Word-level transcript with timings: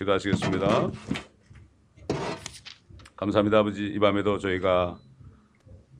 기도하시겠습니다. 0.00 0.90
감사합니다 3.16 3.58
아버지 3.58 3.84
이 3.84 3.98
밤에도 3.98 4.38
저희가 4.38 4.98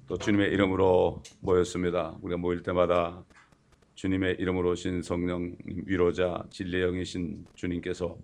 또 0.07 0.17
주님의 0.17 0.51
이름으로 0.53 1.23
모였습니다. 1.41 2.17
우리가 2.23 2.39
모일 2.39 2.63
때마다 2.63 3.23
주님의 3.97 4.37
이름으로 4.39 4.71
오신 4.71 5.03
성령 5.03 5.55
위로자 5.85 6.43
진리의 6.49 6.85
영이신 6.85 7.45
주님께서 7.55 8.17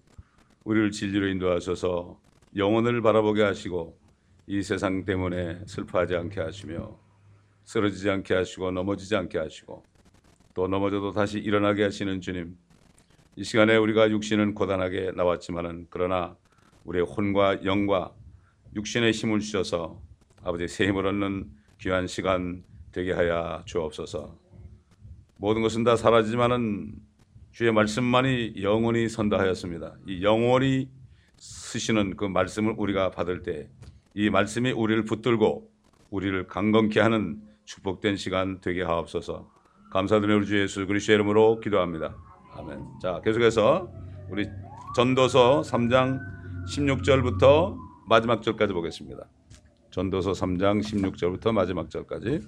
우리를 0.64 0.92
진리로 0.92 1.28
인도하셔서 1.28 2.18
영혼을 2.56 3.02
바라보게 3.02 3.42
하시고 3.42 3.98
이 4.46 4.62
세상 4.62 5.04
때문에 5.04 5.60
슬퍼하지 5.66 6.16
않게 6.16 6.40
하시며 6.40 6.98
쓰러지지 7.64 8.08
않게 8.08 8.34
하시고 8.34 8.70
넘어지지 8.70 9.14
않게 9.14 9.36
하시고 9.36 9.84
또 10.54 10.68
넘어져도 10.68 11.12
다시 11.12 11.38
일어나게 11.38 11.82
하시는 11.82 12.18
주님 12.22 12.56
이 13.36 13.44
시간에 13.44 13.76
우리가 13.76 14.10
육신은 14.10 14.54
고단하게 14.54 15.12
나왔지만은 15.14 15.86
그러나 15.90 16.36
우리의 16.84 17.04
혼과 17.04 17.64
영과 17.64 18.12
육신의 18.74 19.12
힘을 19.12 19.40
주셔서 19.40 20.00
아버지 20.42 20.68
새 20.68 20.86
힘을 20.86 21.06
얻는 21.06 21.50
귀한 21.80 22.06
시간 22.06 22.64
되게 22.92 23.12
하여 23.12 23.62
주옵소서. 23.66 24.38
모든 25.36 25.62
것은 25.62 25.84
다 25.84 25.96
사라지지만은 25.96 26.94
주의 27.52 27.72
말씀만이 27.72 28.54
영원히 28.62 29.08
선다 29.08 29.38
하였습니다. 29.38 29.96
이 30.06 30.22
영원히 30.22 30.88
쓰시는 31.36 32.16
그 32.16 32.24
말씀을 32.24 32.74
우리가 32.76 33.10
받을 33.10 33.42
때 33.42 33.68
이 34.18 34.30
말씀이 34.30 34.72
우리를 34.72 35.04
붙들고 35.04 35.70
우리를 36.08 36.46
강건케 36.46 37.00
하는 37.00 37.38
축복된 37.66 38.16
시간 38.16 38.62
되게 38.62 38.82
하옵소서. 38.82 39.52
감사드리며 39.90 40.38
우리 40.38 40.46
주 40.46 40.58
예수 40.58 40.86
그리스도의 40.86 41.16
이름으로 41.16 41.60
기도합니다. 41.60 42.16
아멘. 42.66 42.98
자, 43.00 43.20
계속해서 43.20 43.88
우리 44.28 44.48
전도서 44.96 45.60
3장 45.60 46.18
16절부터 46.66 47.76
마지막 48.08 48.42
절까지 48.42 48.72
보겠습니다. 48.72 49.24
전도서 49.90 50.32
3장 50.32 50.82
16절부터 50.82 51.52
마지막 51.52 51.88
절까지. 51.88 52.40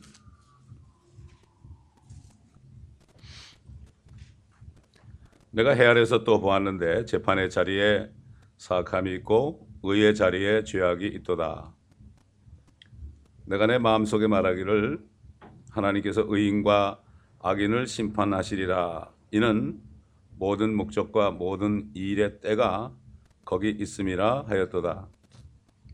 내가 5.52 5.70
해아래서 5.70 6.24
또 6.24 6.40
보았는데 6.40 7.04
재판의 7.04 7.48
자리에 7.48 8.10
사악함이 8.56 9.14
있고 9.14 9.68
의의 9.84 10.16
자리에 10.16 10.64
죄악이 10.64 11.06
있도다. 11.06 11.72
내가 13.44 13.66
내 13.68 13.78
마음속에 13.78 14.26
말하기를 14.26 14.98
하나님께서 15.70 16.24
의인과 16.26 17.02
악인을 17.38 17.86
심판하시리라. 17.86 19.12
이는 19.30 19.87
모든 20.38 20.74
목적과 20.74 21.30
모든 21.32 21.90
일의 21.94 22.40
때가 22.40 22.94
거기 23.44 23.70
있음이라 23.70 24.44
하였도다. 24.46 25.08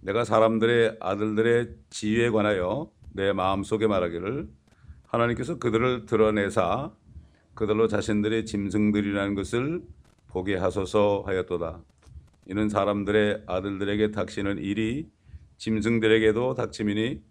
내가 0.02 0.24
사람들의 0.24 0.98
아들들의 1.00 1.76
지위에 1.90 2.30
관하여 2.30 2.90
내 3.12 3.32
마음속에 3.32 3.86
말하기를 3.86 4.48
하나님께서 5.06 5.58
그들을 5.58 6.06
드러내사 6.06 6.92
그들로 7.54 7.88
자신들의 7.88 8.44
짐승들이라는 8.46 9.34
것을 9.34 9.82
보게 10.26 10.56
하소서 10.56 11.22
하였도다. 11.26 11.80
이는 12.48 12.68
사람들의 12.68 13.44
아들들에게 13.46 14.10
닥치는 14.10 14.58
일이 14.58 15.08
짐승들에게도 15.56 16.54
닥치미니 16.54 17.22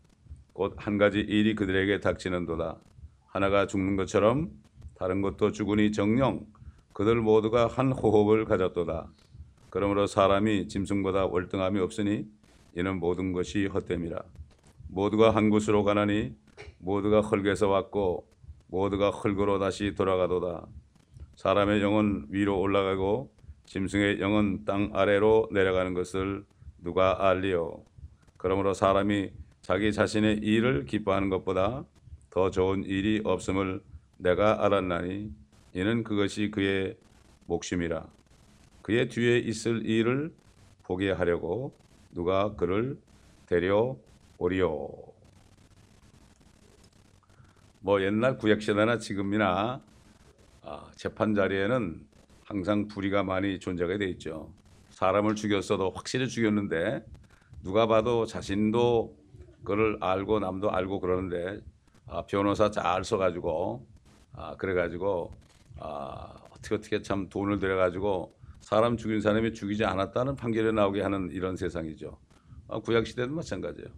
곧 0.53 0.73
한 0.77 0.97
가지 0.97 1.19
일이 1.19 1.55
그들에게 1.55 1.99
닥치는도다. 1.99 2.79
하나가 3.27 3.67
죽는 3.67 3.97
것처럼 3.97 4.51
다른 4.95 5.21
것도 5.21 5.51
죽으니 5.51 5.91
정령 5.91 6.45
그들 6.93 7.21
모두가 7.21 7.67
한 7.67 7.91
호흡을 7.91 8.45
가졌도다. 8.45 9.07
그러므로 9.69 10.05
사람이 10.05 10.67
짐승보다 10.67 11.25
월등함이 11.25 11.79
없으니 11.79 12.27
이는 12.75 12.99
모든 12.99 13.33
것이 13.33 13.65
헛됨이라. 13.65 14.21
모두가 14.89 15.31
한 15.31 15.49
곳으로 15.49 15.83
가나니 15.83 16.35
모두가 16.77 17.21
흙에서 17.21 17.67
왔고 17.67 18.27
모두가 18.67 19.09
흙으로 19.09 19.57
다시 19.57 19.95
돌아가도다. 19.95 20.67
사람의 21.35 21.81
영은 21.81 22.27
위로 22.29 22.59
올라가고 22.59 23.31
짐승의 23.65 24.19
영은 24.19 24.65
땅 24.65 24.91
아래로 24.93 25.49
내려가는 25.51 25.95
것을 25.95 26.45
누가 26.83 27.27
알리요? 27.29 27.83
그러므로 28.37 28.73
사람이 28.73 29.31
자기 29.61 29.93
자신의 29.93 30.39
일을 30.39 30.85
기뻐하는 30.85 31.29
것보다 31.29 31.85
더 32.29 32.51
좋은 32.51 32.83
일이 32.83 33.21
없음을 33.23 33.81
내가 34.17 34.63
알았나니 34.65 35.31
이는 35.73 36.03
그것이 36.03 36.51
그의 36.51 36.95
목심이라. 37.47 38.07
그의 38.83 39.09
뒤에 39.09 39.39
있을 39.39 39.85
일을 39.85 40.33
보게 40.83 41.11
하려고 41.11 41.73
누가 42.11 42.53
그를 42.55 42.97
데려오리요. 43.47 44.89
뭐 47.79 48.01
옛날 48.01 48.37
구약시대나 48.37 48.99
지금이나 48.99 49.81
아, 50.61 50.91
재판 50.95 51.33
자리에는 51.33 52.05
항상 52.45 52.87
불의가 52.87 53.23
많이 53.23 53.59
존재가 53.59 53.97
돼 53.97 54.05
있죠. 54.11 54.53
사람을 54.91 55.35
죽였어도 55.35 55.89
확실히 55.91 56.27
죽였는데 56.27 57.03
누가 57.63 57.87
봐도 57.87 58.25
자신도 58.25 59.17
그를 59.63 59.97
알고 60.01 60.39
남도 60.39 60.71
알고 60.71 60.99
그러는데 60.99 61.59
아, 62.07 62.21
변호사 62.25 62.69
잘 62.69 63.03
써가지고 63.03 63.85
아, 64.33 64.55
그래가지고 64.55 65.31
아, 65.79 66.33
어떻게 66.51 66.75
어떻게 66.75 67.01
참 67.01 67.29
돈을 67.29 67.59
들여 67.59 67.75
가지고 67.77 68.35
사람 68.61 68.95
죽인 68.97 69.21
사람이 69.21 69.53
죽이지 69.53 69.83
않았다는 69.85 70.35
판결이 70.35 70.73
나오게 70.73 71.01
하는 71.01 71.29
이런 71.31 71.55
세상이죠. 71.55 72.17
아, 72.69 72.79
구약 72.79 73.05
시대도 73.05 73.33
마찬가지예요. 73.33 73.89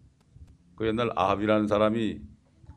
그 0.75 0.87
옛날 0.87 1.11
아합이라는 1.15 1.67
사람이 1.67 2.21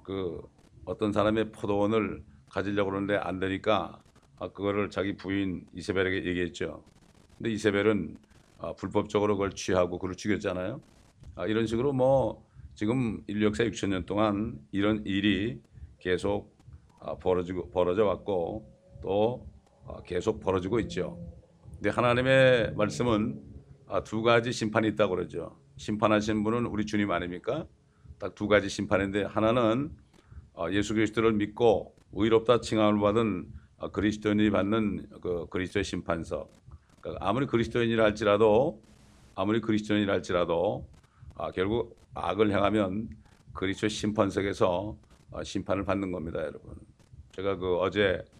그 0.04 0.40
어떤 0.84 1.12
사람의 1.12 1.52
포도원을 1.52 2.22
가지려고 2.50 2.90
그러는데 2.90 3.16
안 3.16 3.40
되니까 3.40 4.00
아, 4.38 4.48
그거를 4.48 4.90
자기 4.90 5.16
부인 5.16 5.66
이세벨에게 5.74 6.24
얘기했죠. 6.28 6.84
근데 7.36 7.50
이세벨은 7.50 8.16
아, 8.58 8.72
불법적으로 8.74 9.36
그걸 9.36 9.52
취하고 9.52 9.98
그를 9.98 10.14
죽였잖아요. 10.14 10.80
아, 11.36 11.46
이런 11.46 11.66
식으로 11.66 11.92
뭐 11.92 12.44
지금 12.74 13.22
인류 13.26 13.46
역사 13.46 13.64
6천 13.64 13.88
년 13.88 14.06
동안 14.06 14.58
이런 14.72 15.02
일이 15.04 15.60
계속 15.98 16.56
아, 17.00 17.16
벌어지고 17.16 17.70
벌어져 17.70 18.04
왔고 18.04 18.77
또 19.02 19.46
아, 19.86 20.02
계속 20.04 20.40
벌어지고 20.40 20.80
있죠. 20.80 21.18
근데 21.76 21.90
하나님의 21.90 22.74
말씀은 22.74 23.40
아, 23.86 24.02
두 24.04 24.22
가지 24.22 24.52
심판이 24.52 24.88
있다고 24.88 25.14
그러죠. 25.16 25.56
심판하신 25.76 26.44
분은 26.44 26.66
우리 26.66 26.84
주님 26.84 27.10
아닙니까? 27.10 27.66
딱 28.18 28.34
두 28.34 28.48
가지 28.48 28.68
심판인데 28.68 29.24
하나는 29.24 29.90
아, 30.54 30.70
예수 30.72 30.92
그리스도를 30.94 31.32
믿고 31.34 31.94
의롭다 32.12 32.60
칭함을 32.60 33.00
받은 33.00 33.46
아, 33.78 33.88
그리스도인이 33.88 34.50
받는 34.50 35.08
그 35.20 35.46
그리스도의 35.50 35.84
심판서. 35.84 36.48
그러니까 37.00 37.26
아무리 37.26 37.46
그리스도인이라 37.46 38.02
할지라도 38.02 38.82
아무리 39.36 39.60
그리스도인이라 39.60 40.12
할지라도 40.12 40.88
아, 41.36 41.52
결국 41.52 41.96
악을 42.14 42.50
행하면 42.50 43.08
그리스도의 43.54 43.90
심판석에서 43.90 44.96
아, 45.32 45.44
심판을 45.44 45.84
받는 45.84 46.10
겁니다, 46.10 46.40
여러분. 46.40 46.74
제가 47.32 47.56
그 47.56 47.76
어제 47.76 48.20
어, 48.32 48.37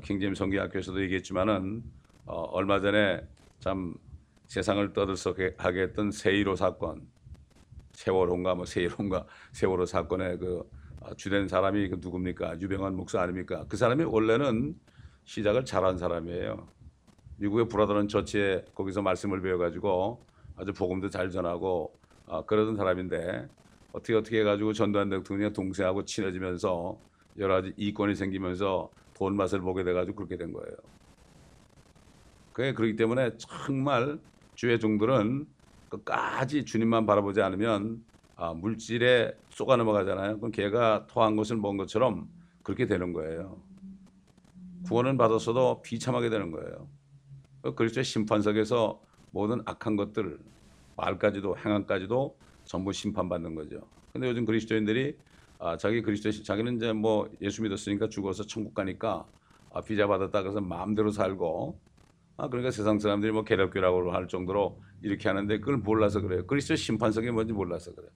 킹제임 0.00 0.34
성기학교에서도 0.34 1.00
얘기했지만은 1.02 1.82
어, 2.24 2.42
얼마 2.52 2.80
전에 2.80 3.20
참 3.60 3.94
세상을 4.46 4.92
떠들썩하게 4.92 5.82
했던 5.82 6.10
세일호 6.10 6.56
사건, 6.56 7.06
세월호인가 7.92 8.54
뭐 8.54 8.64
세일호인가 8.64 9.26
세월호 9.52 9.86
사건의 9.86 10.38
그 10.38 10.68
어, 11.00 11.14
주된 11.14 11.48
사람이 11.48 11.88
그 11.88 11.96
누굽니까? 12.00 12.60
유병환 12.60 12.94
목사 12.94 13.20
아닙니까? 13.20 13.64
그 13.68 13.76
사람이 13.76 14.04
원래는 14.04 14.74
시작을 15.24 15.64
잘한 15.64 15.98
사람이에요. 15.98 16.66
미국의 17.38 17.68
브라더런 17.68 18.08
처치에 18.08 18.64
거기서 18.74 19.02
말씀을 19.02 19.40
배워가지고 19.40 20.24
아주 20.56 20.72
복음도 20.72 21.08
잘 21.08 21.30
전하고 21.30 21.92
어, 22.26 22.44
그러던 22.46 22.76
사람인데 22.76 23.48
어떻게 23.92 24.14
어떻게 24.14 24.40
해가지고 24.40 24.72
전두환 24.72 25.08
대통령 25.08 25.52
동생하고 25.52 26.04
친해지면서 26.04 26.98
여러 27.38 27.54
가지 27.54 27.72
이권이 27.76 28.14
생기면서 28.14 28.90
돈 29.22 29.36
맛을 29.36 29.60
보게 29.60 29.84
돼가지고 29.84 30.16
그렇게 30.16 30.36
된 30.36 30.52
거예요. 30.52 30.76
그게 32.52 32.74
그렇기 32.74 32.96
때문에 32.96 33.36
정말 33.36 34.18
주의 34.56 34.80
종들은 34.80 35.46
끝까지 35.88 36.64
주님만 36.64 37.06
바라보지 37.06 37.40
않으면 37.40 38.04
아, 38.34 38.52
물질에 38.52 39.32
쏘가 39.50 39.76
넘어가잖아요. 39.76 40.38
그럼 40.38 40.50
걔가 40.50 41.06
토한 41.06 41.36
것을 41.36 41.56
먹은 41.56 41.76
것처럼 41.76 42.28
그렇게 42.64 42.86
되는 42.86 43.12
거예요. 43.12 43.62
구원은 44.86 45.16
받았어도 45.16 45.82
비참하게 45.82 46.28
되는 46.28 46.50
거예요. 46.50 46.88
그 47.62 47.76
그리스도의 47.76 48.02
심판석에서 48.02 49.00
모든 49.30 49.62
악한 49.64 49.94
것들, 49.94 50.40
말까지도 50.96 51.58
행함까지도 51.58 52.36
전부 52.64 52.92
심판받는 52.92 53.54
거죠. 53.54 53.82
근데 54.12 54.28
요즘 54.28 54.44
그리스도인들이 54.44 55.16
아, 55.64 55.76
자기 55.76 56.02
그리스도 56.02 56.32
자기는 56.42 56.76
이제 56.76 56.92
뭐 56.92 57.30
예수 57.40 57.62
믿었으니까 57.62 58.08
죽어서 58.08 58.44
천국 58.44 58.74
가니까 58.74 59.24
아, 59.72 59.80
비자 59.80 60.08
받았다 60.08 60.42
그래서 60.42 60.60
마음대로 60.60 61.10
살고 61.10 61.78
아, 62.36 62.48
그러니까 62.48 62.72
세상 62.72 62.98
사람들이 62.98 63.30
뭐 63.30 63.44
개력교라고 63.44 64.12
할 64.12 64.26
정도로 64.26 64.82
이렇게 65.02 65.28
하는데 65.28 65.56
그걸 65.60 65.76
몰라서 65.76 66.20
그래요. 66.20 66.44
그리스도 66.48 66.74
심판석이 66.74 67.30
뭔지 67.30 67.52
몰라서 67.52 67.94
그래요. 67.94 68.10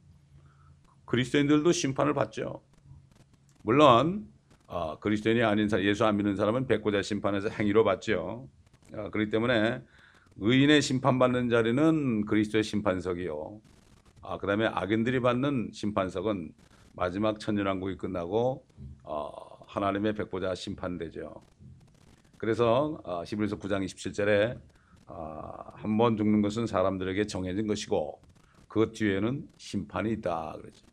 그리스도인들도 1.05 1.71
심판을 1.71 2.15
받죠. 2.15 2.63
물론 3.63 4.27
아, 4.67 4.97
그리스도인이 4.99 5.45
아닌 5.45 5.69
사람, 5.69 5.85
예수 5.85 6.05
안 6.05 6.17
믿는 6.17 6.35
사람은 6.35 6.67
백고자 6.67 7.03
심판에서 7.03 7.49
행위로 7.51 7.85
받죠. 7.85 8.49
아, 8.93 9.09
그렇기 9.11 9.31
때문에 9.31 9.85
의인의 10.39 10.83
심판받는 10.83 11.51
자리는 11.51 12.25
그리스도의 12.27 12.65
심판석이요. 12.65 13.61
아, 14.23 14.39
그 14.39 14.49
다음에 14.49 14.67
악인들이 14.67 15.21
받는 15.21 15.71
심판석은 15.73 16.51
마지막 16.97 17.39
천년왕국이 17.39 17.99
끝나고 17.99 18.65
어, 19.03 19.31
하나님의 19.67 20.15
백보자 20.15 20.55
심판되죠. 20.55 21.43
그래서 22.39 22.99
어, 23.05 23.23
히브리서 23.27 23.59
9장 23.59 23.85
27절에 23.85 24.59
어, 25.07 25.73
한번 25.75 26.17
죽는 26.17 26.41
것은 26.41 26.67
사람들에게 26.67 27.27
정해진 27.27 27.67
것이고 27.67 28.19
그 28.67 28.93
뒤에는 28.93 29.47
심판이 29.59 30.11
있다 30.13 30.55
그러죠. 30.59 30.87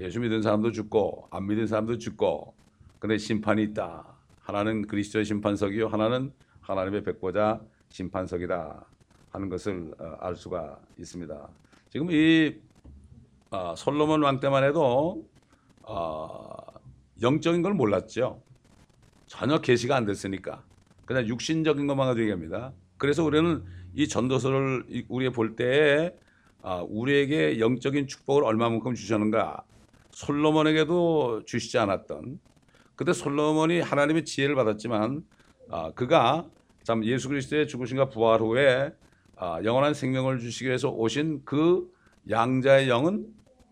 예수 0.00 0.18
믿은 0.18 0.42
사람도 0.42 0.72
죽고 0.72 1.28
안 1.30 1.46
믿은 1.46 1.68
사람도 1.68 1.98
죽고 1.98 2.54
근데 2.98 3.18
심판이 3.18 3.62
있다. 3.62 4.04
하나는 4.40 4.82
그리스도의 4.86 5.24
심판석이요 5.24 5.86
하나는 5.88 6.32
하나님의 6.60 7.04
백보자 7.04 7.60
심판석이다 7.90 8.84
하는 9.30 9.48
것을 9.48 9.94
어, 10.00 10.16
알 10.18 10.34
수가 10.34 10.80
있습니다. 10.98 11.48
지금 11.88 12.10
이 12.10 12.56
어, 13.50 13.74
솔로몬 13.76 14.22
왕 14.22 14.40
때만 14.40 14.64
해도 14.64 15.24
어, 15.82 16.56
영적인 17.22 17.62
걸 17.62 17.74
몰랐죠. 17.74 18.42
전혀 19.26 19.58
계시가 19.60 19.96
안 19.96 20.04
됐으니까 20.04 20.62
그냥 21.06 21.26
육신적인 21.26 21.86
것만 21.86 22.06
가지고 22.06 22.22
얘기합니다. 22.22 22.72
그래서 22.98 23.24
우리는 23.24 23.64
이 23.94 24.08
전도서를 24.08 24.84
이- 24.88 25.04
우리가 25.08 25.32
볼 25.32 25.56
때에 25.56 26.14
아, 26.62 26.84
우리에게 26.88 27.60
영적인 27.60 28.06
축복을 28.08 28.44
얼마만큼 28.44 28.94
주셨는가 28.94 29.62
솔로몬에게도 30.10 31.44
주시지 31.46 31.78
않았던 31.78 32.40
그때 32.96 33.12
솔로몬이 33.12 33.80
하나님의 33.80 34.24
지혜를 34.24 34.54
받았지만 34.56 35.24
아, 35.70 35.92
그가 35.92 36.46
참 36.82 37.04
예수 37.04 37.28
그리스도의 37.28 37.68
죽으심과 37.68 38.08
부활 38.10 38.40
후에 38.40 38.92
아, 39.36 39.60
영원한 39.64 39.94
생명을 39.94 40.40
주시기 40.40 40.66
위해서 40.66 40.90
오신 40.90 41.42
그 41.44 41.88
양자의 42.28 42.88
영은 42.88 43.26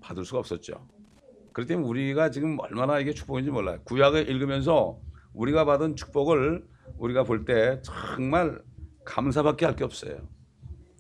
받을 0.06 0.25
수가 0.25 0.38
없었죠. 0.38 0.87
그렇기 1.53 1.69
때문에 1.69 1.88
우리가 1.88 2.31
지금 2.31 2.58
얼마나 2.61 2.99
이게 3.00 3.12
축복인지 3.12 3.50
몰라요. 3.50 3.81
구약을 3.85 4.29
읽으면서 4.31 4.99
우리가 5.35 5.64
받은 5.64 5.97
축복을 5.97 6.64
우리가 6.99 7.25
볼 7.25 7.44
때 7.44 7.81
정말 7.82 8.61
감사밖에 9.05 9.67
할 9.67 9.75
게 9.76 9.85
없어요. 9.85 10.17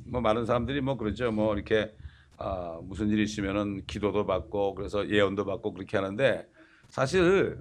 뭐 0.06 0.20
많은 0.20 0.44
사람들이 0.46 0.80
뭐 0.80 0.96
그러죠. 0.96 1.30
뭐 1.32 1.54
이렇게 1.54 1.94
아, 2.38 2.78
무슨 2.82 3.08
일이 3.10 3.22
있으면은 3.24 3.84
기도도 3.86 4.26
받고 4.26 4.74
그래서 4.74 5.08
예언도 5.08 5.44
받고 5.44 5.72
그렇게 5.74 5.96
하는데 5.96 6.46
사실 6.88 7.58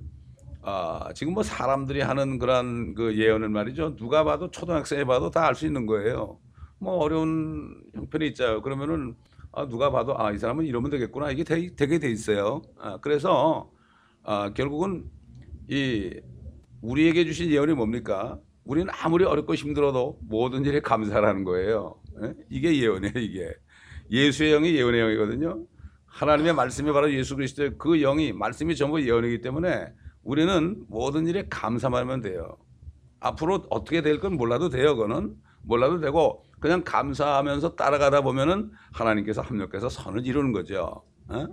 아, 0.61 1.09
지금 1.13 1.33
뭐 1.33 1.43
사람들이 1.43 2.01
하는 2.01 2.39
그런 2.39 2.95
그 2.95 3.15
예언을 3.17 3.49
말이죠. 3.49 3.95
누가 3.97 4.23
봐도 4.23 4.49
초등학생이 4.51 5.05
봐도 5.05 5.29
다 5.31 5.45
알 5.47 5.55
수 5.55 5.65
있는 5.67 5.85
거예요. 5.85 6.39
뭐 6.79 6.95
어려운 6.97 7.81
형편이 7.95 8.27
있잖아요. 8.29 8.61
그러면은 8.61 9.15
아, 9.55 9.67
누가 9.67 9.89
봐도 9.91 10.19
아, 10.19 10.31
이 10.31 10.37
사람은 10.37 10.65
이러면 10.65 10.91
되겠구나. 10.91 11.31
이게 11.31 11.43
되, 11.43 11.73
되게 11.75 11.99
돼 11.99 12.09
있어요. 12.11 12.61
아, 12.77 12.97
그래서 13.01 13.71
아, 14.23 14.51
결국은 14.53 15.05
이 15.69 16.19
우리에게 16.81 17.25
주신 17.25 17.49
예언이 17.51 17.73
뭡니까? 17.73 18.39
우리는 18.65 18.87
아무리 19.01 19.23
어렵고 19.25 19.55
힘들어도 19.55 20.19
모든 20.27 20.65
일에 20.65 20.81
감사하는 20.81 21.43
거예요. 21.45 21.95
예? 22.23 22.33
이게 22.49 22.81
예언이에요, 22.81 23.13
이게. 23.17 23.53
예수의 24.11 24.51
영이 24.53 24.75
예언의 24.75 25.01
영이거든요. 25.01 25.65
하나님의 26.07 26.53
말씀이 26.53 26.91
바로 26.91 27.11
예수 27.13 27.35
그리스도의 27.35 27.73
그 27.77 27.99
영이 27.99 28.33
말씀이 28.33 28.75
전부 28.75 29.01
예언이기 29.05 29.41
때문에 29.41 29.87
우리는 30.23 30.83
모든 30.89 31.27
일에 31.27 31.47
감사만 31.49 32.01
하면 32.03 32.21
돼요. 32.21 32.57
앞으로 33.19 33.65
어떻게 33.69 34.01
될 34.01 34.19
건 34.19 34.35
몰라도 34.37 34.69
돼요, 34.69 34.95
그거는. 34.95 35.35
몰라도 35.63 35.99
되고 35.99 36.43
그냥 36.65 36.83
감사하면서 36.83 37.75
따라가다 37.75 38.21
보면은 38.21 38.71
하나님께서 38.91 39.43
합력해서 39.43 39.87
선을 39.87 40.25
이루는 40.25 40.51
거죠. 40.51 41.03
어? 41.27 41.47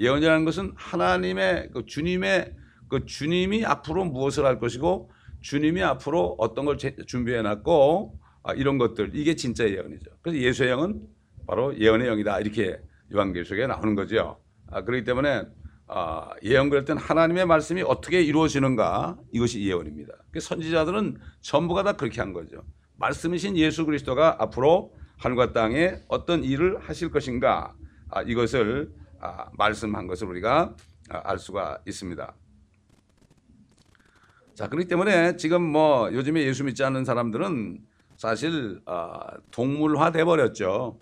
예언이라는 0.00 0.44
것은 0.44 0.72
하나님의 0.74 1.70
그 1.72 1.86
주님의 1.86 2.56
그 2.88 3.04
주님이 3.06 3.64
앞으로 3.64 4.04
무엇을 4.06 4.44
할 4.44 4.58
것이고 4.58 5.12
주님이 5.42 5.84
앞으로 5.84 6.34
어떤 6.40 6.64
걸 6.64 6.76
제- 6.76 6.96
준비해 7.06 7.40
놨고 7.40 8.18
아, 8.42 8.52
이런 8.52 8.78
것들 8.78 9.12
이게 9.14 9.36
진짜 9.36 9.62
예언이죠. 9.62 10.10
그래서 10.22 10.38
예수의 10.40 10.70
영은 10.70 11.02
바로 11.46 11.78
예언의 11.78 12.08
영이다 12.08 12.40
이렇게 12.40 12.80
요한계시록에 13.14 13.68
나오는 13.68 13.94
거죠. 13.94 14.40
아, 14.72 14.82
그렇기 14.82 15.04
때문에 15.04 15.44
아, 15.86 16.30
예언 16.42 16.68
그럴 16.68 16.84
때는 16.84 17.00
하나님의 17.00 17.46
말씀이 17.46 17.82
어떻게 17.82 18.22
이루어지는가 18.22 19.18
이것이 19.32 19.62
예언입니다. 19.64 20.14
그 20.32 20.40
선지자들은 20.40 21.18
전부가 21.42 21.84
다 21.84 21.92
그렇게 21.92 22.20
한 22.20 22.32
거죠. 22.32 22.64
말씀이신 22.98 23.56
예수 23.56 23.86
그리스도가 23.86 24.36
앞으로 24.40 24.92
하늘과 25.16 25.52
땅에 25.52 25.96
어떤 26.08 26.44
일을 26.44 26.78
하실 26.78 27.10
것인가 27.10 27.74
아, 28.10 28.22
이것을 28.22 28.92
아, 29.20 29.50
말씀한 29.56 30.06
것을 30.06 30.28
우리가 30.28 30.74
아, 31.10 31.22
알 31.24 31.38
수가 31.38 31.78
있습니다. 31.86 32.34
자, 34.54 34.68
그렇기 34.68 34.88
때문에 34.88 35.36
지금 35.36 35.62
뭐 35.62 36.12
요즘에 36.12 36.42
예수 36.42 36.64
믿지 36.64 36.82
않는 36.84 37.04
사람들은 37.04 37.78
사실 38.16 38.80
아, 38.86 39.36
동물화 39.50 40.10
돼 40.10 40.24
버렸죠. 40.24 40.98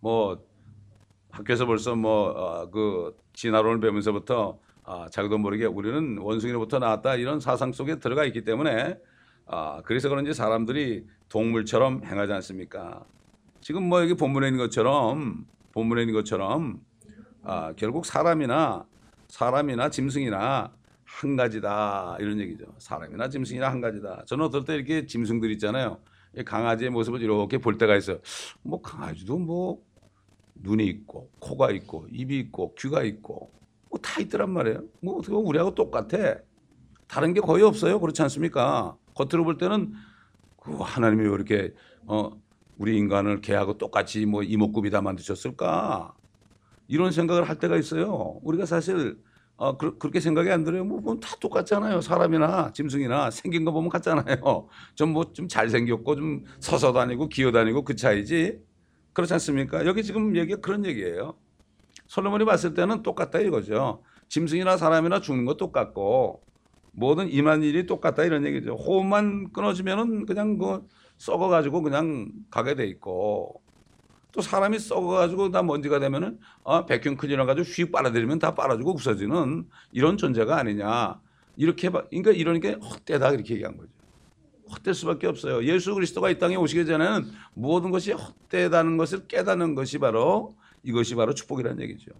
뭐 0.00 0.44
학교에서 1.30 1.66
벌써 1.66 1.94
뭐그 1.94 3.16
진화론을 3.32 3.80
배우면서부터 3.80 4.58
아, 4.84 5.08
자기도 5.10 5.38
모르게 5.38 5.64
우리는 5.64 6.18
원숭이로부터 6.18 6.78
나왔다 6.78 7.16
이런 7.16 7.40
사상 7.40 7.72
속에 7.72 7.98
들어가 7.98 8.24
있기 8.24 8.44
때문에 8.44 8.98
아, 9.46 9.80
그래서 9.84 10.08
그런지 10.08 10.34
사람들이 10.34 11.06
동물처럼 11.28 12.02
행하지 12.04 12.32
않습니까? 12.34 13.04
지금 13.60 13.84
뭐 13.88 14.00
여기 14.02 14.14
본문에 14.14 14.48
있는 14.48 14.58
것처럼 14.58 15.46
본문에 15.72 16.02
있는 16.02 16.14
것처럼 16.14 16.80
아, 17.42 17.72
결국 17.76 18.06
사람이나 18.06 18.86
사람이나 19.28 19.90
짐승이나 19.90 20.72
한 21.04 21.36
가지다 21.36 22.16
이런 22.20 22.40
얘기죠. 22.40 22.66
사람이나 22.78 23.28
짐승이나 23.28 23.70
한 23.70 23.80
가지다. 23.80 24.24
저는 24.26 24.46
어떨 24.46 24.64
때 24.64 24.74
이렇게 24.74 25.06
짐승들 25.06 25.50
있잖아요. 25.52 25.98
이 26.36 26.42
강아지의 26.44 26.90
모습을 26.90 27.22
이렇게 27.22 27.58
볼 27.58 27.78
때가 27.78 27.96
있어요. 27.96 28.18
뭐 28.62 28.82
강아지도 28.82 29.38
뭐 29.38 29.82
눈이 30.56 30.84
있고 30.86 31.30
코가 31.38 31.70
있고 31.70 32.06
입이 32.10 32.38
있고 32.40 32.74
귀가 32.74 33.02
있고 33.04 33.50
뭐 33.90 33.98
다 34.02 34.20
있더란 34.20 34.50
말이에요. 34.50 34.82
뭐 35.00 35.18
어떻게 35.18 35.32
보면 35.32 35.46
우리하고 35.48 35.74
똑같아. 35.74 36.36
다른 37.06 37.32
게 37.32 37.40
거의 37.40 37.62
없어요. 37.62 38.00
그렇지 38.00 38.20
않습니까? 38.22 38.96
겉으로 39.16 39.44
볼 39.44 39.58
때는 39.58 39.94
그 40.62 40.74
하나님이 40.78 41.24
왜 41.28 41.34
이렇게 41.34 41.74
어 42.06 42.30
우리 42.78 42.96
인간을 42.98 43.40
개하고 43.42 43.78
똑같이 43.78 44.26
뭐 44.26 44.42
이목구비다 44.44 45.02
만드셨을까? 45.02 46.14
이런 46.88 47.12
생각을 47.12 47.48
할 47.48 47.58
때가 47.58 47.76
있어요. 47.76 48.38
우리가 48.42 48.66
사실 48.66 49.18
어, 49.58 49.76
그, 49.78 49.98
렇게 50.02 50.20
생각이 50.20 50.50
안 50.50 50.64
들어요. 50.64 50.84
뭐, 50.84 51.00
뭐 51.00 51.18
다 51.20 51.34
똑같잖아요. 51.40 52.00
사람이나 52.02 52.72
짐승이나 52.74 53.30
생긴 53.30 53.64
거 53.64 53.72
보면 53.72 53.88
같잖아요. 53.90 54.68
좀 54.96 55.12
뭐 55.14 55.32
좀 55.32 55.48
잘생겼고 55.48 56.16
좀 56.16 56.44
서서 56.60 56.92
다니고 56.92 57.28
기어 57.30 57.52
다니고 57.52 57.84
그 57.84 57.96
차이지. 57.96 58.60
그렇지 59.14 59.32
않습니까? 59.34 59.86
여기 59.86 60.04
지금 60.04 60.36
얘기가 60.36 60.60
그런 60.60 60.84
얘기예요. 60.84 61.36
솔로몬이 62.06 62.44
봤을 62.44 62.74
때는 62.74 63.02
똑같다 63.02 63.40
이거죠. 63.40 64.02
짐승이나 64.28 64.76
사람이나 64.76 65.20
죽는 65.20 65.44
거 65.46 65.56
똑같고 65.56 66.42
모든 66.96 67.30
임한 67.30 67.62
일이 67.62 67.86
똑같다 67.86 68.24
이런 68.24 68.44
얘기죠. 68.46 68.74
호흡만 68.74 69.52
끊어지면은 69.52 70.24
그냥 70.24 70.56
그 70.56 70.80
썩어가지고 71.18 71.82
그냥 71.82 72.32
가게 72.50 72.74
돼 72.74 72.86
있고 72.86 73.62
또 74.32 74.40
사람이 74.40 74.78
썩어가지고 74.78 75.50
다 75.50 75.62
먼지가 75.62 76.00
되면은 76.00 76.38
어, 76.62 76.86
백흉 76.86 77.18
클리너 77.18 77.44
가지고 77.44 77.66
휙 77.68 77.92
빨아들이면 77.92 78.38
다 78.38 78.54
빨아주고 78.54 78.90
없어지는 78.90 79.66
이런 79.92 80.16
존재가 80.16 80.56
아니냐 80.56 81.20
이렇게 81.56 81.90
봐. 81.90 82.04
그러니까 82.08 82.30
이러니까 82.32 82.70
헛되다 82.86 83.30
이렇게 83.32 83.54
얘기한 83.54 83.76
거죠. 83.76 83.90
헛될 84.70 84.94
수밖에 84.94 85.26
없어요. 85.26 85.62
예수 85.64 85.94
그리스도가 85.94 86.30
이 86.30 86.38
땅에 86.38 86.56
오시기 86.56 86.86
전에는 86.86 87.30
모든 87.54 87.90
것이 87.90 88.12
헛되다는 88.12 88.96
것을 88.96 89.26
깨닫는 89.28 89.74
것이 89.74 89.98
바로 89.98 90.56
이것이 90.82 91.14
바로 91.14 91.34
축복이라는 91.34 91.80
얘기죠. 91.82 92.12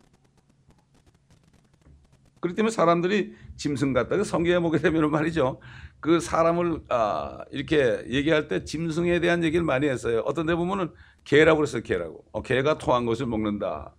그렇기 2.40 2.56
때문에 2.56 2.70
사람들이 2.70 3.34
짐승 3.56 3.92
같다. 3.92 4.16
그 4.16 4.24
성경에 4.24 4.58
보게 4.60 4.78
되면 4.78 5.10
말이죠. 5.10 5.60
그 6.00 6.20
사람을 6.20 6.82
아, 6.88 7.38
이렇게 7.50 8.04
얘기할 8.08 8.48
때 8.48 8.64
짐승에 8.64 9.20
대한 9.20 9.42
얘기를 9.42 9.64
많이 9.64 9.88
했어요. 9.88 10.22
어떤 10.26 10.46
데 10.46 10.54
보면은 10.54 10.90
개라고 11.24 11.58
그랬어요. 11.58 11.82
개라고. 11.82 12.24
어, 12.32 12.42
개가 12.42 12.78
토한 12.78 13.06
것을 13.06 13.26
먹는다. 13.26 13.94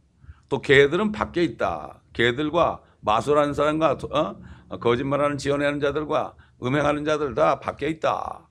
또 0.50 0.62
개들은 0.62 1.12
밖에 1.12 1.44
있다. 1.44 2.02
개들과 2.14 2.82
마술하는 3.02 3.54
사람과 3.54 3.98
어? 4.12 4.36
거짓말하는 4.80 5.38
지어내는 5.38 5.80
자들과 5.80 6.36
음행하는 6.64 7.06
자들 7.06 7.36
다 7.36 7.60
밖에 7.60 7.88
있다. 7.90 8.48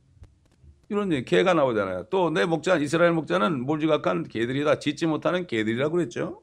이런 0.88 1.12
얘기, 1.12 1.25
개가 1.25 1.55
나오잖아요. 1.55 2.05
또 2.11 2.31
내 2.31 2.45
목자, 2.45 2.76
이스라엘 2.76 3.12
목자는 3.12 3.64
몰지각한 3.66 4.28
개들이다. 4.28 4.78
짖지 4.78 5.07
못하는 5.07 5.47
개들이라고 5.47 5.97
그랬죠. 5.97 6.43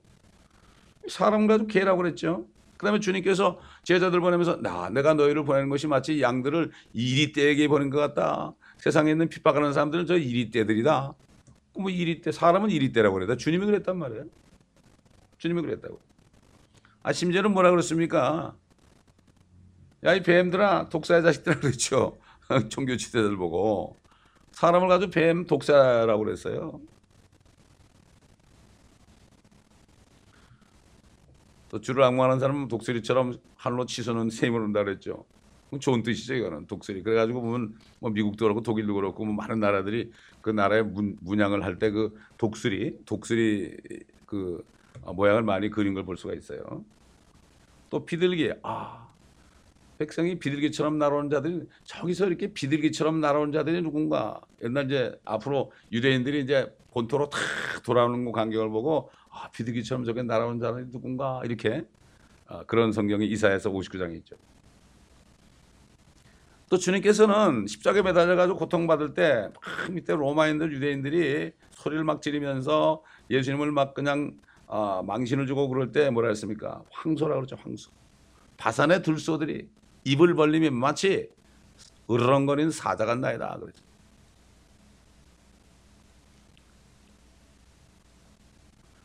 사람 1.07 1.47
가지고 1.47 1.67
개라고 1.67 2.01
그랬죠. 2.01 2.45
그 2.83 2.85
다음에 2.85 2.99
주님께서 2.99 3.61
제자들 3.83 4.19
보내면서 4.19 4.57
나, 4.57 4.89
내가 4.89 5.13
너희를 5.13 5.45
보내는 5.45 5.69
것이 5.69 5.87
마치 5.87 6.21
양들을 6.21 6.69
이리떼에게 6.91 7.69
보낸 7.69 7.89
것 7.89 7.97
같다. 7.97 8.53
세상에 8.77 9.11
있는 9.11 9.29
핍박하는 9.29 9.71
사람들은 9.71 10.05
저 10.05 10.17
이리떼들이다. 10.17 11.13
뭐 11.79 11.89
이리떼, 11.89 12.33
사람은 12.33 12.71
이리떼라고 12.71 13.13
그랬다. 13.13 13.37
주님이 13.37 13.67
그랬단 13.67 13.97
말이에요. 13.97 14.25
주님이 15.37 15.61
그랬다고. 15.61 15.97
아, 17.03 17.13
심지어는 17.13 17.53
뭐라 17.53 17.71
그랬습니까? 17.71 18.53
야, 20.03 20.13
이 20.13 20.21
뱀들아, 20.21 20.89
독사의 20.89 21.23
자식들아 21.23 21.61
그랬죠. 21.61 22.17
종교 22.67 22.97
지대들 22.97 23.37
보고. 23.37 23.97
사람을 24.51 24.89
가지고 24.89 25.09
뱀 25.11 25.45
독사라고 25.45 26.21
그랬어요. 26.21 26.81
또 31.73 31.81
주를 31.81 32.03
악마하는 32.03 32.37
사람은 32.39 32.67
독수리처럼 32.67 33.39
하늘로 33.55 33.87
치솟는 33.87 34.29
샘을 34.29 34.61
온다 34.61 34.83
그랬죠. 34.83 35.25
좋은 35.79 36.03
뜻이죠, 36.03 36.35
이거는 36.35 36.67
독수리. 36.67 37.01
그래가지고 37.01 37.41
보면 37.41 37.73
뭐 37.99 38.11
미국도 38.11 38.45
그렇고 38.45 38.61
독일도 38.61 38.93
그렇고 38.93 39.25
뭐 39.25 39.33
많은 39.33 39.59
나라들이 39.59 40.11
그 40.43 40.51
나라의 40.51 40.83
문, 40.83 41.17
문양을 41.21 41.63
할 41.63 41.79
때 41.79 41.89
그 41.89 42.13
독수리, 42.37 42.99
독수리 43.05 43.75
그 44.27 44.63
모양을 45.15 45.41
많이 45.41 45.71
그린 45.71 45.95
걸 45.95 46.03
볼 46.05 46.15
수가 46.15 46.35
있어요. 46.35 46.85
또 47.89 48.05
비둘기, 48.05 48.53
아 48.61 49.07
백성이 49.97 50.37
비둘기처럼 50.37 50.99
날아오는 50.99 51.31
자들이 51.31 51.63
저기서 51.85 52.27
이렇게 52.27 52.53
비둘기처럼 52.53 53.19
날아오는 53.19 53.51
자들이 53.51 53.81
누군가 53.81 54.39
옛날 54.63 54.85
이제 54.85 55.19
앞으로 55.25 55.71
유대인들이 55.91 56.41
이제 56.41 56.71
본토로 56.91 57.29
탁 57.31 57.39
돌아오는 57.83 58.31
광경을 58.31 58.69
보고 58.69 59.09
아, 59.33 59.49
비둘기처럼 59.51 60.05
저게 60.05 60.21
날아오는 60.23 60.59
자들이 60.59 60.91
누군가 60.91 61.41
이렇게 61.43 61.83
아, 62.47 62.63
그런 62.65 62.91
성경이 62.91 63.25
이사에서 63.27 63.71
59장에 63.71 64.15
있죠. 64.17 64.35
또 66.69 66.77
주님께서는 66.77 67.67
십자가에 67.67 68.01
매달려 68.01 68.35
가지고 68.35 68.57
고통받을 68.59 69.13
때 69.13 69.49
막 69.53 69.91
밑에 69.91 70.13
로마인들 70.13 70.71
유대인들이 70.73 71.51
소리를 71.71 72.03
막 72.03 72.21
지르면서 72.21 73.03
예수님을 73.29 73.71
막 73.71 73.93
그냥 73.93 74.37
아, 74.67 75.01
망신을 75.05 75.45
주고 75.47 75.67
그럴 75.67 75.91
때 75.91 76.09
뭐라 76.09 76.29
했습니까? 76.29 76.81
황소라 76.91 77.35
그러죠, 77.35 77.55
황소. 77.57 77.91
바산의 78.57 79.01
들소들이 79.03 79.67
입을 80.05 80.35
벌리면 80.35 80.73
마치 80.75 81.29
으르렁거리는 82.09 82.71
사자 82.71 83.05
같나이다 83.05 83.57
그랬죠. 83.59 83.83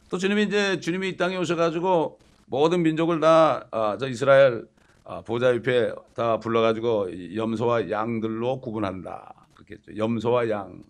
또 0.08 0.16
주님이 0.16 0.44
이제 0.44 0.80
주님이 0.80 1.10
이 1.10 1.16
땅에 1.16 1.36
오셔가지고 1.36 2.18
모든 2.46 2.82
민족을 2.82 3.20
다저 3.20 3.66
아, 3.70 4.08
이스라엘 4.08 4.66
아, 5.04 5.20
보좌 5.22 5.54
옆에 5.54 5.92
다 6.14 6.38
불러가지고 6.38 7.34
염소와 7.34 7.90
양들로 7.90 8.60
구분한다. 8.60 9.34
그렇게 9.54 9.74
했죠. 9.74 9.96
염소와 9.96 10.48
양. 10.50 10.82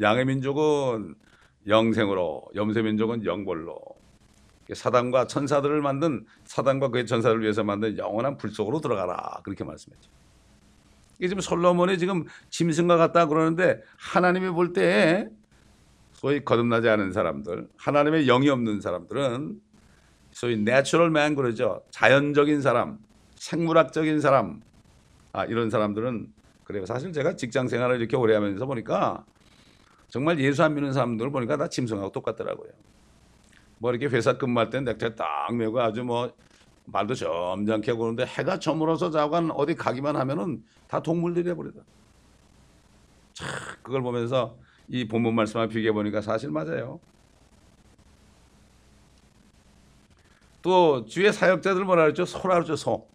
양의 0.00 0.24
민족은 0.24 1.14
영생으로, 1.68 2.44
염소 2.56 2.82
민족은 2.82 3.24
영벌로. 3.24 3.78
사단과 4.72 5.26
천사들을 5.26 5.80
만든 5.82 6.24
사단과 6.44 6.88
그의 6.88 7.06
천사를 7.06 7.40
위해서 7.40 7.62
만든 7.62 7.96
영원한 7.96 8.36
불 8.36 8.50
속으로 8.50 8.80
들어가라. 8.80 9.40
그렇게 9.44 9.62
말씀했죠. 9.62 10.10
이게 11.18 11.28
지금 11.28 11.40
솔로몬이 11.40 11.96
지금 11.98 12.24
짐승과 12.50 12.96
같다 12.96 13.26
그러는데 13.26 13.82
하나님이 13.98 14.50
볼 14.50 14.72
때 14.72 15.28
소위 16.24 16.42
거듭나지 16.42 16.88
않은 16.88 17.12
사람들, 17.12 17.68
하나님의 17.76 18.24
영이 18.24 18.48
없는 18.48 18.80
사람들은 18.80 19.60
소위 20.30 20.56
natural 20.56 21.10
man 21.10 21.34
그러죠. 21.34 21.82
자연적인 21.90 22.62
사람, 22.62 22.98
생물학적인 23.34 24.20
사람, 24.20 24.62
아, 25.34 25.44
이런 25.44 25.68
사람들은 25.68 26.32
그래요. 26.64 26.86
사실 26.86 27.12
제가 27.12 27.36
직장 27.36 27.68
생활을 27.68 28.00
이렇게 28.00 28.16
오래 28.16 28.34
하면서 28.34 28.64
보니까 28.64 29.26
정말 30.08 30.40
예수 30.40 30.64
안 30.64 30.74
믿는 30.74 30.94
사람들을 30.94 31.30
보니까 31.30 31.58
다 31.58 31.68
짐승하고 31.68 32.10
똑같더라고요. 32.10 32.70
뭐 33.76 33.90
이렇게 33.90 34.06
회사 34.06 34.38
근무할 34.38 34.70
때 34.70 34.80
넥타이 34.80 35.16
딱 35.16 35.54
메고 35.54 35.78
아주 35.78 36.04
뭐 36.04 36.32
말도 36.86 37.14
점잖게 37.16 37.90
하고 37.90 38.04
그러는데 38.04 38.24
해가 38.24 38.58
저물어서 38.58 39.10
자관 39.10 39.50
어디 39.50 39.74
가기만 39.74 40.16
하면은 40.16 40.64
다 40.88 41.02
동물들이 41.02 41.44
돼버리다. 41.44 41.82
참 43.34 43.46
그걸 43.82 44.00
보면서 44.00 44.56
이 44.88 45.06
본문 45.06 45.34
말씀을 45.34 45.68
비교해 45.68 45.92
보니까 45.92 46.20
사실 46.20 46.50
맞아요. 46.50 47.00
또 50.62 51.04
주의 51.04 51.30
사역자들 51.32 51.84
뭐라 51.84 52.04
그랬죠? 52.04 52.24
소라 52.24 52.54
그랬죠, 52.54 52.76
소. 52.76 53.06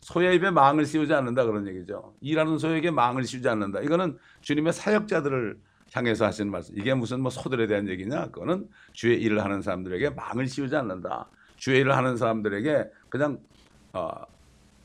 소의 0.00 0.36
입에 0.36 0.50
망을 0.50 0.86
씌우지 0.86 1.12
않는다 1.12 1.44
그런 1.44 1.66
얘기죠. 1.68 2.14
일하는 2.20 2.58
소에게 2.58 2.90
망을 2.90 3.24
씌우지 3.24 3.48
않는다. 3.48 3.80
이거는 3.80 4.18
주님의 4.40 4.72
사역자들을 4.72 5.58
향해서 5.92 6.26
하시는 6.26 6.50
말씀. 6.50 6.76
이게 6.78 6.94
무슨 6.94 7.20
뭐 7.20 7.30
소들에 7.30 7.66
대한 7.66 7.88
얘기냐? 7.88 8.26
그거는 8.26 8.68
주의 8.92 9.20
일을 9.20 9.44
하는 9.44 9.62
사람들에게 9.62 10.10
망을 10.10 10.46
씌우지 10.46 10.74
않는다. 10.76 11.28
주의 11.56 11.80
일을 11.80 11.96
하는 11.96 12.16
사람들에게 12.16 12.90
그냥 13.08 13.38
어, 13.92 14.10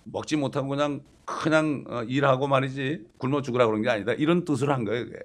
먹지 0.05 0.35
못하고 0.37 0.69
그냥 0.69 1.01
그냥 1.25 1.85
어, 1.87 2.03
일하고 2.03 2.47
말이지 2.47 3.05
굶어 3.17 3.41
죽으라 3.41 3.65
그런 3.65 3.81
게 3.81 3.89
아니다. 3.89 4.13
이런 4.13 4.45
뜻을 4.45 4.69
한 4.69 4.85
거예요. 4.85 5.05
그게. 5.05 5.19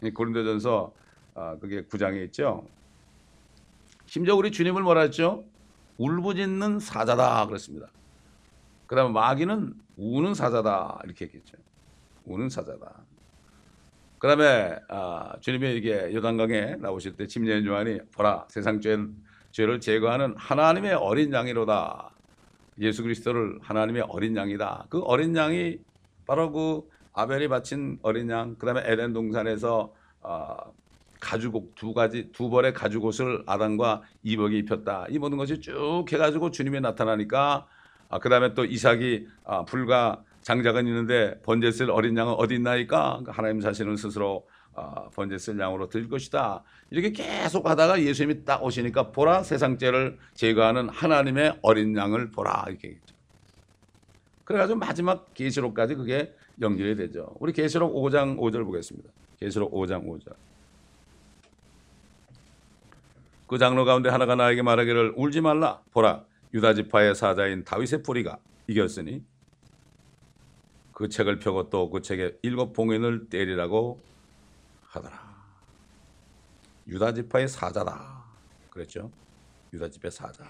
고린도전서 0.00 0.92
어, 1.34 1.56
그게 1.60 1.82
구장에 1.82 2.22
있죠. 2.24 2.66
심지어 4.06 4.34
우리 4.34 4.50
주님을 4.50 4.82
뭐라 4.82 5.02
했죠? 5.02 5.44
울부짖는 5.98 6.80
사자다 6.80 7.46
그랬습니다. 7.46 7.88
그 8.86 8.96
다음에 8.96 9.12
마귀는 9.12 9.74
우는 9.96 10.34
사자다 10.34 11.00
이렇게 11.04 11.26
얘기했죠. 11.26 11.56
우는 12.24 12.48
사자다. 12.48 13.02
그 14.18 14.26
다음에 14.26 14.76
아, 14.88 15.34
주님이 15.40 15.76
이게 15.76 16.12
요단강에 16.14 16.76
나오실 16.76 17.16
때 17.16 17.26
침례인 17.26 17.64
요한이 17.66 18.00
보라 18.12 18.46
세상 18.48 18.80
죄, 18.80 18.96
죄를 19.52 19.80
제거하는 19.80 20.34
하나님의 20.36 20.94
어린 20.94 21.32
양이로다. 21.32 22.10
예수 22.80 23.02
그리스도를 23.02 23.58
하나님의 23.60 24.02
어린 24.08 24.36
양이다. 24.36 24.86
그 24.88 25.00
어린 25.00 25.36
양이 25.36 25.78
바로 26.26 26.50
그 26.52 26.88
아벨이 27.18 27.48
바친 27.48 27.98
어린 28.02 28.30
양. 28.30 28.54
그 28.58 28.66
다음에 28.66 28.80
에덴 28.84 29.12
동산에서 29.12 29.92
아, 30.22 30.56
가죽옷 31.18 31.74
두 31.74 31.92
가지 31.92 32.30
두 32.30 32.48
벌의 32.48 32.72
가죽옷을 32.72 33.42
아담과 33.44 34.02
이복이 34.22 34.56
입혔다. 34.58 35.06
이 35.10 35.18
모든 35.18 35.36
것이 35.36 35.60
쭉 35.60 36.04
해가지고 36.08 36.52
주님이 36.52 36.80
나타나니까 36.80 37.66
아, 38.08 38.18
그 38.20 38.28
다음에 38.28 38.54
또 38.54 38.64
이삭이 38.64 39.26
아, 39.44 39.64
불과 39.64 40.22
장작은 40.42 40.86
있는데 40.86 41.40
번제 41.42 41.72
쓸 41.72 41.90
어린 41.90 42.16
양은 42.16 42.34
어디 42.34 42.54
있나이까 42.54 43.08
그러니까 43.08 43.32
하나님 43.32 43.60
자신은 43.60 43.96
스스로 43.96 44.46
아, 44.76 45.08
번제 45.12 45.38
쓸 45.38 45.58
양으로 45.58 45.88
드릴 45.88 46.08
것이다. 46.08 46.62
이렇게 46.90 47.10
계속 47.10 47.68
하다가 47.68 48.00
예수님이 48.00 48.44
딱 48.44 48.62
오시니까 48.62 49.10
보라 49.10 49.42
세상 49.42 49.76
죄를 49.76 50.18
제거하는 50.34 50.88
하나님의 50.88 51.58
어린 51.62 51.96
양을 51.96 52.30
보라 52.30 52.66
이렇게. 52.68 53.00
그래가지고 54.44 54.78
마지막 54.78 55.34
계시록까지 55.34 55.96
그게 55.96 56.32
연결이 56.60 56.96
되죠. 56.96 57.34
우리 57.40 57.52
계시록 57.52 57.94
5장 57.94 58.38
5절 58.38 58.64
보겠습니다. 58.64 59.10
계시록 59.40 59.72
5장 59.72 60.06
5절. 60.06 60.34
그 63.46 63.58
장로 63.58 63.84
가운데 63.84 64.10
하나가 64.10 64.34
나에게 64.34 64.62
말하기를 64.62 65.14
울지 65.16 65.40
말라 65.40 65.82
보라 65.92 66.24
유다 66.52 66.74
지파의 66.74 67.14
사자인 67.14 67.64
다윗의 67.64 68.02
뿌리가 68.02 68.38
이겼으니 68.66 69.24
그 70.92 71.08
책을 71.08 71.38
펴고 71.38 71.70
또 71.70 71.90
그 71.90 72.02
책에 72.02 72.36
일곱 72.42 72.72
봉인을 72.72 73.28
때리라고 73.28 74.00
하더라. 74.82 75.28
유다 76.88 77.12
지파의 77.14 77.48
사자다. 77.48 78.24
그랬죠. 78.70 79.10
유다 79.72 79.88
지파의 79.90 80.10
사자. 80.10 80.44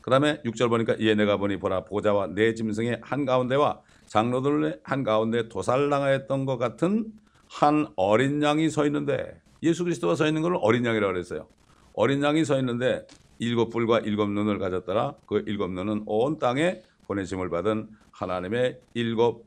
그 0.00 0.10
다음에 0.10 0.40
6절 0.42 0.68
보니까 0.68 0.94
이에 0.98 1.14
내가 1.14 1.38
보니 1.38 1.56
보라 1.58 1.84
보좌와 1.84 2.28
내 2.28 2.54
짐승의 2.54 3.00
한 3.02 3.24
가운데와 3.24 3.80
장로들의 4.06 4.80
한가운데 4.82 5.48
도살당하였던 5.48 6.46
것 6.46 6.58
같은 6.58 7.12
한 7.48 7.86
어린 7.96 8.42
양이 8.42 8.70
서 8.70 8.86
있는데 8.86 9.40
예수 9.62 9.84
그리스도가 9.84 10.14
서 10.14 10.26
있는 10.26 10.42
걸 10.42 10.56
어린 10.60 10.84
양이라고 10.84 11.12
그랬어요. 11.12 11.46
어린 11.94 12.22
양이 12.22 12.44
서 12.44 12.58
있는데 12.58 13.06
일곱 13.38 13.70
뿔과 13.70 14.00
일곱 14.00 14.30
눈을 14.30 14.58
가졌더라. 14.58 15.14
그 15.26 15.42
일곱 15.46 15.70
눈은 15.70 16.04
온 16.06 16.38
땅에 16.38 16.82
보내심을 17.06 17.50
받은 17.50 17.88
하나님의 18.10 18.80
일곱 18.94 19.46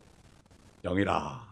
영이라. 0.83 1.47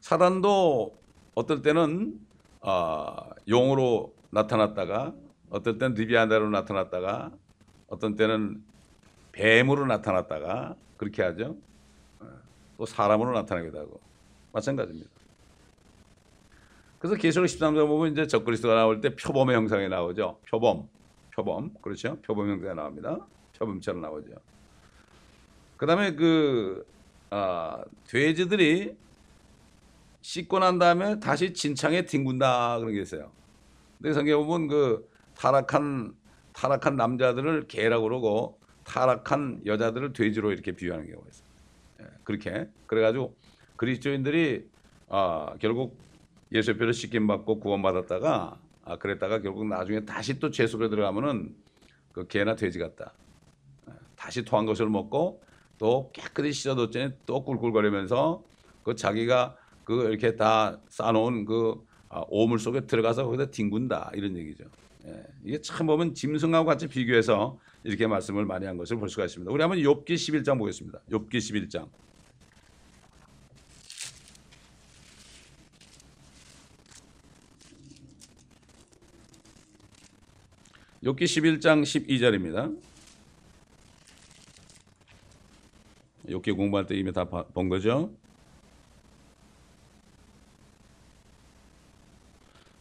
사단도 0.00 0.96
어떨 1.34 1.62
때는 1.62 2.18
어, 2.60 3.16
용으로 3.48 4.14
나타났다가 4.30 5.14
어떨 5.50 5.78
때는 5.78 5.94
리비안다로 5.94 6.50
나타났다가 6.50 7.30
어떤 7.88 8.16
때는 8.16 8.62
뱀으로 9.36 9.84
나타났다가 9.86 10.74
그렇게 10.96 11.22
하죠. 11.22 11.56
또 12.78 12.86
사람으로 12.86 13.32
나타나기도 13.32 13.78
하고 13.78 14.00
마찬가지입니다. 14.52 15.10
그래서 16.98 17.16
계시록 17.16 17.46
13장 17.46 17.86
보면 17.86 18.12
이제 18.12 18.26
적그리스도가 18.26 18.74
나올 18.74 19.00
때 19.02 19.14
표범의 19.14 19.54
형상이 19.54 19.88
나오죠. 19.88 20.40
표범, 20.48 20.88
표범, 21.34 21.74
그렇죠? 21.82 22.16
표범 22.22 22.50
형상이 22.50 22.74
나옵니다. 22.74 23.18
표범처럼 23.58 24.00
나오죠. 24.00 24.32
그다음에 25.76 26.14
그 26.14 26.86
아, 27.28 27.84
돼지들이 28.06 28.96
씻고 30.22 30.58
난 30.58 30.78
다음에 30.78 31.20
다시 31.20 31.52
진창에 31.52 32.06
뒹군다 32.06 32.78
그런 32.78 32.94
게 32.94 33.02
있어요. 33.02 33.30
근데 33.98 34.14
성경에 34.14 34.42
보면 34.42 34.68
그 34.68 35.08
타락한 35.36 36.14
타락한 36.54 36.96
남자들을 36.96 37.68
개라고 37.68 38.04
그러고 38.04 38.58
타락한 38.86 39.62
여자들을 39.66 40.12
돼지로 40.12 40.52
이렇게 40.52 40.72
비유하는 40.72 41.06
경우가 41.06 41.28
있어요. 41.28 41.46
예, 42.00 42.04
그렇게 42.24 42.68
그래가지고 42.86 43.36
그리스도인들이 43.76 44.68
아, 45.08 45.54
결국 45.60 45.98
피로 46.50 46.92
씻김 46.92 47.26
받고 47.26 47.60
구원받았다가 47.60 48.58
아, 48.84 48.96
그랬다가 48.96 49.40
결국 49.40 49.66
나중에 49.66 50.04
다시 50.04 50.38
또 50.38 50.50
죄수로 50.50 50.88
들어가면은 50.88 51.54
그 52.12 52.26
개나 52.28 52.54
돼지 52.54 52.78
같다. 52.78 53.12
예, 53.88 53.92
다시 54.14 54.44
토한 54.44 54.64
것을 54.64 54.88
먹고 54.88 55.42
또 55.78 56.10
깨끗이 56.12 56.52
씻어뒀더니 56.52 57.12
또 57.26 57.44
꿀꿀거리면서 57.44 58.42
그 58.84 58.94
자기가 58.94 59.56
그 59.84 60.08
이렇게 60.08 60.36
다 60.36 60.78
쌓아놓은 60.88 61.44
그 61.44 61.84
아, 62.08 62.22
오물 62.28 62.60
속에 62.60 62.86
들어가서 62.86 63.24
거기다 63.24 63.46
뒹군다 63.50 64.12
이런 64.14 64.36
얘기죠. 64.36 64.64
예, 65.06 65.24
이게 65.44 65.60
참 65.60 65.88
보면 65.88 66.14
짐승하고 66.14 66.64
같이 66.64 66.86
비교해서 66.86 67.58
이렇게 67.86 68.08
말씀을 68.08 68.44
많이 68.44 68.66
한 68.66 68.76
것을 68.76 68.96
볼 68.96 69.08
수가 69.08 69.26
있습니다. 69.26 69.50
우리 69.50 69.62
한번 69.62 69.78
욥기 69.78 70.06
11장 70.06 70.58
보겠습니다. 70.58 71.00
욥기 71.08 71.34
11장. 71.34 71.88
욥기 81.04 81.22
11장 81.22 81.82
12절입니다. 81.82 82.76
욥기 86.26 86.56
공부할 86.56 86.86
때 86.86 86.96
이미 86.96 87.12
다 87.12 87.24
본 87.24 87.68
거죠. 87.68 88.12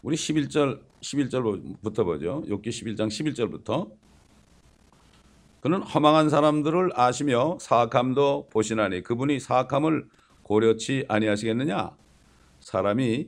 우리 0.01 0.15
11절 0.15 0.81
11절부터 1.01 2.03
보죠. 2.03 2.43
욥기 2.47 2.69
11장 2.69 3.07
11절부터 3.07 4.04
그는 5.65 5.81
허망한 5.81 6.29
사람들을 6.29 6.91
아시며 6.93 7.57
사악함도 7.60 8.50
보시나니 8.51 9.01
그분이 9.01 9.39
사악함을 9.39 10.07
고려치 10.43 11.05
아니하시겠느냐? 11.07 11.89
사람이 12.60 13.27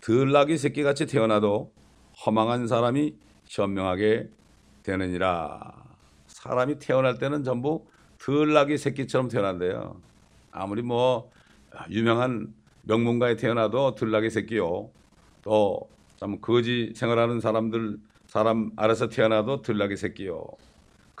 들나귀 0.00 0.58
새끼같이 0.58 1.06
태어나도 1.06 1.72
허망한 2.26 2.66
사람이 2.66 3.14
현명하게 3.46 4.30
되느니라. 4.82 5.60
사람이 6.26 6.80
태어날 6.80 7.18
때는 7.18 7.44
전부 7.44 7.86
들나귀 8.18 8.76
새끼처럼 8.76 9.28
태어난대요. 9.28 10.00
아무리 10.50 10.82
뭐 10.82 11.30
유명한 11.88 12.52
명문가에 12.82 13.36
태어나도 13.36 13.94
들나귀 13.94 14.30
새끼요. 14.30 14.90
또 15.42 15.88
참 16.18 16.40
거지 16.40 16.92
생활하는 16.96 17.38
사람들 17.38 17.96
사람 18.26 18.72
알아서 18.74 19.08
태어나도 19.08 19.62
들나귀 19.62 19.96
새끼요. 19.96 20.44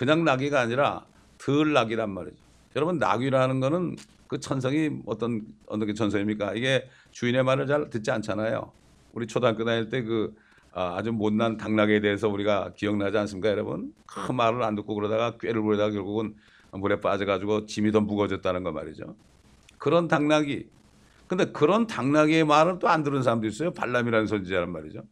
그냥 0.00 0.24
나귀가 0.24 0.58
아니라 0.58 1.04
들나귀란 1.36 2.08
말이죠. 2.08 2.38
여러분 2.74 2.96
나귀라는 2.96 3.60
거는 3.60 3.96
그 4.28 4.40
천성이 4.40 5.02
어떤 5.04 5.42
어느 5.66 5.92
천성입니까? 5.92 6.54
이게 6.54 6.88
주인의 7.10 7.42
말을 7.42 7.66
잘 7.66 7.90
듣지 7.90 8.10
않잖아요. 8.10 8.72
우리 9.12 9.26
초등학교 9.26 9.62
다닐 9.66 9.90
때그 9.90 10.34
아, 10.72 10.94
아주 10.96 11.12
못난 11.12 11.58
당나귀에 11.58 12.00
대해서 12.00 12.30
우리가 12.30 12.72
기억나지 12.76 13.18
않습니까, 13.18 13.50
여러분? 13.50 13.92
그 14.06 14.32
말을 14.32 14.62
안 14.62 14.74
듣고 14.74 14.94
그러다가 14.94 15.36
꾀를 15.36 15.60
부리다가 15.60 15.90
결국은 15.90 16.34
물에 16.70 16.98
빠져가지고 17.02 17.66
짐이 17.66 17.92
더 17.92 18.00
무거워졌다는 18.00 18.62
거 18.62 18.72
말이죠. 18.72 19.14
그런 19.76 20.08
당나귀. 20.08 20.66
근데 21.26 21.52
그런 21.52 21.86
당나귀의 21.86 22.44
말은 22.44 22.78
또안 22.78 23.02
들은 23.02 23.22
사람도 23.22 23.46
있어요. 23.48 23.70
발람이라는 23.74 24.28
선지자란 24.28 24.72
말이죠. 24.72 25.02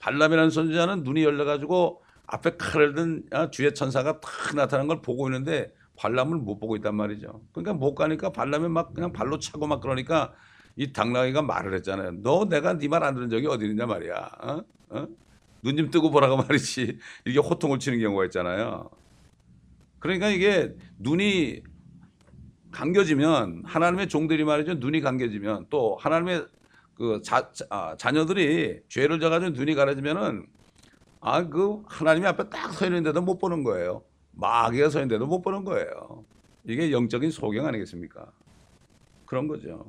발람이라는 0.00 0.50
선지자는 0.50 1.04
눈이 1.04 1.24
열려가지고 1.24 2.01
앞에 2.26 2.56
칼을 2.56 2.94
든 2.94 3.24
아, 3.30 3.50
주의 3.50 3.74
천사가 3.74 4.20
탁 4.20 4.54
나타난 4.56 4.86
걸 4.86 5.02
보고 5.02 5.28
있는데 5.28 5.72
발람을 5.96 6.38
못 6.38 6.58
보고 6.58 6.76
있단 6.76 6.94
말이죠. 6.94 7.42
그러니까 7.52 7.74
못 7.74 7.94
가니까 7.94 8.30
발람이 8.32 8.68
막 8.68 8.94
그냥 8.94 9.12
발로 9.12 9.38
차고 9.38 9.66
막 9.66 9.80
그러니까 9.80 10.32
이 10.76 10.92
당나귀가 10.92 11.42
말을 11.42 11.74
했잖아요. 11.74 12.22
너 12.22 12.46
내가 12.48 12.78
네 12.78 12.88
말 12.88 13.02
안 13.04 13.14
들은 13.14 13.28
적이 13.30 13.46
어디 13.48 13.66
있냐 13.66 13.86
말이야. 13.86 14.14
어? 14.42 14.62
어? 14.90 15.06
눈좀 15.62 15.90
뜨고 15.90 16.10
보라고 16.10 16.36
말이지. 16.38 16.98
이게 17.26 17.38
호통을 17.38 17.78
치는 17.78 18.00
경우가 18.00 18.24
있잖아요. 18.26 18.90
그러니까 19.98 20.28
이게 20.30 20.74
눈이 20.98 21.62
감겨지면 22.70 23.62
하나님의 23.66 24.08
종들이 24.08 24.44
말이죠. 24.44 24.74
눈이 24.74 25.00
감겨지면 25.02 25.66
또 25.70 25.96
하나님의 26.00 26.46
그 26.94 27.20
자, 27.22 27.52
자, 27.52 27.64
아, 27.70 27.96
자녀들이 27.96 28.80
죄를 28.88 29.20
져가지고 29.20 29.52
눈이 29.52 29.74
가려지면은 29.74 30.46
아 31.22 31.48
그 31.48 31.82
하나님이 31.86 32.26
앞에 32.26 32.48
딱 32.50 32.72
서 32.72 32.86
있는데도 32.86 33.22
못 33.22 33.38
보는 33.38 33.62
거예요. 33.64 34.02
마귀가 34.32 34.90
서 34.90 34.98
있는데도 34.98 35.26
못 35.26 35.40
보는 35.42 35.64
거예요. 35.64 36.24
이게 36.64 36.90
영적인 36.92 37.30
소경 37.30 37.66
아니겠습니까? 37.66 38.26
그런 39.26 39.48
거죠. 39.48 39.86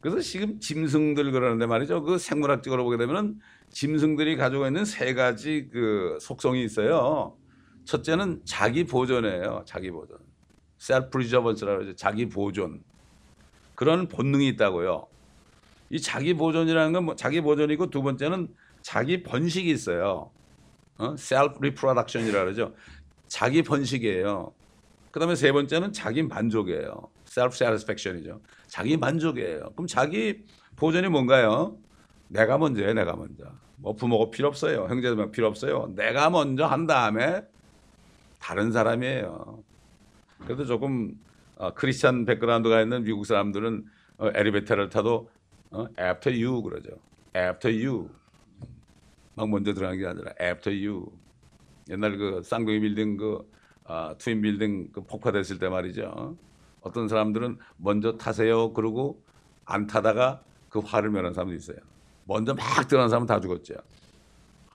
그래서 0.00 0.20
지금 0.20 0.60
짐승들 0.60 1.32
그러는데 1.32 1.66
말이죠. 1.66 2.02
그 2.02 2.18
생물학적으로 2.18 2.84
보게 2.84 2.96
되면은 2.96 3.40
짐승들이 3.70 4.36
가지고 4.36 4.66
있는 4.66 4.84
세 4.84 5.14
가지 5.14 5.68
그 5.72 6.18
속성이 6.20 6.62
있어요. 6.64 7.36
첫째는 7.84 8.42
자기 8.44 8.84
보존이에요. 8.84 9.62
자기 9.66 9.90
보존. 9.90 10.18
self 10.80 11.10
preservance라고 11.10 11.82
하죠. 11.82 11.96
자기 11.96 12.28
보존. 12.28 12.82
그런 13.74 14.06
본능이 14.08 14.48
있다고요. 14.48 15.06
이 15.90 16.00
자기 16.00 16.34
보존이라는 16.34 16.92
건 16.92 17.04
뭐 17.04 17.16
자기 17.16 17.40
보존이고 17.40 17.90
두 17.90 18.02
번째는 18.02 18.48
자기 18.86 19.24
번식이 19.24 19.68
있어요. 19.68 20.30
어? 20.98 21.14
self 21.14 21.56
reproduction이라고 21.58 22.44
그러죠. 22.44 22.72
자기 23.26 23.62
번식이에요. 23.64 24.52
그다음에 25.10 25.34
세 25.34 25.50
번째는 25.50 25.92
자기 25.92 26.22
만족이에요. 26.22 27.08
self 27.26 27.56
satisfaction이죠. 27.56 28.40
자기 28.68 28.96
만족이에요. 28.96 29.70
그럼 29.70 29.88
자기 29.88 30.44
보존이 30.76 31.08
뭔가요? 31.08 31.76
내가 32.28 32.58
먼저예요, 32.58 32.92
내가 32.92 33.16
먼저. 33.16 33.50
뭐 33.74 33.96
부모가 33.96 34.30
필요 34.30 34.46
없어요. 34.46 34.86
형제들 34.88 35.32
필요 35.32 35.48
없어요. 35.48 35.92
내가 35.96 36.30
먼저 36.30 36.64
한 36.64 36.86
다음에 36.86 37.42
다른 38.38 38.70
사람이에요. 38.70 39.64
그래도 40.44 40.64
조금 40.64 41.18
어, 41.56 41.74
크리스찬 41.74 42.24
백그라운드가 42.24 42.82
있는 42.82 43.02
미국 43.02 43.26
사람들은 43.26 43.84
어, 44.18 44.30
엘리베이터를 44.32 44.90
타도 44.90 45.28
어, 45.72 45.86
after 45.98 46.32
you 46.32 46.62
그러죠. 46.62 46.90
after 47.36 47.74
you. 47.74 48.10
막 49.36 49.48
먼저 49.50 49.72
들어가는 49.72 50.00
게 50.00 50.06
아니라 50.06 50.32
after 50.40 50.74
you. 50.74 51.12
옛날 51.88 52.16
그 52.16 52.42
쌍둥이 52.42 52.80
빌딩 52.80 53.16
그 53.16 53.48
아, 53.84 54.14
트윈 54.18 54.42
빌딩 54.42 54.90
그 54.90 55.02
폭파됐을 55.04 55.58
때 55.58 55.68
말이죠. 55.68 56.36
어떤 56.80 57.06
사람들은 57.06 57.58
먼저 57.76 58.16
타세요 58.16 58.72
그러고 58.72 59.22
안 59.64 59.86
타다가 59.86 60.42
그 60.68 60.80
화를 60.80 61.10
면한 61.10 61.32
사람도 61.32 61.54
있어요. 61.54 61.76
먼저 62.24 62.54
막 62.54 62.88
들어간 62.88 63.08
사람은 63.08 63.26
다 63.26 63.38
죽었죠. 63.38 63.74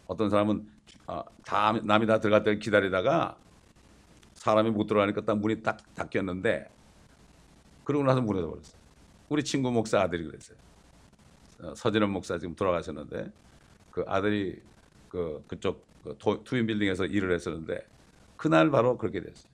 어떤 0.08 0.30
사람은 0.30 0.68
아, 1.08 1.24
다 1.44 1.74
남이 1.84 2.06
다 2.06 2.20
들어갈 2.20 2.44
때 2.44 2.58
기다리다가 2.58 3.38
사람이 4.34 4.70
못 4.72 4.88
들어가니까 4.88 5.22
딱 5.22 5.38
문이 5.40 5.62
딱 5.62 5.78
닫혔는데 5.96 6.70
그러고 7.84 8.06
나서 8.06 8.22
문에 8.22 8.40
닫아버렸어요. 8.40 8.80
우리 9.30 9.44
친구 9.44 9.72
목사 9.72 10.02
아들이 10.02 10.26
그랬어요. 10.26 10.58
어, 11.62 11.74
서진원 11.76 12.12
목사 12.12 12.38
지금 12.38 12.56
돌아가셨는데 12.56 13.32
그 13.92 14.04
아들이 14.08 14.62
그 15.10 15.44
그쪽 15.48 15.86
그 16.04 16.18
투인 16.44 16.66
빌딩에서 16.66 17.06
일을 17.06 17.34
했었는데 17.34 17.86
그날 18.38 18.72
바로 18.72 18.98
그렇게 18.98 19.22
됐어요. 19.22 19.52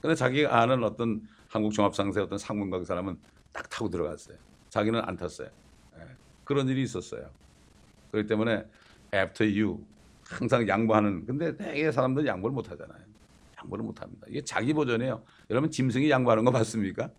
근데 0.00 0.14
자기가 0.14 0.60
아는 0.60 0.84
어떤 0.84 1.26
한국 1.48 1.72
종합상세 1.72 2.20
어떤 2.20 2.38
상문가 2.38 2.78
그 2.78 2.84
사람은 2.84 3.18
딱 3.52 3.68
타고 3.70 3.88
들어갔어요. 3.88 4.36
자기는 4.68 5.00
안 5.04 5.16
탔어요. 5.16 5.48
예. 5.98 6.02
그런 6.44 6.68
일이 6.68 6.82
있었어요. 6.82 7.30
그렇기 8.10 8.28
때문에 8.28 8.64
after 9.14 9.50
you 9.50 9.82
항상 10.28 10.66
양보하는 10.68 11.24
근데 11.24 11.56
대개 11.56 11.90
사람들은 11.90 12.26
양보를 12.26 12.52
못 12.52 12.70
하잖아요. 12.70 13.00
양보를 13.58 13.84
못 13.84 14.02
합니다. 14.02 14.26
이게 14.28 14.42
자기 14.42 14.74
보존이에요. 14.74 15.22
여러분 15.50 15.70
짐승이 15.70 16.10
양보하는 16.10 16.44
거 16.44 16.50
봤습니까? 16.50 17.10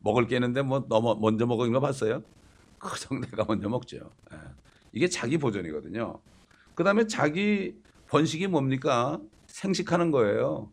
먹을 0.00 0.26
게 0.26 0.36
있는데 0.36 0.62
뭐 0.62 0.84
너무 0.88 1.16
먼저 1.20 1.46
먹은 1.46 1.72
거 1.72 1.80
봤어요? 1.80 2.22
그정 2.78 3.20
내가 3.20 3.44
먼저 3.46 3.68
먹죠. 3.68 4.10
예. 4.32 4.36
이게 4.92 5.08
자기 5.08 5.38
보존이거든요. 5.38 6.18
그 6.74 6.84
다음에 6.84 7.06
자기 7.06 7.76
번식이 8.08 8.46
뭡니까? 8.48 9.18
생식하는 9.46 10.10
거예요. 10.10 10.70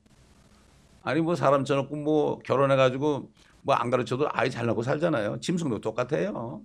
아니 1.04 1.22
뭐 1.22 1.36
사람 1.36 1.66
쳐놓고 1.66 1.96
뭐 1.96 2.40
결혼해가지고 2.40 3.30
뭐 3.64 3.76
안 3.76 3.90
가르쳐도 3.90 4.28
아이 4.32 4.50
잘 4.50 4.66
낳고 4.66 4.84
살잖아요. 4.84 5.40
짐승도 5.40 5.80
똑같아요. 5.82 6.62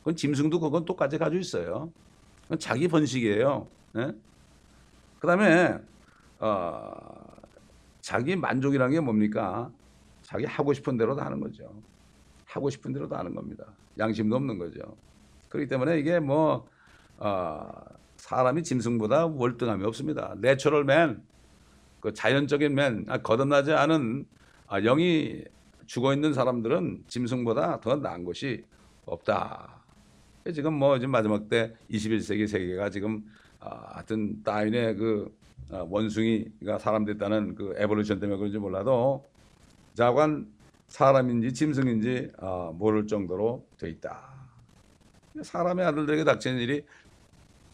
그건 0.00 0.16
짐승도 0.16 0.60
그건 0.60 0.84
똑같이 0.84 1.18
가지고 1.18 1.40
있어요. 1.40 1.92
그건 2.44 2.58
자기 2.58 2.88
번식이에요. 2.88 3.66
예? 3.98 4.12
그다음에 5.20 5.78
어, 6.40 6.92
자기 8.00 8.34
만족이라는 8.34 8.92
게 8.92 9.00
뭡니까? 9.00 9.70
자기 10.22 10.44
하고 10.44 10.72
싶은 10.72 10.96
대로 10.96 11.14
다 11.14 11.26
하는 11.26 11.38
거죠. 11.40 11.72
하고 12.44 12.68
싶은 12.70 12.92
대로 12.92 13.08
다 13.08 13.18
하는 13.18 13.34
겁니다. 13.34 13.64
양심도 13.98 14.34
없는 14.36 14.58
거죠. 14.58 14.80
그렇기 15.48 15.68
때문에 15.68 15.98
이게 15.98 16.18
뭐 16.18 16.66
어, 17.22 17.70
사람이 18.16 18.64
짐승보다 18.64 19.26
월등함이 19.26 19.84
없습니다. 19.84 20.34
natural 20.38 20.84
man, 20.84 21.22
그 22.00 22.12
자연적인 22.12 22.74
man, 22.74 23.04
아, 23.08 23.18
거듭나지 23.18 23.72
않은 23.72 24.26
아, 24.66 24.80
영이 24.80 25.44
죽어 25.86 26.12
있는 26.14 26.32
사람들은 26.32 27.04
짐승보다 27.06 27.80
더 27.80 27.94
나은 27.94 28.24
것이 28.24 28.64
없다. 29.06 29.82
지금 30.52 30.74
뭐 30.74 30.98
지금 30.98 31.12
마지막 31.12 31.48
때 31.48 31.72
21세기 31.90 32.48
세계가 32.48 32.90
지금 32.90 33.22
아, 33.60 33.92
하여튼 33.94 34.42
다윈의 34.42 34.96
그 34.96 35.32
아, 35.70 35.86
원숭이가 35.88 36.78
사람 36.78 37.04
됐다는 37.04 37.54
그 37.54 37.74
에볼루션 37.76 38.18
때문에 38.18 38.36
그런지 38.36 38.58
몰라도 38.58 39.24
자관 39.94 40.50
사람인지 40.88 41.52
짐승인지 41.54 42.32
아, 42.38 42.72
모를 42.74 43.06
정도로 43.06 43.64
돼 43.78 43.90
있다. 43.90 44.32
사람의 45.40 45.86
아들들에게 45.86 46.24
닥치는 46.24 46.58
일이 46.58 46.84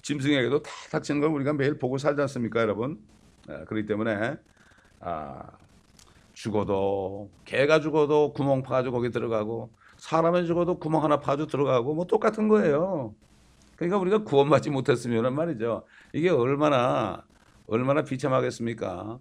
짐승에게도 0.02 0.62
다 0.62 0.70
닥치는 0.90 1.20
걸 1.20 1.30
우리가 1.30 1.52
매일 1.52 1.78
보고 1.78 1.98
살지 1.98 2.20
않습니까, 2.22 2.60
여러분? 2.60 2.98
아, 3.48 3.64
그렇기 3.64 3.86
때문에 3.86 4.36
아, 5.00 5.42
죽어도 6.32 7.30
개가 7.44 7.80
죽어도 7.80 8.32
구멍 8.32 8.62
파가지고 8.62 8.96
거기 8.96 9.10
들어가고 9.10 9.70
사람이 9.96 10.46
죽어도 10.46 10.78
구멍 10.78 11.02
하나 11.02 11.18
파주 11.18 11.46
들어가고 11.46 11.94
뭐 11.94 12.06
똑같은 12.06 12.48
거예요. 12.48 13.14
그러니까 13.76 13.98
우리가 13.98 14.18
구원받지 14.18 14.70
못했으면 14.70 15.34
말이죠. 15.34 15.84
이게 16.12 16.30
얼마나 16.30 17.24
얼마나 17.66 18.02
비참하겠습니까? 18.02 19.18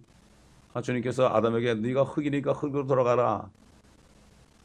아, 0.74 0.80
주님께서 0.80 1.28
아담에게 1.28 1.74
네가 1.74 2.04
흙이니까 2.04 2.52
흙으로 2.52 2.86
돌아가라. 2.86 3.50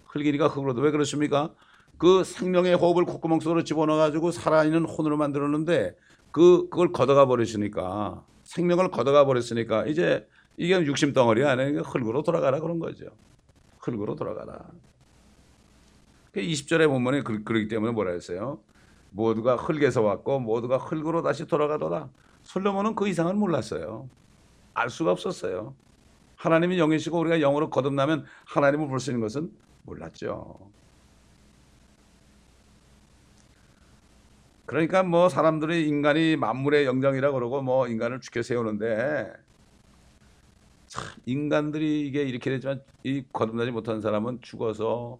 흙이니까 0.07 0.47
흙으로 0.47 0.73
왜 0.81 0.91
그러십니까? 0.91 1.53
그 1.97 2.23
생명의 2.23 2.75
호흡을 2.75 3.05
콧구멍 3.05 3.39
속으로 3.39 3.63
집어넣어 3.63 3.97
가지고 3.97 4.31
살아있는 4.31 4.85
혼으로 4.85 5.17
만들었는데 5.17 5.95
그 6.31 6.69
그걸 6.69 6.91
걷어가 6.91 7.25
버리시니까 7.27 8.25
생명을 8.43 8.91
걷어가 8.91 9.25
버렸으니까 9.25 9.85
이제 9.87 10.27
이게 10.57 10.75
육심 10.75 11.13
덩어리 11.13 11.43
아니에요. 11.45 11.81
흙으로 11.81 12.23
돌아가라 12.23 12.59
그런 12.59 12.79
거죠. 12.79 13.05
흙으로 13.79 14.15
돌아가라. 14.15 14.59
20절에 16.35 16.87
보면 16.87 17.23
그, 17.23 17.43
그러기 17.43 17.67
때문에 17.67 17.91
뭐라 17.93 18.11
했어요? 18.13 18.63
모두가 19.11 19.55
흙에서 19.55 20.01
왔고 20.01 20.39
모두가 20.39 20.77
흙으로 20.77 21.21
다시 21.21 21.45
돌아가더라. 21.45 22.09
솔로몬은 22.43 22.95
그 22.95 23.07
이상은 23.07 23.37
몰랐어요. 23.37 24.09
알 24.73 24.89
수가 24.89 25.11
없었어요. 25.11 25.75
하나님이 26.35 26.77
영이시고 26.79 27.19
우리가 27.19 27.37
영으로 27.39 27.69
거듭나면 27.69 28.25
하나님을 28.45 28.87
볼 28.87 28.99
수 28.99 29.11
있는 29.11 29.21
것은 29.21 29.51
몰랐죠. 29.83 30.71
그러니까 34.65 35.03
뭐 35.03 35.29
사람들이 35.29 35.87
인간이 35.87 36.37
만물의 36.37 36.85
영장이라 36.85 37.31
그러고 37.31 37.61
뭐 37.61 37.87
인간을 37.87 38.21
죽여 38.21 38.41
세우는데 38.41 39.31
참 40.87 41.03
인간들이 41.25 42.07
이게 42.07 42.23
이렇게 42.23 42.49
되지만 42.49 42.81
이 43.03 43.23
거듭나지 43.33 43.71
못한 43.71 43.99
사람은 43.99 44.39
죽어서 44.41 45.17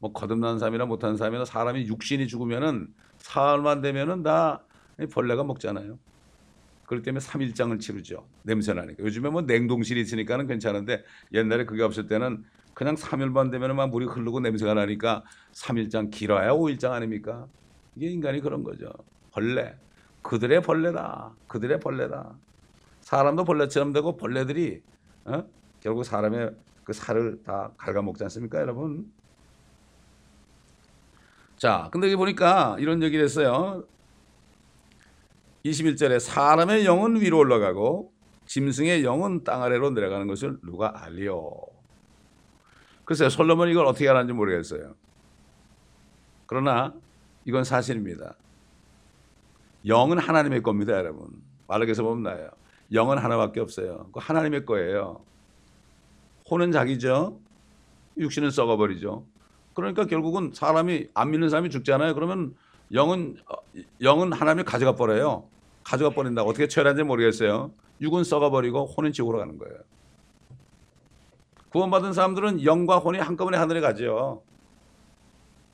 뭐 0.00 0.12
거듭난 0.12 0.58
사람이나 0.58 0.84
못한 0.84 1.16
사람이나 1.16 1.44
사람이 1.44 1.86
육신이 1.86 2.26
죽으면은 2.26 2.92
사흘만 3.18 3.80
되면은 3.80 4.22
다 4.22 4.64
벌레가 5.12 5.44
먹잖아요. 5.44 5.98
그렇기 6.86 7.04
때문에 7.04 7.24
3일장을 7.24 7.80
치르죠. 7.80 8.26
냄새 8.42 8.74
나니까. 8.74 9.02
요즘에 9.02 9.30
뭐 9.30 9.42
냉동실이 9.42 10.00
있으니까는 10.00 10.46
괜찮은데 10.46 11.04
옛날에 11.32 11.64
그게 11.64 11.82
없을 11.82 12.06
때는 12.06 12.44
그냥 12.74 12.96
3일만 12.96 13.50
되면은 13.50 13.76
막 13.76 13.88
물이 13.90 14.06
흐르고 14.06 14.40
냄새가 14.40 14.74
나니까 14.74 15.22
3일장 15.52 16.10
길어야 16.10 16.50
5일장 16.50 16.90
아닙니까? 16.92 17.46
이게 17.96 18.08
인간이 18.08 18.40
그런 18.40 18.62
거죠. 18.62 18.92
벌레. 19.32 19.76
그들의 20.22 20.62
벌레다. 20.62 21.32
그들의 21.48 21.80
벌레다. 21.80 22.34
사람도 23.00 23.44
벌레처럼 23.44 23.92
되고 23.92 24.16
벌레들이 24.16 24.82
어? 25.24 25.44
결국 25.80 26.04
사람의 26.04 26.54
그 26.84 26.92
살을 26.92 27.42
다 27.42 27.70
갉아먹지 27.76 28.22
않습니까, 28.24 28.60
여러분? 28.60 29.10
자, 31.56 31.88
근데 31.92 32.08
여기 32.08 32.16
보니까 32.16 32.76
이런 32.78 33.02
얘기를 33.02 33.24
했어요. 33.24 33.84
21절에 35.64 36.18
사람의 36.18 36.84
영은 36.84 37.20
위로 37.20 37.38
올라가고 37.38 38.12
짐승의 38.46 39.04
영은 39.04 39.44
땅 39.44 39.62
아래로 39.62 39.90
내려가는 39.90 40.26
것을 40.26 40.58
누가 40.64 41.04
알리오. 41.04 41.52
글쎄요, 43.04 43.28
솔로몬이 43.28 43.72
이걸 43.72 43.86
어떻게 43.86 44.08
알았는지 44.08 44.32
모르겠어요. 44.32 44.94
그러나 46.46 46.94
이건 47.44 47.64
사실입니다. 47.64 48.34
영은 49.86 50.18
하나님의 50.18 50.62
겁니다, 50.62 50.92
여러분. 50.94 51.28
말로에서 51.66 52.02
보면 52.02 52.22
나요. 52.22 52.50
영은 52.92 53.18
하나밖에 53.18 53.60
없어요. 53.60 54.08
그 54.12 54.20
하나님의 54.22 54.66
거예요. 54.66 55.20
혼은 56.50 56.72
자기죠. 56.72 57.38
육신은 58.18 58.50
썩어버리죠. 58.50 59.24
그러니까 59.74 60.04
결국은 60.06 60.52
사람이 60.52 61.08
안 61.14 61.30
믿는 61.30 61.48
사람이 61.48 61.70
죽잖아요. 61.70 62.14
그러면 62.14 62.54
영은 62.92 63.36
영은 64.02 64.32
하나님이 64.32 64.64
가져가 64.64 64.94
버려요. 64.94 65.48
가져가 65.82 66.14
버린다. 66.14 66.42
어떻게 66.42 66.68
처리하는지 66.68 67.04
모르겠어요. 67.04 67.72
육은 68.00 68.24
썩어버리고 68.24 68.84
혼은 68.86 69.12
지옥으로 69.12 69.38
가는 69.38 69.58
거예요. 69.58 69.78
구원받은 71.70 72.12
사람들은 72.12 72.64
영과 72.64 72.98
혼이 72.98 73.18
한꺼번에 73.18 73.56
하늘에 73.56 73.80
가죠. 73.80 74.42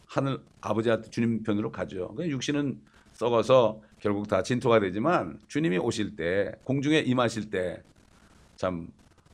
하늘 0.08 0.38
아버지한테 0.60 1.10
주님 1.10 1.42
편으로 1.42 1.70
가죠. 1.70 2.08
그러니까 2.08 2.28
육신은 2.28 2.80
썩어서 3.12 3.80
결국 4.00 4.26
다 4.28 4.42
진토가 4.42 4.80
되지만 4.80 5.38
주님이 5.48 5.78
오실 5.78 6.16
때 6.16 6.52
공중에 6.64 7.00
임하실 7.00 7.50
때참 7.50 8.88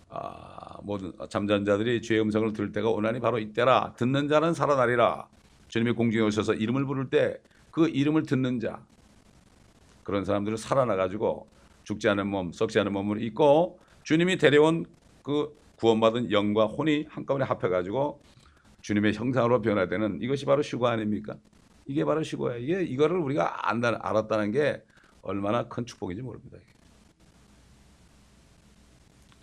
아, 0.08 0.78
모든 0.82 1.12
잠자는 1.28 1.64
자들이 1.64 2.02
주의 2.02 2.20
음성을 2.20 2.52
들을 2.52 2.72
때가 2.72 2.90
오나니 2.90 3.20
바로 3.20 3.38
이때라 3.38 3.94
듣는 3.96 4.28
자는 4.28 4.54
살아나리라 4.54 5.26
주님이 5.68 5.92
공중에 5.92 6.22
오셔서 6.24 6.54
이름을 6.54 6.84
부를 6.84 7.08
때 7.08 7.40
그 7.74 7.88
이름을 7.88 8.22
듣는 8.22 8.60
자 8.60 8.80
그런 10.04 10.24
사람들은 10.24 10.56
살아나 10.56 10.94
가지고 10.94 11.48
죽지 11.82 12.08
않은 12.08 12.28
몸 12.28 12.52
썩지 12.52 12.78
않은 12.78 12.92
몸을 12.92 13.20
입고 13.20 13.80
주님이 14.04 14.38
데려온 14.38 14.87
그 15.24 15.52
구원받은 15.76 16.30
영과 16.30 16.66
혼이 16.66 17.06
한꺼번에 17.08 17.44
합해 17.44 17.68
가지고 17.68 18.20
주님의 18.85 19.14
형상으로 19.14 19.62
변화되는 19.62 20.18
이것이 20.20 20.44
바로 20.44 20.61
휴거 20.61 20.88
아닙니까? 20.88 21.37
이게 21.87 22.05
바로 22.05 22.20
휴거예요. 22.20 22.59
이게 22.59 22.83
이거를 22.83 23.16
우리가 23.16 23.70
안다, 23.70 23.99
알았다는 23.99 24.53
게 24.53 24.83
얼마나 25.23 25.66
큰 25.68 25.87
축복인지 25.87 26.20
모릅니다. 26.23 26.59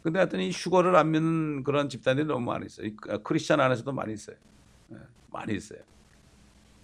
근데 0.03 0.19
하여튼 0.19 0.41
이 0.41 0.51
휴거를 0.51 0.95
안 0.95 1.09
믿는 1.09 1.63
그런 1.63 1.89
집단들이 1.89 2.27
너무 2.27 2.45
많이 2.45 2.67
있어요. 2.67 2.87
크리스천 3.23 3.59
안에서도 3.59 3.91
많이 3.91 4.13
있어요. 4.13 4.35
네, 4.89 4.97
많이 5.31 5.55
있어요. 5.55 5.79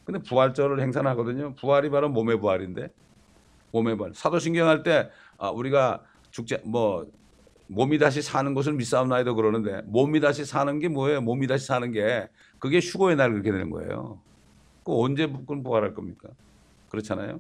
근데 0.03 0.19
부활절을 0.19 0.79
행사하거든요. 0.79 1.53
부활이 1.55 1.91
바로 1.91 2.09
몸의 2.09 2.39
부활인데 2.39 2.89
몸의 3.71 3.97
부활. 3.97 4.13
사도신경 4.15 4.67
할때 4.67 5.11
아, 5.37 5.51
우리가 5.51 6.03
죽지 6.31 6.57
뭐 6.65 7.05
몸이 7.67 7.99
다시 7.99 8.21
사는 8.21 8.53
것을 8.53 8.73
믿사옵나이도 8.73 9.35
그러는데 9.35 9.81
몸이 9.85 10.19
다시 10.19 10.45
사는 10.45 10.79
게 10.79 10.87
뭐예요? 10.87 11.21
몸이 11.21 11.47
다시 11.47 11.65
사는 11.67 11.91
게 11.91 12.29
그게 12.59 12.79
휴거의 12.79 13.15
날 13.15 13.31
그렇게 13.31 13.51
되는 13.51 13.69
거예요. 13.69 14.19
그 14.83 14.99
언제 14.99 15.27
그럼 15.27 15.63
부활할 15.63 15.93
겁니까? 15.93 16.29
그렇잖아요. 16.89 17.39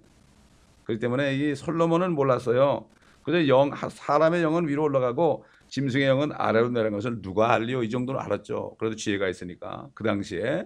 그렇기 0.83 0.99
때문에 0.99 1.35
이 1.35 1.55
솔로몬은 1.55 2.13
몰랐어요. 2.13 2.85
그래서 3.23 3.47
영 3.49 3.71
사람의 3.75 4.41
영은 4.41 4.67
위로 4.67 4.83
올라가고 4.83 5.43
짐승의 5.67 6.07
영은 6.07 6.31
아래로 6.33 6.69
내려간 6.69 6.93
것을 6.93 7.21
누가 7.21 7.51
알리요? 7.53 7.83
이 7.83 7.89
정도는 7.89 8.19
알았죠. 8.21 8.75
그래도 8.77 8.95
지혜가 8.95 9.27
있으니까 9.27 9.89
그 9.93 10.03
당시에. 10.03 10.65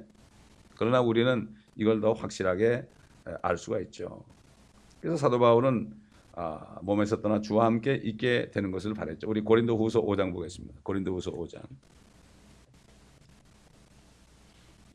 그러나 0.78 1.02
우리는 1.02 1.50
이걸 1.76 2.02
더 2.02 2.14
확실하게 2.14 2.88
알 3.42 3.58
수가 3.58 3.80
있죠. 3.80 4.24
그래서 5.00 5.18
사도 5.18 5.40
바울은 5.40 5.92
아, 6.34 6.80
몸에서 6.82 7.22
떠나 7.22 7.42
주와 7.42 7.66
함께 7.66 8.00
있게 8.04 8.52
되는 8.52 8.72
것을 8.72 8.94
바랬죠. 8.94 9.28
우리 9.28 9.42
고린도후서 9.42 10.02
5장 10.02 10.32
보겠습니다. 10.32 10.76
고린도후서 10.84 11.32
5장. 11.32 11.62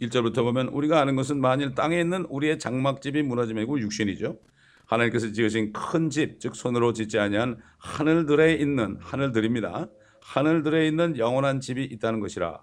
1절부터 0.00 0.42
보면 0.42 0.68
우리가 0.68 1.00
아는 1.00 1.16
것은 1.16 1.40
만일 1.40 1.74
땅에 1.74 2.00
있는 2.00 2.26
우리의 2.28 2.58
장막집이 2.58 3.22
무너짐이고 3.22 3.80
육신이죠. 3.80 4.38
하나님께서 4.86 5.32
지으신 5.32 5.72
큰 5.72 6.10
집, 6.10 6.38
즉 6.38 6.54
손으로 6.54 6.92
짓지 6.92 7.18
아니한 7.18 7.58
하늘들에 7.78 8.54
있는 8.54 8.96
하늘들입니다. 9.00 9.88
하늘들에 10.20 10.86
있는 10.86 11.18
영원한 11.18 11.60
집이 11.60 11.84
있다는 11.84 12.20
것이라. 12.20 12.62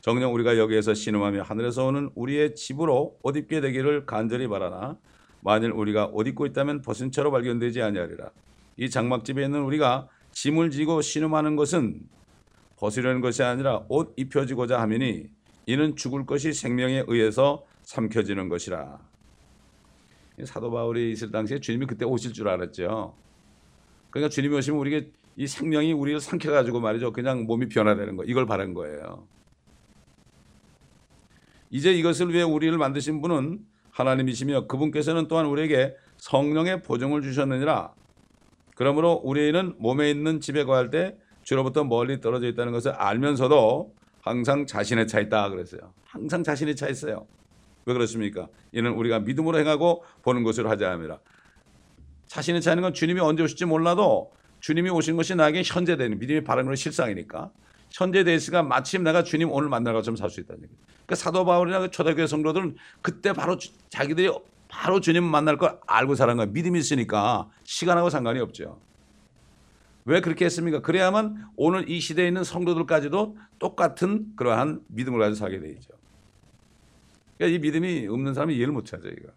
정녕 0.00 0.34
우리가 0.34 0.58
여기에서 0.58 0.94
신음하며 0.94 1.42
하늘에서 1.42 1.86
오는 1.86 2.10
우리의 2.14 2.54
집으로 2.56 3.18
옷 3.22 3.36
입게 3.36 3.60
되기를 3.60 4.04
간절히 4.04 4.48
바라나 4.48 4.98
만일 5.40 5.70
우리가 5.70 6.06
옷 6.12 6.26
입고 6.26 6.46
있다면 6.46 6.82
벗은 6.82 7.12
채로 7.12 7.30
발견되지 7.30 7.80
아니하리라. 7.82 8.30
이 8.76 8.90
장막집에 8.90 9.44
있는 9.44 9.62
우리가 9.62 10.08
짐을 10.32 10.70
지고 10.70 11.00
신음하는 11.00 11.56
것은 11.56 12.00
벗으려는 12.76 13.20
것이 13.20 13.42
아니라 13.42 13.84
옷 13.88 14.12
입혀지고자 14.16 14.80
하미니 14.80 15.28
이는 15.66 15.96
죽을 15.96 16.26
것이 16.26 16.52
생명에 16.52 17.04
의해서 17.06 17.64
삼켜지는 17.82 18.48
것이라. 18.48 18.98
사도 20.44 20.70
바울이 20.70 21.12
있을 21.12 21.30
당시에 21.30 21.60
주님이 21.60 21.86
그때 21.86 22.04
오실 22.04 22.32
줄 22.32 22.48
알았죠. 22.48 23.14
그러니까 24.10 24.28
주님이 24.28 24.56
오시면 24.56 24.80
우리가 24.80 25.06
이 25.36 25.46
생명이 25.46 25.92
우리를 25.92 26.20
삼켜가지고 26.20 26.80
말이죠. 26.80 27.12
그냥 27.12 27.44
몸이 27.44 27.68
변화되는 27.68 28.16
거. 28.16 28.24
이걸 28.24 28.46
바란 28.46 28.74
거예요. 28.74 29.26
이제 31.70 31.92
이것을 31.92 32.32
위해 32.32 32.42
우리를 32.42 32.76
만드신 32.76 33.22
분은 33.22 33.60
하나님이시며 33.90 34.66
그분께서는 34.66 35.28
또한 35.28 35.46
우리에게 35.46 35.96
성령의 36.18 36.82
보증을 36.82 37.22
주셨느니라. 37.22 37.94
그러므로 38.74 39.20
우리는 39.24 39.74
몸에 39.78 40.10
있는 40.10 40.40
집에 40.40 40.64
거할 40.64 40.90
때 40.90 41.16
주로부터 41.42 41.84
멀리 41.84 42.20
떨어져 42.20 42.46
있다는 42.48 42.72
것을 42.72 42.92
알면서도 42.92 43.94
항상 44.22 44.66
자신의 44.66 45.08
차 45.08 45.20
있다 45.20 45.50
그랬어요. 45.50 45.92
항상 46.04 46.42
자신의 46.42 46.76
차 46.76 46.88
있어요. 46.88 47.26
왜 47.84 47.92
그렇습니까? 47.92 48.48
이는 48.72 48.92
우리가 48.92 49.18
믿음으로 49.18 49.58
행하고 49.58 50.04
보는 50.22 50.44
것으로 50.44 50.70
하자 50.70 50.90
함이라. 50.92 51.18
자신의 52.26 52.62
차 52.62 52.70
있는 52.72 52.82
건 52.82 52.94
주님이 52.94 53.20
언제 53.20 53.42
오실지 53.42 53.64
몰라도 53.66 54.32
주님이 54.60 54.90
오신 54.90 55.16
것이 55.16 55.34
나에게 55.34 55.62
현재되는 55.64 56.18
믿음이 56.20 56.44
바른 56.44 56.64
건 56.66 56.76
실상이니까 56.76 57.50
현재돼 57.90 58.34
있으니까 58.36 58.62
마침 58.62 59.02
내가 59.02 59.24
주님 59.24 59.50
오늘 59.50 59.68
만날 59.68 59.92
것처럼 59.92 60.16
살 60.16 60.30
수 60.30 60.40
있다는 60.40 60.62
얘기예요. 60.62 60.80
그러니까 61.04 61.14
사도 61.16 61.44
바울이나 61.44 61.80
그 61.80 61.90
초대교회 61.90 62.28
성도들은 62.28 62.76
그때 63.02 63.32
바로 63.32 63.58
주, 63.58 63.72
자기들이 63.90 64.30
바로 64.68 65.00
주님 65.00 65.24
만날 65.24 65.58
걸 65.58 65.78
알고 65.86 66.14
살은 66.14 66.36
거예요. 66.36 66.52
믿음이 66.52 66.78
있으니까 66.78 67.50
시간하고 67.64 68.08
상관이 68.08 68.38
없죠. 68.38 68.80
왜 70.04 70.20
그렇게 70.20 70.44
했습니까? 70.44 70.80
그래야만 70.80 71.50
오늘 71.56 71.88
이 71.88 72.00
시대에 72.00 72.26
있는 72.26 72.44
성도들까지도 72.44 73.36
똑같은 73.58 74.34
그러한 74.36 74.80
믿음을 74.88 75.18
가지고 75.20 75.36
살게 75.36 75.60
되죠. 75.60 75.90
그러니까 77.38 77.56
이 77.56 77.58
믿음이 77.60 78.08
없는 78.08 78.34
사람이 78.34 78.56
이해를 78.56 78.72
못 78.72 78.92
하죠, 78.92 79.08
이거. 79.08 79.28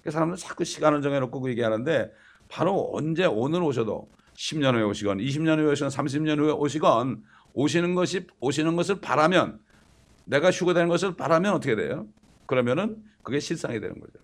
그러니까 0.00 0.10
사람들은 0.10 0.36
자꾸 0.36 0.64
시간을 0.64 1.02
정해놓고 1.02 1.40
그 1.40 1.50
얘기하는데 1.50 2.12
바로 2.48 2.90
언제 2.92 3.24
오늘 3.24 3.62
오셔도 3.62 4.08
10년 4.34 4.74
후에 4.74 4.82
오시건 4.82 5.18
20년 5.18 5.58
후에 5.58 5.72
오시건 5.72 5.90
30년 5.90 6.38
후에 6.38 6.52
오시건 6.52 7.22
오시는 7.54 7.94
것이 7.94 8.26
오시는 8.40 8.76
것을 8.76 9.00
바라면 9.00 9.60
내가 10.24 10.50
휴거되는 10.50 10.88
것을 10.88 11.16
바라면 11.16 11.54
어떻게 11.54 11.76
돼요? 11.76 12.06
그러면은 12.46 13.02
그게 13.22 13.40
실상이 13.40 13.80
되는 13.80 13.98
거죠. 14.00 14.18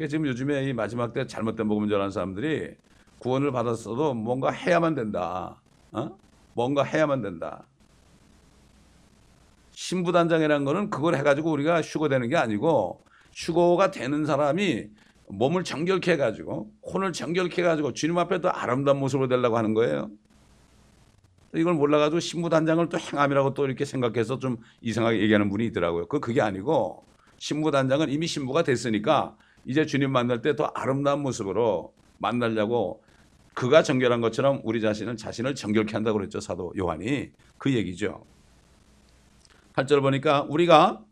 그러니까 0.00 0.08
지금 0.08 0.26
요즘에 0.28 0.64
이 0.64 0.72
마지막 0.72 1.12
때 1.12 1.26
잘못된 1.26 1.68
복음 1.68 1.86
전하는 1.86 2.10
사람들이 2.10 2.70
구원을 3.18 3.52
받았어도 3.52 4.14
뭔가 4.14 4.50
해야만 4.50 4.94
된다. 4.94 5.60
어? 5.92 6.16
뭔가 6.54 6.84
해야만 6.84 7.20
된다. 7.20 7.66
신부단장이라는 9.72 10.64
거는 10.64 10.88
그걸 10.88 11.16
해가지고 11.16 11.52
우리가 11.52 11.82
휴거되는 11.82 12.30
게 12.30 12.36
아니고 12.36 13.04
휴거가 13.34 13.90
되는 13.90 14.24
사람이 14.24 14.86
몸을 15.28 15.64
정결케 15.64 16.12
해가지고 16.12 16.72
혼을 16.82 17.12
정결케 17.12 17.60
해가지고 17.60 17.92
주님 17.92 18.16
앞에 18.16 18.40
더 18.40 18.48
아름다운 18.48 19.00
모습으로 19.00 19.28
되려고 19.28 19.58
하는 19.58 19.74
거예요. 19.74 20.10
이걸 21.54 21.74
몰라가지고 21.74 22.20
신부단장을 22.20 22.88
또 22.88 22.98
행함이라고 22.98 23.52
또 23.52 23.66
이렇게 23.66 23.84
생각해서 23.84 24.38
좀 24.38 24.56
이상하게 24.80 25.20
얘기하는 25.20 25.50
분이 25.50 25.66
있더라고요. 25.66 26.06
그 26.06 26.20
그게 26.20 26.40
아니고 26.40 27.04
신부단장은 27.36 28.08
이미 28.08 28.26
신부가 28.26 28.62
됐으니까 28.62 29.36
이제 29.64 29.86
주님 29.86 30.10
만날 30.12 30.42
때 30.42 30.54
더 30.56 30.64
아름다운 30.74 31.20
모습으로 31.22 31.92
만나려고 32.18 33.02
그가 33.54 33.82
정결한 33.82 34.20
것처럼 34.20 34.60
우리 34.64 34.80
자신은 34.80 35.16
자신을 35.16 35.54
정결케 35.54 35.92
한다고 35.92 36.18
그랬죠. 36.18 36.40
사도 36.40 36.72
요한이. 36.78 37.30
그 37.58 37.72
얘기죠. 37.74 38.24
8절 39.74 40.00
보니까 40.02 40.42
우리가 40.42 41.02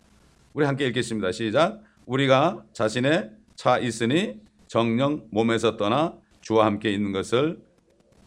우리 0.55 0.65
함께 0.65 0.87
읽겠습니다. 0.87 1.33
시작. 1.33 1.83
우리가 2.07 2.65
자신의 2.73 3.31
차 3.55 3.79
있으니 3.79 4.41
정령 4.67 5.29
몸에서 5.31 5.77
떠나 5.77 6.15
주와 6.41 6.67
함께 6.67 6.91
있는 6.93 7.13
것을 7.13 7.61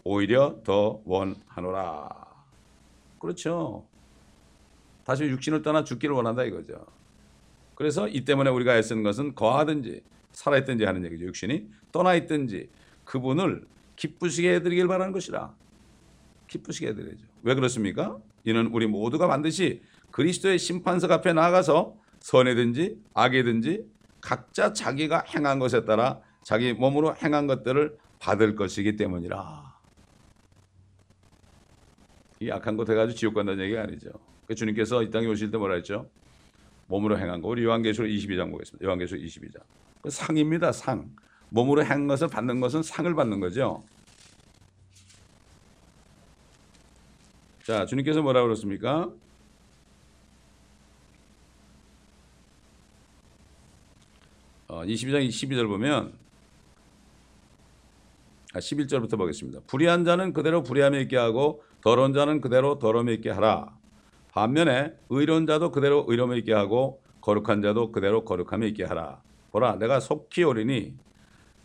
오히려 0.03 0.61
더 0.63 1.01
원하노라. 1.05 2.09
그렇죠. 3.19 3.85
다시 5.03 5.23
육신을 5.23 5.61
떠나 5.61 5.83
죽기를 5.83 6.15
원한다 6.15 6.43
이거죠. 6.43 6.85
그래서 7.75 8.07
이 8.07 8.23
때문에 8.25 8.49
우리가 8.49 8.77
애쓰는 8.77 9.03
것은 9.03 9.35
거하든지 9.35 10.03
살아있든지 10.33 10.85
하는 10.85 11.05
얘기죠. 11.05 11.25
육신이 11.25 11.67
떠나 11.91 12.15
있든지 12.15 12.69
그분을 13.05 13.65
기쁘시게 13.95 14.55
해드리길 14.55 14.87
바라는 14.87 15.11
것이라. 15.13 15.53
기쁘시게 16.47 16.87
해드리죠. 16.89 17.25
왜 17.43 17.55
그렇습니까? 17.55 18.17
이는 18.43 18.67
우리 18.67 18.87
모두가 18.87 19.27
반드시 19.27 19.81
그리스도의 20.11 20.59
심판석 20.59 21.11
앞에 21.11 21.33
나가서 21.33 21.95
선이든지 22.19 22.97
악이든지 23.13 23.85
각자 24.19 24.73
자기가 24.73 25.23
행한 25.27 25.59
것에 25.59 25.85
따라 25.85 26.19
자기 26.43 26.73
몸으로 26.73 27.15
행한 27.15 27.47
것들을 27.47 27.97
받을 28.19 28.55
것이기 28.55 28.95
때문이라. 28.95 29.71
이 32.39 32.49
악한 32.49 32.75
것 32.75 32.89
해가지고 32.89 33.17
지옥 33.17 33.33
간다는 33.35 33.63
얘기가 33.63 33.83
아니죠. 33.83 34.09
그 34.47 34.55
주님께서 34.55 35.03
이 35.03 35.11
땅에 35.11 35.27
오실 35.27 35.51
때 35.51 35.57
뭐라 35.57 35.75
했죠? 35.75 36.09
몸으로 36.87 37.17
행한 37.17 37.41
거. 37.41 37.47
우리 37.47 37.63
요한계시록 37.63 38.09
22장 38.09 38.51
보겠습니다. 38.51 38.85
요한계시록 38.85 39.23
22장. 39.23 39.61
그 40.01 40.09
상입니다. 40.09 40.71
상. 40.71 41.09
몸으로 41.49 41.83
행한 41.83 42.07
것을 42.07 42.27
받는 42.27 42.59
것은 42.59 42.81
상을 42.81 43.13
받는 43.13 43.39
거죠. 43.39 43.83
자, 47.65 47.85
주님께서 47.85 48.21
뭐라고 48.21 48.47
그랬습니까? 48.47 49.11
어, 54.67 54.83
22장 54.83 55.27
22절 55.27 55.67
보면 55.67 56.13
아, 58.53 58.59
11절부터 58.59 59.17
보겠습니다. 59.17 59.59
불의한 59.67 60.05
자는 60.05 60.33
그대로 60.33 60.63
불의함에 60.63 61.01
있게 61.01 61.17
하고 61.17 61.63
더러운 61.81 62.13
자는 62.13 62.41
그대로 62.41 62.79
더러움에 62.79 63.13
있게 63.13 63.29
하라. 63.29 63.77
반면에 64.31 64.93
의로운 65.09 65.45
자도 65.45 65.71
그대로 65.71 66.05
의로움에 66.07 66.37
있게 66.37 66.53
하고 66.53 67.01
거룩한 67.19 67.61
자도 67.61 67.91
그대로 67.91 68.23
거룩함에 68.23 68.67
있게 68.69 68.85
하라. 68.85 69.21
보라 69.51 69.77
내가 69.77 69.99
속히 69.99 70.43
오리니 70.43 70.95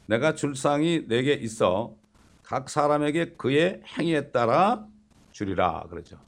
내가 0.07 0.35
줄 0.35 0.55
상이 0.55 1.07
내게 1.09 1.33
있어 1.35 1.95
각 2.43 2.69
사람에게 2.71 3.35
그의 3.37 3.83
행위에 3.99 4.31
따라 4.31 4.87
주리라 5.33 5.87
그러죠. 5.91 6.19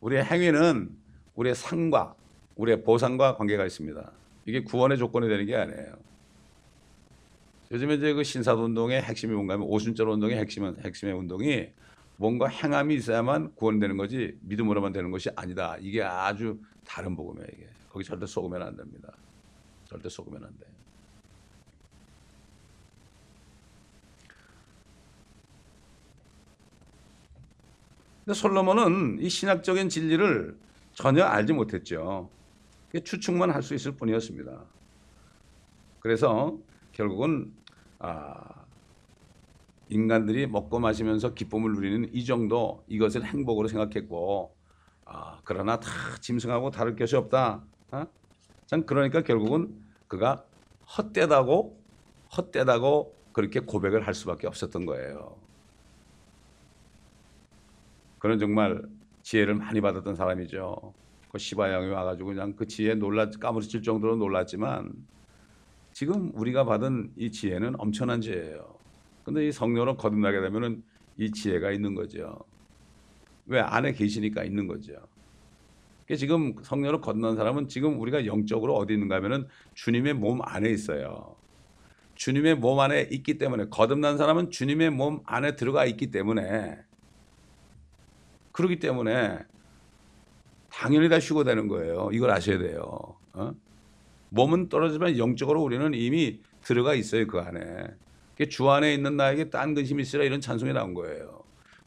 우리의 0.00 0.24
행위는 0.24 0.90
우리의 1.34 1.54
상과 1.54 2.14
우리의 2.54 2.82
보상과 2.82 3.36
관계가 3.36 3.66
있습니다. 3.66 4.12
이게 4.46 4.62
구원의 4.62 4.98
조건이 4.98 5.28
되는 5.28 5.44
게 5.46 5.56
아니에요. 5.56 5.96
요즘에 7.72 7.94
이제 7.94 8.12
그 8.12 8.22
신사도 8.22 8.64
운동의 8.64 9.02
핵심이 9.02 9.34
뭔가 9.34 9.54
하면 9.54 9.66
오순절 9.66 10.08
운동의 10.08 10.38
핵심은 10.38 10.76
핵심의 10.84 11.14
운동이 11.14 11.66
뭔가 12.16 12.46
행함이 12.46 12.94
있어야만 12.94 13.54
구원되는 13.56 13.96
거지 13.96 14.38
믿음으로만 14.42 14.92
되는 14.92 15.10
것이 15.10 15.28
아니다. 15.34 15.76
이게 15.80 16.02
아주 16.02 16.58
다른 16.86 17.16
복음이에요. 17.16 17.48
이게 17.52 17.68
거기 17.90 18.04
절대 18.04 18.24
속으면 18.26 18.62
안 18.62 18.76
됩니다. 18.76 19.12
절대 19.96 20.08
속으면 20.08 20.44
안 20.44 20.58
돼. 20.58 20.66
근데 28.24 28.38
솔로몬은 28.38 29.18
이 29.20 29.28
신학적인 29.28 29.88
진리를 29.88 30.58
전혀 30.92 31.24
알지 31.24 31.52
못했죠. 31.52 32.30
추측만 33.04 33.50
할 33.50 33.62
수 33.62 33.74
있을 33.74 33.92
뿐이었습니다. 33.96 34.64
그래서 36.00 36.58
결국은 36.92 37.54
아, 37.98 38.64
인간들이 39.88 40.46
먹고 40.46 40.78
마시면서 40.80 41.34
기쁨을 41.34 41.72
누리는 41.74 42.12
이 42.12 42.24
정도 42.24 42.84
이것을 42.88 43.24
행복으로 43.24 43.68
생각했고 43.68 44.56
아, 45.04 45.40
그러나 45.44 45.78
다 45.78 45.88
짐승하고 46.20 46.70
다를 46.70 46.96
것이 46.96 47.16
없다. 47.16 47.64
어? 47.92 48.06
참 48.66 48.84
그러니까 48.84 49.22
결국은 49.22 49.85
그가 50.08 50.44
헛되다고 50.96 51.78
헛되다고 52.36 53.14
그렇게 53.32 53.60
고백을 53.60 54.06
할 54.06 54.14
수밖에 54.14 54.46
없었던 54.46 54.86
거예요. 54.86 55.36
그는 58.18 58.38
정말 58.38 58.82
지혜를 59.22 59.54
많이 59.54 59.80
받았던 59.80 60.14
사람이죠. 60.14 60.94
그 61.30 61.38
시바 61.38 61.72
양이 61.72 61.88
와가지고 61.88 62.28
그냥 62.28 62.56
그 62.56 62.66
지혜에 62.66 62.94
놀라 62.94 63.28
까무러칠 63.28 63.82
정도로 63.82 64.16
놀랐지만 64.16 64.92
지금 65.92 66.30
우리가 66.34 66.64
받은 66.64 67.12
이 67.16 67.30
지혜는 67.30 67.74
엄청난 67.78 68.20
지혜예요. 68.20 68.76
근데 69.24 69.48
이 69.48 69.52
성령으로 69.52 69.96
거듭나게 69.96 70.40
되면은 70.40 70.82
이 71.18 71.30
지혜가 71.30 71.72
있는 71.72 71.94
거죠. 71.94 72.38
왜 73.46 73.60
안에 73.60 73.92
계시니까 73.92 74.44
있는 74.44 74.66
거죠. 74.66 74.94
지금 76.14 76.54
성령을 76.62 77.00
건넌 77.00 77.36
사람은 77.36 77.68
지금 77.68 78.00
우리가 78.00 78.26
영적으로 78.26 78.76
어디 78.76 78.94
있는가 78.94 79.16
하면은 79.16 79.48
주님의 79.74 80.14
몸 80.14 80.40
안에 80.42 80.70
있어요. 80.70 81.34
주님의 82.14 82.56
몸 82.56 82.78
안에 82.78 83.08
있기 83.10 83.38
때문에 83.38 83.66
거듭난 83.70 84.16
사람은 84.16 84.50
주님의 84.50 84.90
몸 84.90 85.20
안에 85.24 85.56
들어가 85.56 85.84
있기 85.84 86.10
때문에 86.10 86.78
그렇기 88.52 88.78
때문에 88.78 89.38
당연히 90.70 91.08
다 91.08 91.18
쉬고 91.18 91.44
되는 91.44 91.68
거예요. 91.68 92.10
이걸 92.12 92.30
아셔야 92.30 92.58
돼요. 92.58 93.16
어? 93.32 93.54
몸은 94.30 94.68
떨어지만 94.68 95.18
영적으로 95.18 95.62
우리는 95.62 95.92
이미 95.94 96.40
들어가 96.62 96.94
있어요 96.94 97.26
그 97.26 97.38
안에. 97.38 97.86
주 98.50 98.70
안에 98.70 98.92
있는 98.94 99.16
나에게 99.16 99.50
딴 99.50 99.74
근심이 99.74 100.02
있으라 100.02 100.24
이런 100.24 100.40
찬송이 100.40 100.72
나온 100.72 100.94
거예요. 100.94 101.45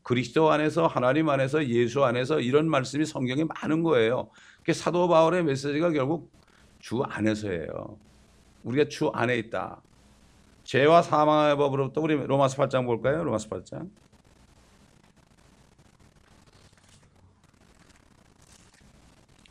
그리스도 0.09 0.49
안에서 0.49 0.87
하나님 0.87 1.29
안에서 1.29 1.67
예수 1.67 2.03
안에서 2.03 2.39
이런 2.39 2.67
말씀이 2.67 3.05
성경에 3.05 3.43
많은 3.43 3.83
거예요. 3.83 4.31
그러니까 4.63 4.73
사도 4.73 5.07
바울의 5.07 5.43
메시지가 5.43 5.91
결국 5.91 6.31
주 6.79 7.03
안에서예요. 7.03 7.95
우리가 8.63 8.89
주 8.89 9.09
안에 9.09 9.37
있다. 9.37 9.79
죄와 10.63 11.03
사망의 11.03 11.57
법으로부터 11.57 12.01
우리 12.01 12.15
로마서 12.15 12.57
8장 12.57 12.87
볼까요? 12.87 13.23
로마서 13.23 13.49
8장. 13.49 13.87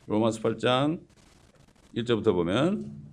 로마서 0.09 0.41
8장 0.41 1.01
1절부터 1.95 2.33
보면 2.33 3.08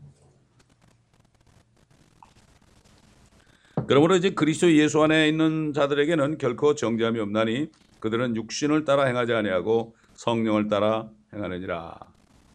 그러므로 3.87 4.15
이제 4.15 4.31
그리스도 4.31 4.71
예수 4.73 5.03
안에 5.03 5.27
있는 5.27 5.71
자들에게는 5.73 6.37
결코 6.37 6.73
정죄함이 6.73 7.19
없나니 7.19 7.69
그들은 7.99 8.35
육신을 8.35 8.83
따라 8.83 9.05
행하지 9.05 9.33
아니하고 9.33 9.95
성령을 10.15 10.67
따라 10.67 11.09
행하느니라. 11.33 11.99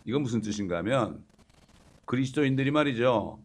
이건 0.06 0.22
무슨 0.22 0.40
뜻인가 0.40 0.78
하면 0.78 1.22
그리스도인들이 2.06 2.72
말이죠. 2.72 3.38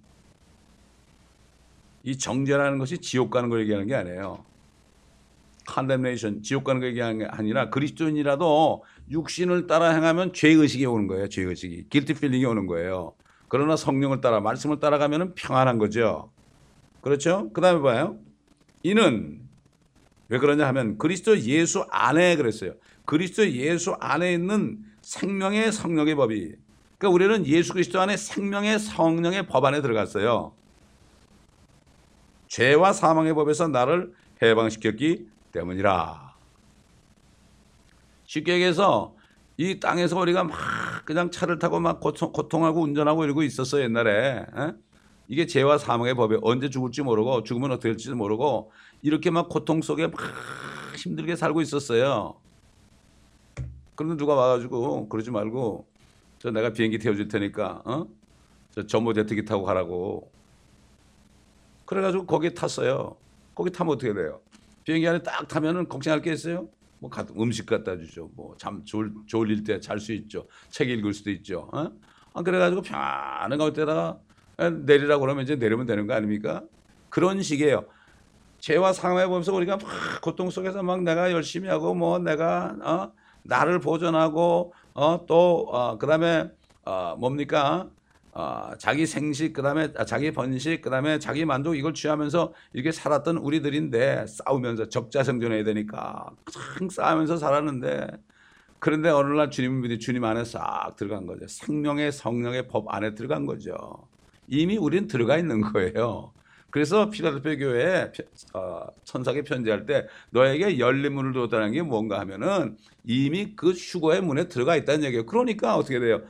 이 2.04 2.18
정죄라는 2.18 2.80
것이 2.80 3.00
지옥 3.00 3.30
가는 3.30 3.50
걸 3.50 3.62
얘기하는 3.62 3.88
게 3.88 3.96
아니에요. 3.96 4.44
condemnation, 5.68 6.42
지옥 6.44 6.64
가는 6.64 6.82
거 6.82 6.88
얘기하는 6.88 7.20
게 7.20 7.26
아니라 7.26 7.70
그리스도인이라도 7.70 8.84
육신을 9.12 9.68
따라 9.68 9.90
행하면 9.90 10.34
죄의식이 10.34 10.86
오는 10.86 11.08
거예요. 11.08 11.28
죄의식이. 11.28 11.90
guilty 11.90 12.18
feeling이 12.18 12.46
오는 12.46 12.66
거예요. 12.68 13.16
그러나 13.48 13.76
성령을 13.76 14.22
따라 14.22 14.40
말씀을 14.40 14.80
따라가면 14.80 15.36
평안한 15.36 15.78
거죠. 15.78 16.32
그렇죠? 17.06 17.52
그 17.54 17.62
다음에 17.62 17.82
봐요. 17.82 18.18
이는 18.82 19.40
왜 20.28 20.40
그러냐 20.40 20.66
하면 20.70 20.98
그리스도 20.98 21.40
예수 21.42 21.86
안에 21.92 22.36
그랬어요. 22.36 22.74
그리스도 23.06 23.48
예수 23.52 23.96
안에 24.00 24.34
있는 24.34 24.80
생명의 25.04 25.72
성령의 25.72 26.16
법이. 26.16 26.56
그러니까 26.98 27.14
우리는 27.14 27.46
예수 27.46 27.74
그리스도 27.74 28.02
안에 28.02 28.18
생명의 28.18 28.80
성령의 28.80 29.46
법 29.46 29.66
안에 29.66 29.84
들어갔어요. 29.84 30.54
죄와 32.48 32.92
사망의 32.92 33.36
법에서 33.36 33.68
나를 33.68 34.12
해방시켰기 34.42 35.28
때문이라. 35.52 36.34
쉽게 38.24 38.54
얘기해서 38.54 39.16
이 39.58 39.80
땅에서 39.80 40.20
우리가 40.20 40.44
막 40.44 40.58
그냥 41.06 41.30
차를 41.30 41.60
타고 41.60 41.80
막 41.80 42.00
고통, 42.00 42.66
하고 42.66 42.82
운전하고 42.82 43.26
이러고 43.26 43.44
있었어 43.44 43.80
옛날에. 43.82 44.48
에? 44.58 44.74
이게 45.28 45.46
죄와 45.46 45.78
사망의 45.78 46.14
법에 46.14 46.38
언제 46.42 46.70
죽을지 46.70 47.02
모르고 47.02 47.44
죽으면 47.44 47.72
어떻게 47.72 47.90
될지도 47.90 48.16
모르고 48.16 48.72
이렇게 49.02 49.32
막 49.32 49.50
고통 49.50 49.82
속에 49.82 50.08
막 50.08 50.20
힘들게 50.98 51.36
살고 51.36 51.62
있었어요. 51.62 52.36
그런데 53.96 54.18
누가 54.18 54.36
와가지고 54.36 55.10
그러지 55.10 55.32
말고 55.32 55.88
저 56.40 56.52
내가 56.52 56.72
비행기 56.74 57.00
태워줄 57.00 57.28
테니까 57.28 57.82
어? 57.86 58.08
저 58.72 58.86
전모 58.86 59.14
제트기 59.14 59.46
타고 59.46 59.64
가라고. 59.64 60.32
그래가지고 61.86 62.26
거기에 62.26 62.54
탔어요. 62.54 63.16
거기 63.54 63.72
타면 63.72 63.94
어떻게 63.94 64.14
돼요? 64.14 64.42
비행기 64.84 65.08
안에 65.08 65.24
딱 65.24 65.48
타면은 65.48 65.88
걱정할 65.88 66.22
게 66.22 66.34
있어요? 66.34 66.68
뭐 67.00 67.10
음식 67.40 67.66
갖다 67.66 67.98
주죠. 67.98 68.30
뭐잠 68.36 68.84
졸, 68.86 69.14
졸릴 69.28 69.64
때 69.64 69.80
잘 69.80 70.00
수 70.00 70.12
있죠. 70.14 70.48
책 70.70 70.90
읽을 70.90 71.14
수도 71.14 71.32
있죠. 71.32 71.70
어? 71.74 71.92
아, 72.34 72.42
그래가지고 72.42 72.82
편안한 72.82 73.58
가운데다가 73.58 74.20
내리라고 74.58 75.22
그러면 75.22 75.44
이제 75.44 75.56
내리면 75.56 75.86
되는 75.86 76.08
거 76.08 76.14
아닙니까? 76.14 76.64
그런 77.10 77.42
식이에요. 77.42 77.86
죄와 78.60 78.94
상황에 78.94 79.28
보면서 79.28 79.54
우리가 79.54 79.78
막 79.78 79.86
고통 80.22 80.50
속에서 80.50 80.82
막 80.84 81.04
내가 81.04 81.32
열심히 81.32 81.70
하고 81.70 81.94
뭐 81.94 82.20
내가 82.20 82.76
어 82.84 83.14
나를 83.44 83.80
보존하고 83.80 84.74
어 84.94 85.26
또 85.28 85.68
어, 85.72 85.98
그다음에 85.98 86.50
어 86.86 87.16
뭡니까 87.18 87.90
어, 88.32 88.72
자기 88.80 89.06
생식 89.06 89.54
그 89.54 89.62
다음에 89.62 89.94
자기 90.08 90.32
번식 90.32 90.82
그 90.82 90.90
다음에 90.90 91.20
자기 91.20 91.46
만족 91.46 91.76
이걸 91.78 91.94
취하면서 91.94 92.54
이렇게 92.74 92.92
살았던 92.92 93.38
우리들인데 93.38 94.26
싸우면서 94.28 94.90
적자 94.90 95.24
생존해야 95.24 95.64
되니까 95.64 96.30
참 96.52 96.90
싸우면서 96.90 97.38
살았는데 97.38 98.08
그런데 98.80 99.10
어느 99.10 99.34
날 99.34 99.50
주님 99.52 99.82
믿이 99.82 100.00
주님 100.00 100.24
안에 100.24 100.44
싹 100.46 100.96
들어간 100.98 101.26
거죠. 101.28 101.48
생명의 101.48 102.12
성령의 102.12 102.68
법 102.68 102.94
안에 102.94 103.16
들어간 103.16 103.46
거죠. 103.46 103.76
이미 104.48 104.78
우리는 104.78 105.08
들어가 105.08 105.38
있는 105.38 105.62
거예요. 105.62 106.34
그래서 106.72 107.10
피라델피아 107.10 107.56
교회에 107.56 108.12
어, 108.54 108.88
천사에게 109.06 109.44
편지할 109.44 109.86
때 109.86 110.08
너에게 110.32 110.78
열린 110.80 111.14
문을 111.14 111.32
두었다는 111.34 111.72
게 111.72 111.82
뭔가 111.82 112.20
하면은 112.20 112.78
이미 113.06 113.56
그 113.56 113.72
휴거의 113.72 114.22
문에 114.22 114.48
들어가 114.50 114.76
있다는 114.76 115.06
얘기예요. 115.06 115.26
그러니까 115.26 115.78
어떻게 115.78 116.00
돼요? 116.00 116.22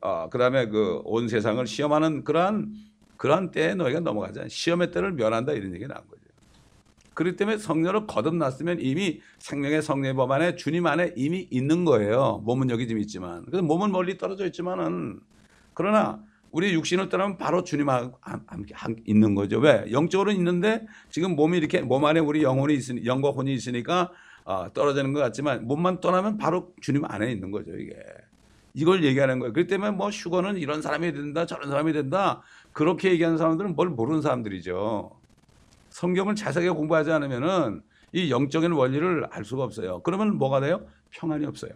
어, 0.00 0.28
그다음에 0.30 0.66
그 0.68 1.00
온 1.04 1.28
세상을 1.28 1.66
시험하는 1.66 2.24
그러한 2.24 2.74
그러한 3.16 3.50
때에 3.52 3.74
너희가 3.74 4.00
넘어가자. 4.00 4.46
시험의 4.48 4.90
때를 4.90 5.12
면한다 5.12 5.52
이런 5.52 5.74
얘기 5.74 5.86
나온 5.86 6.06
거죠. 6.08 6.20
그렇기 7.14 7.36
때문에 7.36 7.58
성령을 7.58 8.06
거듭났으면 8.06 8.80
이미 8.80 9.20
생명의 9.38 9.82
성령의 9.82 10.14
법 10.14 10.32
안에 10.32 10.56
주님 10.56 10.86
안에 10.86 11.12
이미 11.16 11.46
있는 11.50 11.84
거예요. 11.84 12.42
몸은 12.44 12.70
여기 12.70 12.88
좀 12.88 12.98
있지만. 12.98 13.44
그래서 13.46 13.62
몸은 13.62 13.92
멀리 13.92 14.18
떨어져 14.18 14.46
있지만은 14.46 15.20
그러나 15.74 16.20
우리 16.54 16.72
육신을 16.72 17.08
떠나면 17.08 17.36
바로 17.36 17.64
주님하고 17.64 18.16
있는 19.06 19.34
거죠. 19.34 19.58
왜? 19.58 19.86
영적으로는 19.90 20.38
있는데 20.38 20.86
지금 21.10 21.34
몸이 21.34 21.58
이렇게 21.58 21.80
몸 21.80 22.04
안에 22.04 22.20
우리 22.20 22.44
영혼이 22.44 22.74
있으니 22.74 23.04
영과 23.06 23.30
혼이 23.30 23.52
있으니까 23.52 24.12
어, 24.44 24.72
떨어지는 24.72 25.12
것 25.12 25.18
같지만 25.18 25.66
몸만 25.66 25.98
떠나면 25.98 26.38
바로 26.38 26.72
주님 26.80 27.04
안에 27.06 27.32
있는 27.32 27.50
거죠. 27.50 27.76
이게 27.76 27.96
이걸 28.72 29.02
얘기하는 29.02 29.40
거예요. 29.40 29.52
그렇기 29.52 29.68
때문에 29.68 29.90
뭐 29.90 30.10
휴거는 30.10 30.58
이런 30.58 30.80
사람이 30.80 31.12
된다, 31.12 31.44
저런 31.44 31.70
사람이 31.70 31.92
된다 31.92 32.42
그렇게 32.72 33.10
얘기하는 33.10 33.36
사람들은 33.36 33.74
뭘 33.74 33.88
모르는 33.88 34.22
사람들이죠. 34.22 35.10
성경을 35.90 36.36
자세하게 36.36 36.70
공부하지 36.70 37.10
않으면은 37.10 37.82
이 38.12 38.30
영적인 38.30 38.70
원리를 38.70 39.26
알 39.32 39.44
수가 39.44 39.64
없어요. 39.64 40.02
그러면 40.04 40.38
뭐가 40.38 40.60
돼요? 40.60 40.86
평안이 41.10 41.46
없어요. 41.46 41.72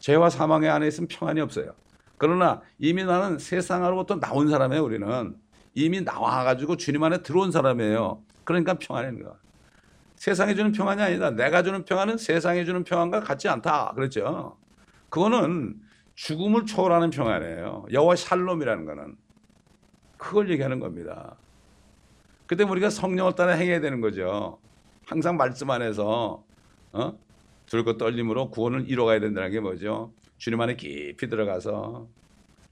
죄와 0.00 0.28
사망의 0.28 0.70
안에 0.70 0.88
있으면 0.88 1.06
평안이 1.06 1.40
없어요. 1.40 1.72
그러나 2.18 2.62
이미 2.78 3.04
나는 3.04 3.38
세상으로부터 3.38 4.20
나온 4.20 4.48
사람이에요, 4.48 4.82
우리는. 4.82 5.36
이미 5.74 6.00
나와가지고 6.00 6.76
주님 6.76 7.02
안에 7.02 7.22
들어온 7.22 7.52
사람이에요. 7.52 8.22
그러니까 8.44 8.74
평안인 8.74 9.22
거야. 9.22 9.34
세상에 10.16 10.54
주는 10.54 10.72
평안이 10.72 11.02
아니다. 11.02 11.30
내가 11.30 11.62
주는 11.62 11.84
평안은 11.84 12.16
세상에 12.16 12.64
주는 12.64 12.82
평안과 12.84 13.20
같지 13.20 13.48
않다. 13.48 13.92
그렇죠. 13.94 14.56
그거는 15.10 15.76
죽음을 16.14 16.64
초월하는 16.64 17.10
평안이에요. 17.10 17.86
여호와 17.92 18.16
샬롬이라는 18.16 18.86
거는. 18.86 19.16
그걸 20.16 20.48
얘기하는 20.50 20.80
겁니다. 20.80 21.36
그때 22.46 22.64
우리가 22.64 22.88
성령을 22.88 23.34
따라 23.34 23.52
행해야 23.52 23.80
되는 23.80 24.00
거죠. 24.00 24.58
항상 25.06 25.36
말씀 25.36 25.70
안에서 25.70 26.42
어? 26.92 27.18
들고 27.66 27.98
떨림으로 27.98 28.50
구원을 28.50 28.88
이뤄가야 28.88 29.20
된다는 29.20 29.50
게 29.50 29.60
뭐죠? 29.60 30.12
주님 30.38 30.60
안에 30.60 30.76
깊이 30.76 31.28
들어가서 31.28 32.08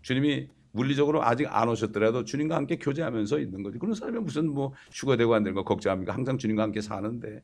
주님이 0.03 0.49
물리적으로 0.73 1.25
아직 1.25 1.47
안 1.49 1.69
오셨더라도 1.69 2.25
주님과 2.25 2.57
함께 2.57 2.77
교제하면서 2.77 3.39
있는 3.39 3.63
거지. 3.63 3.79
그런 3.79 3.95
사람이 3.95 4.19
무슨 4.19 4.53
뭐 4.53 4.73
휴가 4.93 5.17
되고 5.17 5.35
안 5.35 5.45
되는 5.45 5.55
거 5.55 5.63
걱정합니까? 5.63 6.13
항상 6.13 6.37
주님과 6.37 6.65
함께 6.65 6.81
사는데 6.81 7.43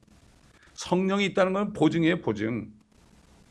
성령이 0.74 1.26
있다는 1.26 1.52
건 1.52 1.72
보증이에요, 1.72 2.20
보증. 2.20 2.72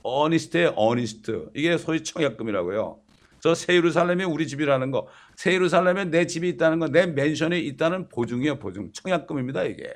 earnest의 0.03 0.73
earnest. 0.75 1.49
이게 1.53 1.77
소위 1.77 2.03
청약금이라고요. 2.03 2.99
저 3.39 3.55
새 3.55 3.70
예루살렘이 3.70 4.25
우리 4.25 4.47
집이라는 4.47 4.91
거, 4.91 5.07
새 5.35 5.50
예루살렘에 5.50 6.05
내 6.05 6.27
집이 6.27 6.49
있다는 6.49 6.79
거, 6.79 6.87
내 6.89 7.05
맨션에 7.05 7.59
있다는 7.59 8.09
보증이에요, 8.09 8.59
보증. 8.59 8.91
청약금입니다, 8.91 9.63
이게. 9.63 9.93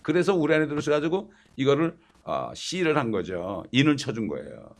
그래서 0.00 0.34
우리 0.34 0.54
안에 0.54 0.68
들어서 0.68 0.90
가지고 0.90 1.32
이거를 1.56 1.96
어, 2.24 2.50
seal을 2.54 2.96
한 2.96 3.10
거죠. 3.10 3.64
인을 3.72 3.96
쳐준 3.96 4.28
거예요. 4.28 4.70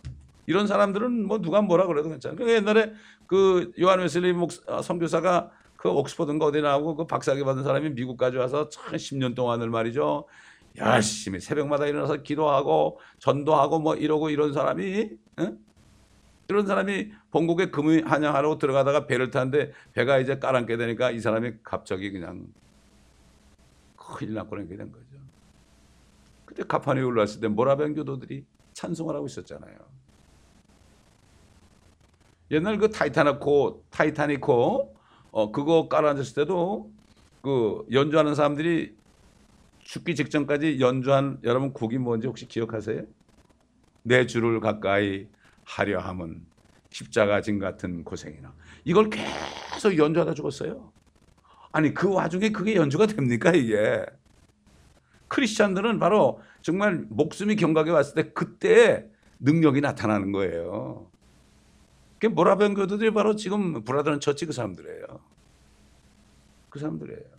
이런 0.49 0.67
사람들은 0.67 1.27
뭐 1.27 1.43
누가 1.43 1.61
뭐라 1.61 1.87
그래도 1.87 2.09
괜찮아요. 2.09 2.39
그 2.39 2.51
옛날에 2.51 2.95
그 3.27 3.71
요한 3.79 3.99
웨슬리 3.99 4.33
목 4.33 4.51
어, 4.67 4.81
선교사가 4.81 5.51
그 5.77 5.91
옥스퍼드인가 5.91 6.47
어디 6.47 6.63
나오고 6.63 6.97
그 6.97 7.07
박사학위 7.07 7.45
받은 7.45 7.65
사람이 7.65 7.91
미국까지 7.91 8.39
와서 8.39 8.71
참 8.71 8.95
10년 8.95 9.37
동안을 9.37 9.69
말이죠. 9.69 10.27
열심히 10.79 11.39
새벽마다 11.39 11.87
일어나서 11.87 12.23
기도하고 12.23 12.99
전도하고 13.19 13.81
뭐 13.81 13.95
이러고 13.95 14.31
이런 14.31 14.55
사람이 14.55 15.11
응? 15.41 15.59
이런 16.49 16.67
사람이 16.67 17.13
본국에 17.31 17.67
금이 17.67 18.01
한양하러 18.01 18.57
들어가다가 18.57 19.07
배를 19.07 19.31
타는데 19.31 19.73
배가 19.93 20.19
이제 20.19 20.39
깔아앉게 20.39 20.79
되니까 20.79 21.11
이 21.11 21.21
사람이 21.21 21.57
갑자기 21.63 22.11
그냥 22.11 22.47
큰일 23.97 24.33
났고 24.33 24.51
그렇게 24.57 24.79
된 24.79 24.91
거죠. 24.91 25.05
그때 26.47 26.63
가판에 26.63 27.03
올라왔을 27.03 27.43
때 27.43 27.49
모라벤 27.49 27.95
교도들이 27.95 28.47
찬송을 28.73 29.15
하고 29.15 29.27
있었잖아요. 29.27 29.98
옛날 32.51 32.79
그 32.79 32.91
타이타니코 32.91 33.85
타이타니코 33.91 34.97
어 35.31 35.53
그거 35.53 35.89
깔아앉았을 35.89 36.35
때도 36.35 36.91
그 37.43 37.85
연주하는 37.93 38.35
사람들이 38.35 38.97
죽기 39.81 40.15
직전까지 40.15 40.81
연주한 40.81 41.39
여러분 41.45 41.73
곡이 41.73 41.99
뭔지 41.99 42.27
혹시 42.27 42.47
기억하세요? 42.47 43.03
내 44.03 44.27
주를 44.27 44.61
가까이 44.61 45.29
하려 45.65 46.01
함은 46.01 46.43
십자가 46.91 47.43
진 47.43 47.59
같은 47.59 48.05
고생이나 48.05 48.55
이걸 48.85 49.11
계속 49.11 49.97
연주하다 49.97 50.35
죽었어요. 50.35 50.91
아니 51.73 51.93
그 51.93 52.13
와중에 52.13 52.51
그게 52.51 52.75
연주가 52.77 53.07
됩니까 53.07 53.53
이게? 53.53 54.05
크리스찬들은 55.29 55.99
바로 55.99 56.41
정말 56.63 57.05
목숨이 57.11 57.57
경각에 57.57 57.91
왔을 57.91 58.15
때 58.15 58.31
그때 58.33 59.07
능력이 59.41 59.83
나타나는 59.83 60.33
거예요. 60.33 61.11
그 62.19 62.27
모라벤 62.27 62.75
교도들이 62.75 63.13
바로 63.13 63.37
지금 63.37 63.85
브라더는 63.85 64.21
처치 64.21 64.47
그 64.47 64.53
사람들이에요. 64.53 65.05
그 66.69 66.79
사람들이에요. 66.79 67.39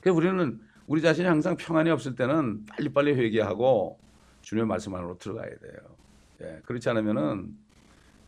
그 0.00 0.10
우리는 0.10 0.60
우리 0.86 1.02
자신이 1.02 1.26
항상 1.26 1.56
평안이 1.56 1.90
없을 1.90 2.14
때는 2.14 2.66
빨리빨리 2.66 3.14
회개하고 3.14 3.98
주님의 4.42 4.66
말씀 4.66 4.94
안으로 4.94 5.18
들어가야 5.18 5.48
돼요. 5.48 5.76
예, 6.42 6.60
그렇지 6.64 6.88
않으면은 6.88 7.56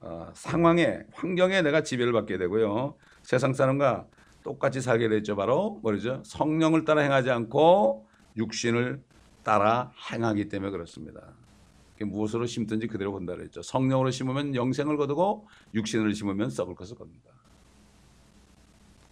어, 0.00 0.30
상황에 0.34 1.04
환경에 1.12 1.62
내가 1.62 1.82
지배를 1.82 2.12
받게 2.12 2.38
되고요. 2.38 2.94
세상 3.22 3.52
사람과 3.52 4.06
똑같이 4.42 4.80
살게 4.80 5.08
되죠. 5.08 5.36
바로 5.36 5.78
뭐죠? 5.82 6.22
성령을 6.24 6.84
따라 6.84 7.02
행하지 7.02 7.30
않고 7.30 8.06
육신을 8.36 9.02
따라 9.42 9.92
행하기 10.10 10.48
때문에 10.48 10.70
그렇습니다. 10.70 11.20
무엇으로 12.04 12.46
심든지 12.46 12.86
그대로 12.86 13.12
본다 13.12 13.34
그랬죠. 13.34 13.62
성령으로 13.62 14.10
심으면 14.10 14.54
영생을 14.54 14.96
거두고 14.96 15.46
육신을 15.74 16.14
심으면 16.14 16.50
썩을 16.50 16.74
것을 16.74 16.96
겁니다. 16.96 17.30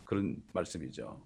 그런 0.05 0.43
말씀이죠. 0.53 1.20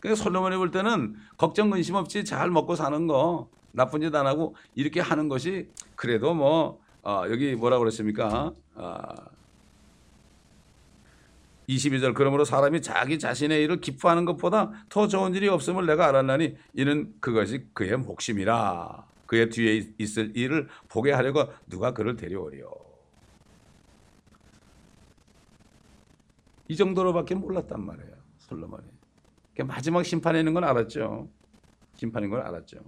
그러니까 0.00 0.22
솔로몬이 0.22 0.56
볼 0.56 0.70
때는 0.70 1.14
걱정 1.36 1.70
근심 1.70 1.94
없이 1.94 2.24
잘 2.24 2.50
먹고 2.50 2.74
사는 2.74 3.06
거 3.06 3.48
나쁜 3.70 4.00
짓 4.00 4.14
안 4.14 4.26
하고 4.26 4.56
이렇게 4.74 5.00
하는 5.00 5.28
것이 5.28 5.68
그래도 5.94 6.34
뭐 6.34 6.80
어, 7.02 7.24
여기 7.30 7.54
뭐라 7.54 7.78
그랬습니까? 7.78 8.52
어, 8.74 9.02
22절 11.68 12.14
그러므로 12.14 12.44
사람이 12.44 12.82
자기 12.82 13.18
자신의 13.18 13.62
일을 13.62 13.80
기뻐하는 13.80 14.24
것보다 14.24 14.72
더 14.88 15.06
좋은 15.06 15.34
일이 15.34 15.48
없음을 15.48 15.86
내가 15.86 16.08
알았나니 16.08 16.56
이는 16.74 17.14
그것이 17.20 17.66
그의 17.72 17.96
목심이라 17.96 19.06
그의 19.32 19.48
뒤에 19.48 19.94
있을 19.96 20.36
일을 20.36 20.68
보게 20.90 21.10
하려고 21.10 21.50
누가 21.66 21.94
그를 21.94 22.16
데려오리요 22.16 22.70
이 26.68 26.76
정도로밖에 26.76 27.34
몰랐단 27.34 27.82
말이에요 27.82 28.12
솔로몬이 28.40 28.84
마지막 29.64 30.04
심판에 30.04 30.40
있는 30.40 30.52
건 30.52 30.64
알았죠 30.64 31.30
심판인 31.94 32.28
걸 32.28 32.42
알았죠 32.42 32.80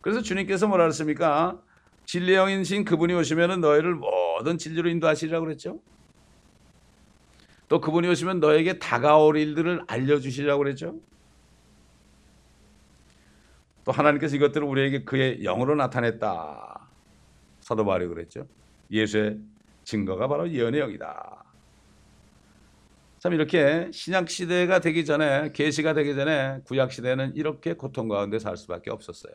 그래서 0.00 0.20
주님께서 0.20 0.66
뭐라 0.66 0.82
그랬습니까? 0.82 1.62
진리의 2.06 2.38
영이신 2.38 2.84
그분이 2.84 3.14
오시면 3.14 3.60
너희를 3.60 3.94
모든 3.94 4.58
진리로 4.58 4.88
인도하시리라고 4.88 5.46
그랬죠. 5.46 5.80
또 7.68 7.80
그분이 7.80 8.08
오시면 8.08 8.40
너에게 8.40 8.80
다가올 8.80 9.36
일들을 9.36 9.84
알려주시라고 9.86 10.64
그랬죠. 10.64 10.98
또 13.84 13.92
하나님께서 13.92 14.36
이것들을 14.36 14.66
우리에게 14.66 15.04
그의 15.04 15.42
영으로 15.42 15.74
나타냈다. 15.74 16.88
사도 17.60 17.84
바울이 17.84 18.06
그랬죠. 18.06 18.46
예수의 18.90 19.38
증거가 19.84 20.28
바로 20.28 20.50
예언의 20.50 20.80
영이다. 20.80 21.44
참 23.18 23.32
이렇게 23.32 23.88
신약 23.92 24.28
시대가 24.28 24.80
되기 24.80 25.04
전에 25.04 25.52
계시가 25.52 25.94
되기 25.94 26.14
전에 26.14 26.60
구약 26.64 26.92
시대는 26.92 27.36
이렇게 27.36 27.74
고통 27.74 28.08
가운데 28.08 28.38
살 28.38 28.56
수밖에 28.56 28.90
없었어요. 28.90 29.34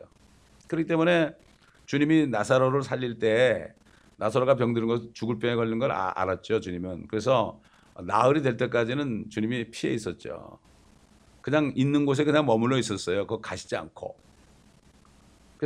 그렇기 0.68 0.86
때문에 0.86 1.34
주님이 1.86 2.26
나사로를 2.26 2.82
살릴 2.82 3.18
때 3.18 3.72
나사로가 4.18 4.56
병드는 4.56 4.86
것 4.86 5.14
죽을 5.14 5.38
병에 5.38 5.54
걸린 5.54 5.78
걸 5.78 5.90
아, 5.90 6.12
알았죠 6.14 6.60
주님은 6.60 7.06
그래서 7.08 7.60
나흘이 7.98 8.42
될 8.42 8.56
때까지는 8.56 9.30
주님이 9.30 9.70
피해 9.70 9.94
있었죠 9.94 10.58
그냥 11.40 11.72
있는 11.74 12.04
곳에 12.04 12.24
그냥 12.24 12.44
머물러 12.44 12.76
있었어요 12.76 13.26
그 13.26 13.40
가시지 13.40 13.74
않고 13.76 14.14
그 14.14 14.27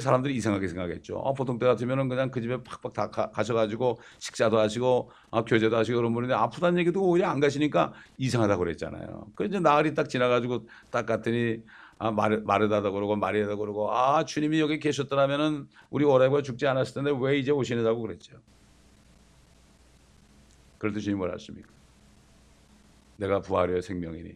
사람들이 0.00 0.34
이상하게 0.34 0.68
생각했죠 0.68 1.16
어, 1.16 1.34
보통 1.34 1.58
때 1.58 1.66
같으면은 1.66 2.08
그냥 2.08 2.30
그 2.30 2.40
집에 2.40 2.62
팍팍 2.62 2.92
다 2.92 3.10
가, 3.10 3.42
셔가지고 3.42 3.98
식사도 4.18 4.58
하시고 4.58 5.10
어, 5.30 5.44
교제도 5.44 5.76
하시고 5.76 5.98
그런 5.98 6.12
분인데 6.12 6.34
아프다는 6.34 6.78
얘기도 6.80 7.02
오히려 7.02 7.28
안 7.28 7.40
가시니까 7.40 7.92
이상하다고 8.18 8.58
그랬잖아요 8.60 9.26
그 9.34 9.44
이제 9.44 9.60
나흘이 9.60 9.94
딱 9.94 10.08
지나가지고 10.08 10.66
딱 10.90 11.06
갔더니 11.06 11.62
아, 12.02 12.10
마르, 12.10 12.42
마르다다 12.44 12.90
그러고 12.90 13.14
마리아다 13.14 13.54
그러고 13.54 13.92
아 13.92 14.24
주님이 14.24 14.58
여기 14.58 14.80
계셨더라면은 14.80 15.68
우리 15.88 16.04
오라이가 16.04 16.42
죽지 16.42 16.66
않았을 16.66 16.94
텐데 16.94 17.16
왜 17.16 17.38
이제 17.38 17.52
오시느냐고 17.52 18.02
그랬죠. 18.02 18.40
그래도 20.78 20.98
주님 20.98 21.18
뭐라 21.18 21.34
했습니까? 21.34 21.70
내가 23.18 23.40
부활의 23.40 23.82
생명이니 23.82 24.34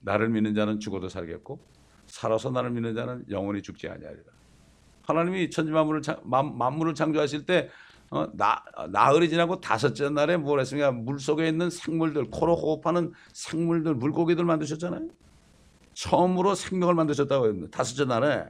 나를 0.00 0.30
믿는 0.30 0.54
자는 0.54 0.80
죽어도 0.80 1.10
살겠고 1.10 1.60
살아서 2.06 2.50
나를 2.50 2.70
믿는 2.70 2.94
자는 2.94 3.26
영원히 3.28 3.60
죽지 3.60 3.88
아니하리라. 3.88 4.35
하나님이 5.06 5.50
천지 5.50 5.72
만물을 5.72 6.02
만물을 6.24 6.94
창조하실 6.94 7.46
때 7.46 7.70
어, 8.10 8.26
나, 8.34 8.62
나흘이 8.90 9.28
지나고 9.28 9.60
다섯째 9.60 10.08
날에 10.10 10.36
뭘 10.36 10.60
했습니까? 10.60 10.92
물 10.92 11.18
속에 11.18 11.48
있는 11.48 11.70
생물들, 11.70 12.30
코로 12.30 12.54
호흡하는 12.54 13.12
생물들, 13.32 13.94
물고기들 13.94 14.44
만드셨잖아요. 14.44 15.08
처음으로 15.94 16.54
생명을 16.54 16.94
만드셨다고 16.94 17.46
했는데 17.46 17.70
다섯째 17.70 18.04
날에 18.04 18.44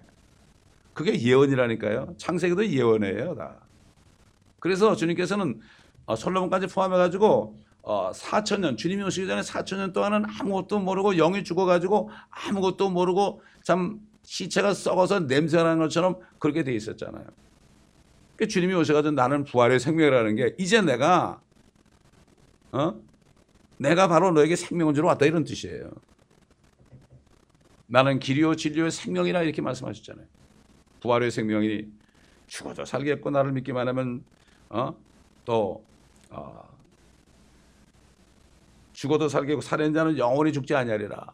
그게 0.92 1.18
예언이라니까요. 1.18 2.14
창세기도 2.18 2.66
예언이에요, 2.66 3.34
다. 3.34 3.56
그래서 4.58 4.94
주님께서는 4.96 5.60
어, 6.06 6.16
솔로몬까지 6.16 6.66
포함해 6.66 6.96
가지고 6.96 7.58
어, 7.82 8.10
4천 8.12 8.60
년 8.60 8.76
주님이 8.76 9.04
오시기 9.04 9.26
전에 9.26 9.42
4천 9.42 9.76
년 9.76 9.92
동안은 9.92 10.24
아무것도 10.40 10.80
모르고 10.80 11.14
영이 11.14 11.44
죽어 11.44 11.64
가지고 11.64 12.10
아무것도 12.30 12.90
모르고 12.90 13.42
참 13.62 14.00
시체가 14.26 14.74
썩어서 14.74 15.20
냄새가 15.20 15.62
나는 15.62 15.78
것처럼 15.78 16.18
그렇게 16.40 16.64
돼 16.64 16.74
있었잖아요. 16.74 17.24
그러니까 18.34 18.52
주님이 18.52 18.74
오셔가지고 18.74 19.14
나는 19.14 19.44
부활의 19.44 19.78
생명이라는 19.78 20.34
게 20.34 20.54
이제 20.58 20.82
내가 20.82 21.40
어? 22.72 23.00
내가 23.78 24.08
바로 24.08 24.32
너에게 24.32 24.56
생명을 24.56 24.94
주러 24.94 25.06
왔다 25.06 25.26
이런 25.26 25.44
뜻이에요. 25.44 25.90
나는 27.86 28.18
길이요 28.18 28.56
진리요 28.56 28.90
생명이라 28.90 29.42
이렇게 29.42 29.62
말씀하셨잖아요. 29.62 30.26
부활의 31.00 31.30
생명이 31.30 31.86
죽어도 32.48 32.84
살겠고 32.84 33.30
나를 33.30 33.52
믿기만 33.52 33.86
하면 33.86 34.24
어? 34.70 34.96
또 35.44 35.84
어, 36.30 36.68
죽어도 38.92 39.28
살겠고 39.28 39.60
살인 39.60 39.94
자는 39.94 40.18
영원히 40.18 40.52
죽지 40.52 40.74
아니하리라. 40.74 41.32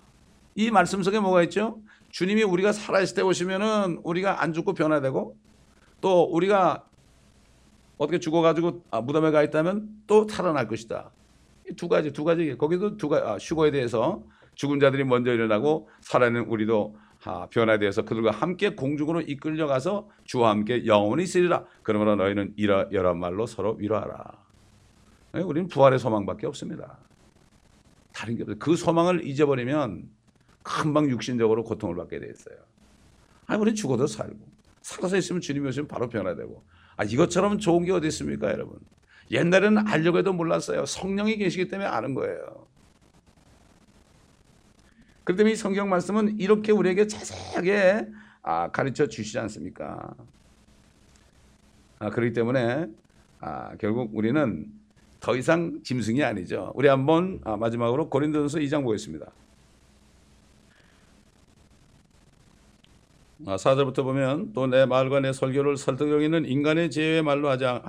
이 0.56 0.70
말씀 0.70 1.02
속에 1.02 1.20
뭐가 1.20 1.42
있죠? 1.44 1.80
주님이 2.12 2.42
우리가 2.42 2.72
살아있을 2.72 3.16
때 3.16 3.22
오시면은 3.22 4.00
우리가 4.04 4.42
안 4.42 4.52
죽고 4.52 4.74
변화되고 4.74 5.36
또 6.02 6.24
우리가 6.24 6.84
어떻게 7.96 8.18
죽어가지고 8.18 8.84
아, 8.90 9.00
무덤에 9.00 9.30
가 9.30 9.42
있다면 9.42 9.88
또 10.06 10.28
살아날 10.28 10.68
것이다. 10.68 11.10
두 11.76 11.88
가지 11.88 12.12
두 12.12 12.24
가지 12.24 12.54
거기도 12.56 12.96
두 12.96 13.08
가지 13.08 13.26
아, 13.26 13.36
휴거에 13.40 13.70
대해서 13.70 14.22
죽은 14.54 14.78
자들이 14.78 15.04
먼저 15.04 15.32
일어나고 15.32 15.88
살아있는 16.02 16.42
우리도 16.42 16.96
변화되어서 17.50 18.02
그들과 18.02 18.30
함께 18.30 18.70
공중으로 18.70 19.22
이끌려가서 19.22 20.08
주와 20.24 20.50
함께 20.50 20.84
영원히 20.84 21.22
있으리라. 21.22 21.64
그러므로 21.82 22.16
너희는 22.16 22.52
이러 22.56 22.88
여러 22.92 23.14
말로 23.14 23.46
서로 23.46 23.74
위로하라. 23.74 24.24
네, 25.34 25.40
우리는 25.40 25.68
부활의 25.68 25.98
소망밖에 25.98 26.46
없습니다. 26.48 26.98
다른 28.12 28.36
게 28.36 28.42
없어요. 28.42 28.58
그 28.58 28.76
소망을 28.76 29.26
잊어버리면 29.26 30.10
금방 30.62 31.08
육신적으로 31.10 31.64
고통을 31.64 31.96
받게 31.96 32.20
돼 32.20 32.28
있어요. 32.30 32.56
아니 33.46 33.60
우리는 33.60 33.74
죽어도 33.74 34.06
살고 34.06 34.38
살아서 34.82 35.16
있으면 35.16 35.40
주님이 35.40 35.68
오시면 35.68 35.88
바로 35.88 36.08
변화되고 36.08 36.62
아 36.96 37.04
이것처럼 37.04 37.58
좋은 37.58 37.84
게 37.84 37.92
어디 37.92 38.08
있습니까 38.08 38.48
여러분. 38.50 38.78
옛날에는 39.30 39.88
알려고 39.88 40.18
해도 40.18 40.32
몰랐어요. 40.32 40.84
성령이 40.84 41.36
계시기 41.36 41.68
때문에 41.68 41.88
아는 41.88 42.14
거예요. 42.14 42.66
그렇기 45.24 45.38
때문에 45.38 45.52
이 45.52 45.56
성경 45.56 45.88
말씀은 45.88 46.38
이렇게 46.40 46.72
우리에게 46.72 47.06
자세하게 47.06 48.06
아, 48.42 48.70
가르쳐 48.70 49.06
주시지 49.06 49.38
않습니까? 49.38 50.14
아, 52.00 52.10
그렇기 52.10 52.32
때문에 52.32 52.86
아, 53.40 53.76
결국 53.76 54.10
우리는 54.14 54.66
더 55.20 55.36
이상 55.36 55.80
짐승이 55.84 56.22
아니죠. 56.22 56.72
우리 56.74 56.88
한번 56.88 57.40
아, 57.44 57.56
마지막으로 57.56 58.10
고린도전서 58.10 58.58
2장 58.58 58.82
보겠습니다. 58.82 59.30
아, 63.46 63.56
4절부터 63.56 64.04
보면 64.04 64.52
또 64.52 64.66
내 64.66 64.86
말과 64.86 65.20
내 65.20 65.32
설교를 65.32 65.76
설득력 65.76 66.22
있는 66.22 66.44
인간의 66.44 66.90
지혜의 66.90 67.22
말로 67.22 67.48
하지, 67.48 67.64
않, 67.66 67.80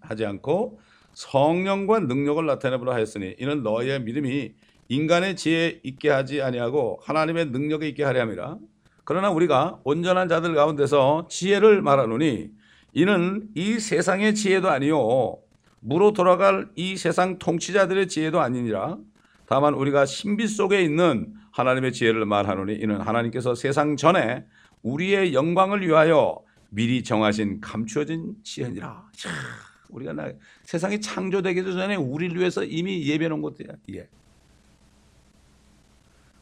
하지 0.00 0.26
않고 0.26 0.80
성령과 1.14 2.00
능력을 2.00 2.44
나타내보라 2.44 2.94
하였으니 2.94 3.36
이는 3.38 3.62
너희의 3.62 4.02
믿음이 4.02 4.52
인간의 4.88 5.36
지혜 5.36 5.80
있게 5.82 6.10
하지 6.10 6.42
아니하고 6.42 7.00
하나님의 7.02 7.46
능력에 7.46 7.88
있게 7.88 8.04
하려 8.04 8.20
함이라. 8.22 8.58
그러나 9.04 9.30
우리가 9.30 9.80
온전한 9.84 10.28
자들 10.28 10.54
가운데서 10.54 11.28
지혜를 11.30 11.82
말하노니 11.82 12.50
이는 12.92 13.48
이 13.54 13.78
세상의 13.78 14.34
지혜도 14.34 14.68
아니요 14.68 15.38
무로 15.80 16.12
돌아갈 16.12 16.68
이 16.76 16.96
세상 16.96 17.38
통치자들의 17.38 18.08
지혜도 18.08 18.40
아니니라. 18.40 18.98
다만 19.46 19.72
우리가 19.74 20.04
신비 20.04 20.46
속에 20.46 20.82
있는 20.82 21.32
하나님의 21.52 21.92
지혜를 21.92 22.26
말하노니 22.26 22.74
이는 22.74 23.00
하나님께서 23.00 23.54
세상 23.54 23.96
전에 23.96 24.44
우리의 24.82 25.34
영광을 25.34 25.86
위하여 25.86 26.40
미리 26.70 27.02
정하신 27.02 27.60
감추어진 27.60 28.36
지혜니라. 28.42 29.10
차, 29.12 29.30
우리가 29.88 30.12
나, 30.12 30.30
세상이 30.64 31.00
창조되기도 31.00 31.72
전에 31.72 31.96
우리를 31.96 32.38
위해서 32.38 32.62
이미 32.64 33.06
예배해 33.06 33.28
놓은 33.28 33.42
것들이야. 33.42 33.74
이게. 33.86 34.08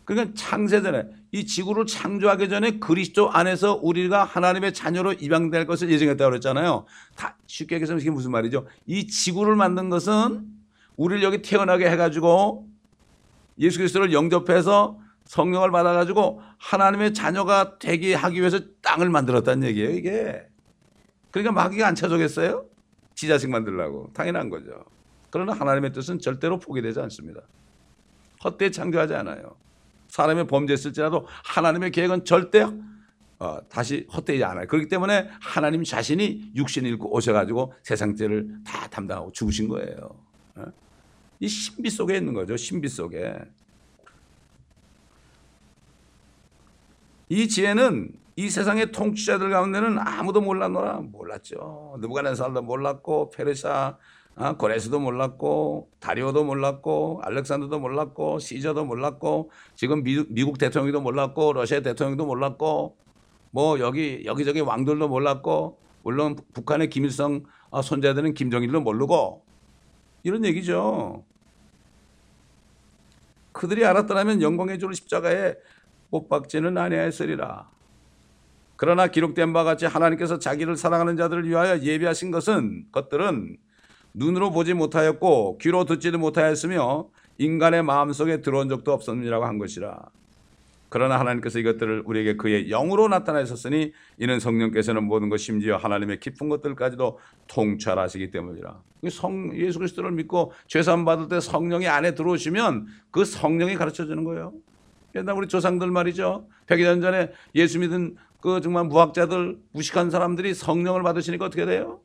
그러니까 0.05 0.34
창세 0.37 0.82
전에 0.82 1.05
이 1.32 1.45
지구를 1.47 1.84
창조하기 1.87 2.49
전에 2.49 2.78
그리스도 2.78 3.30
안에서 3.30 3.74
우리가 3.82 4.22
하나님의 4.22 4.72
자녀로 4.72 5.14
입양될 5.14 5.66
것을 5.66 5.91
예정했다고 5.91 6.30
그랬잖아요. 6.30 6.87
다 7.16 7.37
쉽게 7.47 7.74
얘기해서 7.74 7.97
이게 7.97 8.11
무슨 8.11 8.30
말이죠? 8.30 8.66
이 8.87 9.09
지구를 9.09 9.57
만든 9.57 9.91
것은 9.91 10.47
우리를 10.97 11.24
여기 11.24 11.43
태어나게 11.43 11.91
해가지고 11.91 12.68
예수 13.59 13.78
그리스도를 13.78 14.12
영접해서 14.12 14.99
성령을 15.27 15.70
받아가지고 15.70 16.41
하나님의 16.59 17.14
자녀가 17.14 17.79
되게 17.79 18.14
하기 18.14 18.41
위해서 18.41 18.61
땅을 18.83 19.11
만들었다는 19.11 19.66
얘기예요, 19.68 19.91
이게. 19.91 20.47
그러니까 21.31 21.53
마귀가 21.53 21.87
안 21.87 21.95
찾아오겠어요? 21.95 22.66
지 23.14 23.29
자식 23.29 23.51
만들라고. 23.51 24.11
당연한 24.14 24.51
거죠. 24.51 24.85
그러나 25.31 25.53
하나님의 25.53 25.93
뜻은 25.93 26.20
절대로 26.20 26.59
포기되지 26.59 27.01
않습니다. 27.01 27.41
헛되이 28.45 28.72
창조하지 28.72 29.14
않아요. 29.14 29.57
사람의 30.09 30.47
범죄했을지라도 30.47 31.27
하나님의 31.45 31.91
계획은 31.91 32.24
절대 32.24 32.66
어, 33.39 33.59
다시 33.68 34.07
헛되지 34.12 34.45
않아요. 34.45 34.66
그렇기 34.66 34.89
때문에 34.89 35.29
하나님 35.41 35.85
자신이 35.85 36.53
육신 36.55 36.87
잃고 36.87 37.14
오셔가지고 37.14 37.74
세상 37.83 38.16
죄를 38.16 38.49
다 38.64 38.89
담당하고 38.89 39.33
죽으신 39.33 39.68
거예요. 39.68 40.18
어? 40.55 40.64
이 41.41 41.49
신비 41.49 41.91
속에 41.91 42.16
있는 42.16 42.33
거죠. 42.33 42.57
신비 42.57 42.89
속에. 42.89 43.35
이 47.29 47.49
지혜는 47.49 48.12
이 48.37 48.51
세상의 48.51 48.93
통치자들 48.93 49.51
가운데는 49.51 49.99
아무도 49.99 50.41
몰랐노라 50.41 51.01
몰랐죠. 51.01 51.97
느부갓네살도 52.01 52.62
몰랐고 52.62 53.31
페르샤 53.31 53.99
아, 54.39 54.53
고레스도 54.53 55.01
몰랐고 55.01 55.89
다리오도 55.99 56.45
몰랐고 56.45 57.22
알렉산더도 57.24 57.81
몰랐고 57.81 58.39
시저도 58.39 58.85
몰랐고 58.85 59.51
지금 59.74 60.03
미, 60.03 60.22
미국 60.29 60.59
대통령도 60.59 61.01
몰랐고 61.01 61.55
러시아 61.55 61.81
대통령도 61.81 62.27
몰랐고 62.27 62.97
뭐 63.51 63.79
여기 63.81 64.22
여기저기 64.27 64.61
왕들도 64.61 65.09
몰랐고 65.09 65.79
물론 66.03 66.37
북한의 66.53 66.91
김일성 66.91 67.45
아, 67.70 67.81
손자들은 67.81 68.35
김정일도 68.35 68.83
모르고 68.83 69.43
이런 70.22 70.45
얘기죠. 70.45 71.24
그들이 73.53 73.87
알았더라면 73.87 74.43
영광의 74.43 74.79
주를 74.79 74.95
십자가에 74.95 75.55
못 76.17 76.29
박지는 76.29 76.79
아니하였으리라. 76.79 77.69
그러나 78.77 79.07
기록된 79.09 79.53
바와 79.53 79.64
같이 79.64 79.87
하나님께서 79.87 80.39
자기를 80.39 80.77
사랑하는 80.77 81.17
자들을 81.17 81.49
위하여 81.49 81.79
예비하신 81.79 82.31
것은 82.31 82.87
것들은 82.93 83.57
눈으로 84.14 84.51
보지 84.51 84.75
못하였고 84.75 85.59
귀로 85.59 85.85
듣지도 85.85 86.19
못하였으며 86.19 87.09
인간의 87.39 87.83
마음속에 87.83 88.41
들어온 88.41 88.69
적도 88.69 88.93
없었느니라고 88.93 89.45
한 89.45 89.59
것이라. 89.59 89.99
그러나 90.89 91.19
하나님께서 91.19 91.59
이것들을 91.59 92.05
우리에게 92.07 92.37
그의 92.37 92.69
영으로 92.69 93.09
나타내셨으니 93.09 93.93
이는 94.19 94.41
성령께서는 94.41 95.05
모든 95.05 95.29
것 95.29 95.39
심지어 95.39 95.77
하나님의 95.77 96.21
깊은 96.21 96.49
것들까지도 96.49 97.19
통찰하시기 97.49 98.31
때문이라. 98.31 98.81
성 99.11 99.55
예수 99.57 99.79
그리스도를 99.79 100.12
믿고 100.12 100.53
죄산 100.67 101.05
받을 101.05 101.29
때 101.29 101.41
성령이 101.41 101.89
안에 101.89 102.14
들어오시면 102.14 102.87
그 103.11 103.25
성령이 103.25 103.75
가르쳐 103.75 104.07
주는 104.07 104.25
거예요. 104.25 104.53
옛날 105.17 105.37
우리 105.37 105.49
조상들 105.49 105.91
말이죠. 105.91 106.49
100여 106.67 107.01
전에 107.01 107.33
예수 107.55 107.79
믿은 107.79 108.17
그 108.41 108.61
정말 108.61 108.85
무학자들 108.85 109.59
무식한 109.73 110.11
사람들이 110.11 110.55
성령을 110.55 111.03
받으시니까 111.03 111.47
어떻게 111.47 111.64
돼요? 111.64 112.01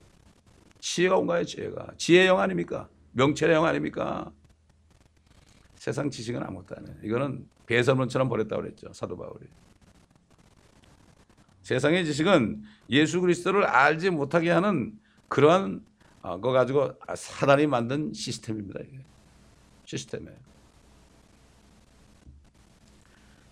지혜가 0.79 1.17
온 1.17 1.27
거예요, 1.27 1.43
지혜가. 1.43 1.93
지혜의 1.97 2.27
영 2.27 2.39
아닙니까? 2.39 2.89
명철의 3.11 3.55
영 3.55 3.65
아닙니까? 3.65 4.31
세상 5.75 6.09
지식은 6.09 6.41
아무것도 6.41 6.75
안 6.77 6.87
해요. 6.87 6.95
이거는 7.03 7.47
배설문처럼 7.65 8.29
버렸다고 8.29 8.61
그랬죠, 8.61 8.91
사도 8.93 9.17
바울이. 9.17 9.47
세상의 11.63 12.05
지식은 12.05 12.63
예수 12.89 13.21
그리스도를 13.21 13.65
알지 13.65 14.09
못하게 14.09 14.49
하는 14.49 14.93
그러한 15.27 15.85
어, 16.23 16.39
거 16.39 16.51
가지고 16.51 16.93
사단이 17.15 17.67
만든 17.67 18.13
시스템입니다. 18.13 18.79
이게. 18.81 18.99
시스템이에요. 19.85 20.37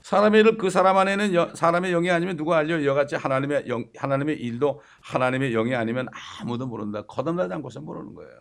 사람의 0.10 0.40
일을 0.40 0.58
그 0.58 0.72
사람 0.72 0.98
안에는 0.98 1.36
여, 1.36 1.54
사람의 1.54 1.92
영이 1.92 2.10
아니면 2.10 2.36
누가 2.36 2.58
알려 2.58 2.84
여같이 2.84 3.16
하나님의 3.16 3.66
영, 3.68 3.86
하나님의 3.96 4.38
일도 4.42 4.82
하나님의 5.02 5.52
영이 5.52 5.76
아니면 5.76 6.08
아무도 6.42 6.66
모른다. 6.66 7.04
거듭나지 7.04 7.54
않고서 7.54 7.82
모르는 7.82 8.16
거예요. 8.16 8.32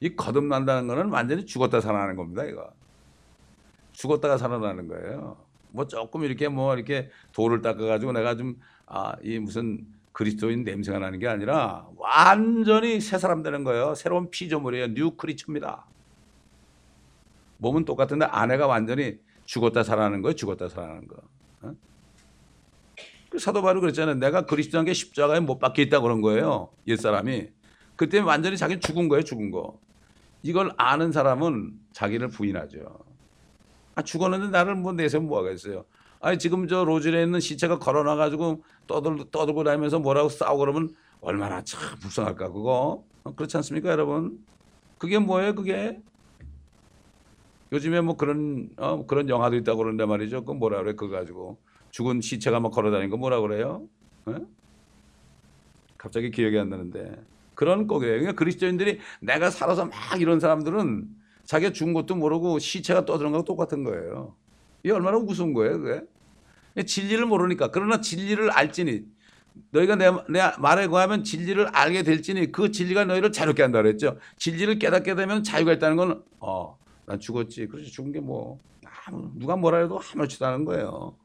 이 0.00 0.16
거듭난다는 0.16 0.88
거는 0.88 1.10
완전히 1.10 1.44
죽었다 1.44 1.82
살아나는 1.82 2.16
겁니다. 2.16 2.44
이거 2.44 2.72
죽었다가 3.92 4.38
살아나는 4.38 4.88
거예요. 4.88 5.36
뭐 5.72 5.86
조금 5.86 6.24
이렇게 6.24 6.48
뭐 6.48 6.74
이렇게 6.74 7.10
도를 7.34 7.60
닦아가지고 7.60 8.12
내가 8.12 8.34
좀 8.36 8.56
아 8.86 9.14
이 9.22 9.38
무슨 9.38 9.86
그리스도인 10.12 10.64
냄새가 10.64 10.98
나는 10.98 11.18
게 11.18 11.28
아니라 11.28 11.86
완전히 11.96 12.98
새 13.00 13.18
사람 13.18 13.42
되는 13.42 13.62
거예요. 13.62 13.94
새로운 13.94 14.30
피조물이에요. 14.30 14.94
new 14.94 15.10
creature입니다. 15.16 15.86
몸은 17.58 17.84
똑같은데 17.84 18.24
안에가 18.26 18.66
완전히 18.66 19.18
죽었다 19.44 19.82
살아나는 19.82 20.22
거예요. 20.22 20.34
죽었다 20.34 20.68
살아나는 20.68 21.06
거. 21.08 21.16
어? 21.62 21.74
그 23.30 23.38
사도 23.38 23.62
바울 23.62 23.80
그랬잖아요. 23.80 24.16
내가 24.16 24.46
그리스도와 24.46 24.84
함께 24.84 24.92
십자가에 24.92 25.40
못 25.40 25.58
박혀 25.58 25.82
있다 25.82 26.00
그런 26.00 26.20
거예요. 26.20 26.70
옛 26.86 26.96
사람이. 26.96 27.48
그때 27.96 28.18
완전히 28.18 28.56
자기는 28.56 28.80
죽은 28.80 29.08
거예요. 29.08 29.22
죽은 29.22 29.50
거. 29.50 29.78
이걸 30.42 30.72
아는 30.76 31.12
사람은 31.12 31.72
자기를 31.92 32.28
부인하죠. 32.28 32.98
아, 33.94 34.02
죽었는데 34.02 34.48
나를 34.48 34.74
뭐 34.74 34.92
내세 34.92 35.18
뭐 35.18 35.38
하겠어요. 35.38 35.84
아니, 36.20 36.38
지금 36.38 36.66
저 36.68 36.84
로즈에 36.84 37.22
있는 37.22 37.40
시체가 37.40 37.78
걸어놔 37.78 38.16
가지고 38.16 38.62
떠들, 38.86 39.24
떠들고 39.30 39.64
다니면서 39.64 39.98
뭐라고 39.98 40.28
싸우고 40.28 40.58
그러면 40.58 40.94
얼마나 41.20 41.62
참 41.62 41.80
불쌍할까, 42.00 42.50
그거. 42.50 43.04
어, 43.24 43.34
그렇지 43.34 43.56
않습니까, 43.58 43.90
여러분? 43.90 44.38
그게 44.98 45.18
뭐예요, 45.18 45.54
그게? 45.54 46.00
요즘에 47.72 48.02
뭐 48.02 48.16
그런 48.16 48.68
어, 48.76 49.06
그런 49.06 49.28
영화도 49.28 49.56
있다고 49.56 49.78
그러는데 49.78 50.04
말이죠. 50.04 50.44
그 50.44 50.52
뭐라 50.52 50.82
그래 50.82 50.92
그거 50.92 51.16
가지고 51.16 51.58
죽은 51.90 52.20
시체가 52.20 52.60
막 52.60 52.70
걸어다니는 52.70 53.10
거 53.10 53.16
뭐라 53.16 53.40
그래요? 53.40 53.88
에? 54.28 54.34
갑자기 55.96 56.30
기억이 56.30 56.58
안 56.58 56.68
나는데 56.68 57.16
그런 57.54 57.86
거예요. 57.86 58.12
그러니까 58.12 58.32
그리스도인들이 58.32 58.98
내가 59.20 59.50
살아서 59.50 59.86
막 59.86 60.20
이런 60.20 60.38
사람들은 60.38 61.06
자기가 61.44 61.72
죽은 61.72 61.92
것도 61.92 62.14
모르고 62.14 62.58
시체가 62.58 63.04
떠드는 63.04 63.30
거랑 63.30 63.44
똑같은 63.44 63.84
거예요. 63.84 64.34
이게 64.82 64.92
얼마나 64.92 65.16
우스운 65.18 65.52
거예요, 65.54 65.80
그게? 65.80 66.82
진리를 66.84 67.24
모르니까. 67.26 67.70
그러나 67.70 68.00
진리를 68.00 68.50
알지니 68.50 69.04
너희가 69.70 69.96
내, 69.96 70.10
내 70.30 70.40
말에 70.58 70.86
거하면 70.86 71.24
진리를 71.24 71.68
알게 71.68 72.02
될지니 72.02 72.52
그 72.52 72.70
진리가 72.70 73.04
너희를 73.04 73.32
자유롭게 73.32 73.62
한다 73.62 73.82
그랬죠. 73.82 74.18
진리를 74.38 74.78
깨닫게 74.78 75.14
되면 75.14 75.42
자유가 75.42 75.72
있다는 75.72 75.96
건 75.96 76.24
어, 76.40 76.78
난 77.06 77.18
죽었지. 77.18 77.66
그래서 77.66 77.90
죽은 77.90 78.12
게 78.12 78.20
뭐, 78.20 78.60
누가 79.34 79.56
뭐라 79.56 79.78
해도 79.78 80.00
아무렇지도 80.00 80.46
않은 80.46 80.64
거예요. 80.64 81.16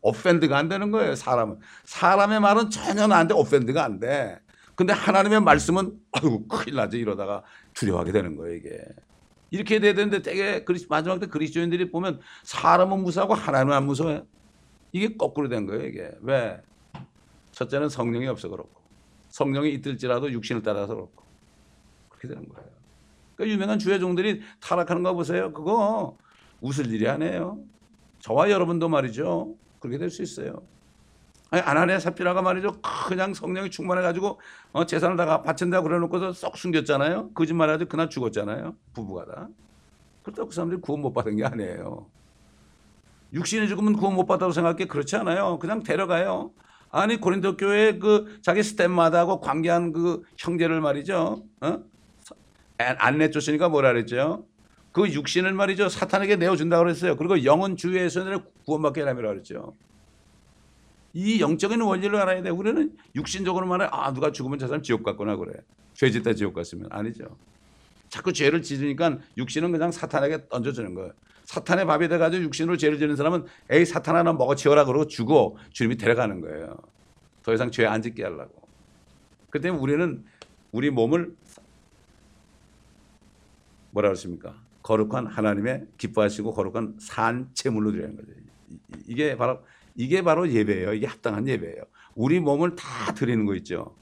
오펜드가 0.00 0.56
안 0.56 0.68
되는 0.68 0.90
거예요, 0.90 1.14
사람은. 1.14 1.58
사람의 1.84 2.40
말은 2.40 2.70
전혀 2.70 3.02
안 3.04 3.26
돼, 3.26 3.34
오펜드가 3.34 3.84
안 3.84 3.98
돼. 3.98 4.38
근데 4.74 4.92
하나님의 4.92 5.40
말씀은, 5.40 5.98
아이고, 6.12 6.46
큰일 6.46 6.76
나지, 6.76 6.98
이러다가 6.98 7.42
두려워하게 7.74 8.12
되는 8.12 8.36
거예요, 8.36 8.54
이게. 8.54 8.80
이렇게 9.50 9.80
돼야 9.80 9.94
되는데 9.94 10.22
되게 10.22 10.64
그리, 10.64 10.84
마지막 10.88 11.18
때 11.18 11.26
그리스도인들이 11.26 11.90
보면 11.90 12.20
사람은 12.44 13.02
무서워하고 13.02 13.34
하나님은 13.34 13.74
안 13.74 13.86
무서워해. 13.86 14.22
이게 14.92 15.16
거꾸로 15.16 15.48
된 15.48 15.66
거예요, 15.66 15.86
이게. 15.86 16.12
왜? 16.20 16.60
첫째는 17.52 17.88
성령이 17.88 18.28
없어 18.28 18.48
그렇고 18.48 18.80
성령이 19.30 19.72
있을지라도 19.72 20.30
육신을 20.30 20.62
따라서 20.62 20.94
그렇고 20.94 21.24
그렇게 22.08 22.28
되는 22.28 22.48
거예요. 22.48 22.77
그 23.38 23.48
유명한 23.48 23.78
주의종들이 23.78 24.42
타락하는 24.60 25.04
거 25.04 25.14
보세요. 25.14 25.52
그거 25.52 26.16
웃을 26.60 26.92
일이 26.92 27.08
아니에요. 27.08 27.60
저와 28.18 28.50
여러분도 28.50 28.88
말이죠. 28.88 29.54
그렇게 29.78 29.96
될 29.96 30.10
수 30.10 30.22
있어요. 30.22 30.60
아니, 31.50 31.62
아나니아 31.62 32.00
삽비라가 32.00 32.42
말이죠. 32.42 32.80
그냥 33.06 33.32
성령이 33.32 33.70
충만해가지고 33.70 34.40
어, 34.72 34.86
재산을 34.86 35.16
다 35.16 35.40
바친다 35.42 35.82
그래놓고서 35.82 36.32
썩 36.32 36.56
숨겼잖아요. 36.58 37.30
거짓말해가지고 37.30 37.88
그날 37.88 38.10
죽었잖아요. 38.10 38.74
부부가 38.92 39.24
다. 39.24 39.48
그렇다고 40.24 40.48
그 40.48 40.54
사람들이 40.54 40.80
구원 40.80 41.00
못 41.00 41.12
받은 41.12 41.36
게 41.36 41.44
아니에요. 41.44 42.06
육신이 43.32 43.68
죽으면 43.68 43.92
구원 43.92 44.16
못 44.16 44.26
받다고 44.26 44.50
생각해 44.50 44.86
그렇지 44.86 45.14
않아요. 45.14 45.60
그냥 45.60 45.84
데려가요. 45.84 46.50
아니 46.90 47.18
고린도 47.20 47.56
교회 47.56 47.98
그 48.00 48.40
자기 48.42 48.64
스텝마다하고 48.64 49.40
관계한 49.40 49.92
그 49.92 50.24
형제를 50.38 50.80
말이죠. 50.80 51.44
어? 51.60 51.78
안 52.78 53.18
내쫓으니까 53.18 53.68
뭐라 53.68 53.92
그랬죠? 53.92 54.46
그 54.92 55.08
육신을 55.08 55.52
말이죠 55.52 55.88
사탄에게 55.88 56.36
내어준다고 56.36 56.84
그랬어요. 56.84 57.16
그리고 57.16 57.44
영은 57.44 57.76
주의 57.76 58.08
손에 58.08 58.38
구원받게 58.64 59.02
하라고 59.02 59.20
그랬죠. 59.20 59.74
이 61.12 61.40
영적인 61.40 61.80
원리를 61.80 62.14
알아야 62.16 62.42
돼. 62.42 62.50
우리는 62.50 62.92
육신적으로 63.14 63.66
말해 63.66 63.88
아 63.90 64.12
누가 64.12 64.30
죽으면 64.30 64.58
저 64.58 64.66
사람 64.66 64.82
지옥 64.82 65.02
갔구나 65.02 65.36
그래. 65.36 65.52
죄 65.94 66.10
짓다 66.10 66.34
지옥 66.34 66.54
갔으면 66.54 66.88
아니죠. 66.90 67.24
자꾸 68.08 68.32
죄를 68.32 68.62
지으니까 68.62 69.18
육신은 69.36 69.72
그냥 69.72 69.90
사탄에게 69.90 70.48
던져주는 70.48 70.94
거예요. 70.94 71.12
사탄의 71.44 71.86
밥이 71.86 72.08
돼가지고 72.08 72.44
육신으로 72.44 72.76
죄를 72.76 72.98
지는 72.98 73.16
사람은 73.16 73.44
에이 73.70 73.84
사탄 73.84 74.16
하나 74.16 74.32
먹어치워라 74.32 74.84
그러고 74.84 75.06
주고 75.06 75.58
주님이 75.72 75.96
데려가는 75.96 76.40
거예요. 76.40 76.76
더 77.42 77.52
이상 77.54 77.70
죄 77.70 77.86
안 77.86 78.02
짓게 78.02 78.22
하려고. 78.22 78.68
그 79.50 79.60
때문에 79.60 79.82
우리는 79.82 80.24
우리 80.72 80.90
몸을 80.90 81.34
뭐라 83.90 84.08
그러십니까? 84.08 84.60
거룩한 84.82 85.26
하나님의 85.26 85.86
기뻐하시고 85.98 86.54
거룩한 86.54 86.96
산 86.98 87.50
제물로 87.54 87.92
드리는 87.92 88.16
거죠. 88.16 88.28
이게 89.06 89.36
바로 89.36 89.60
이게 89.94 90.22
바로 90.22 90.48
예배예요. 90.50 90.94
이게 90.94 91.06
합당한 91.06 91.46
예배예요. 91.48 91.82
우리 92.14 92.40
몸을 92.40 92.76
다 92.76 93.12
드리는 93.14 93.44
거 93.44 93.54
있죠. 93.56 93.94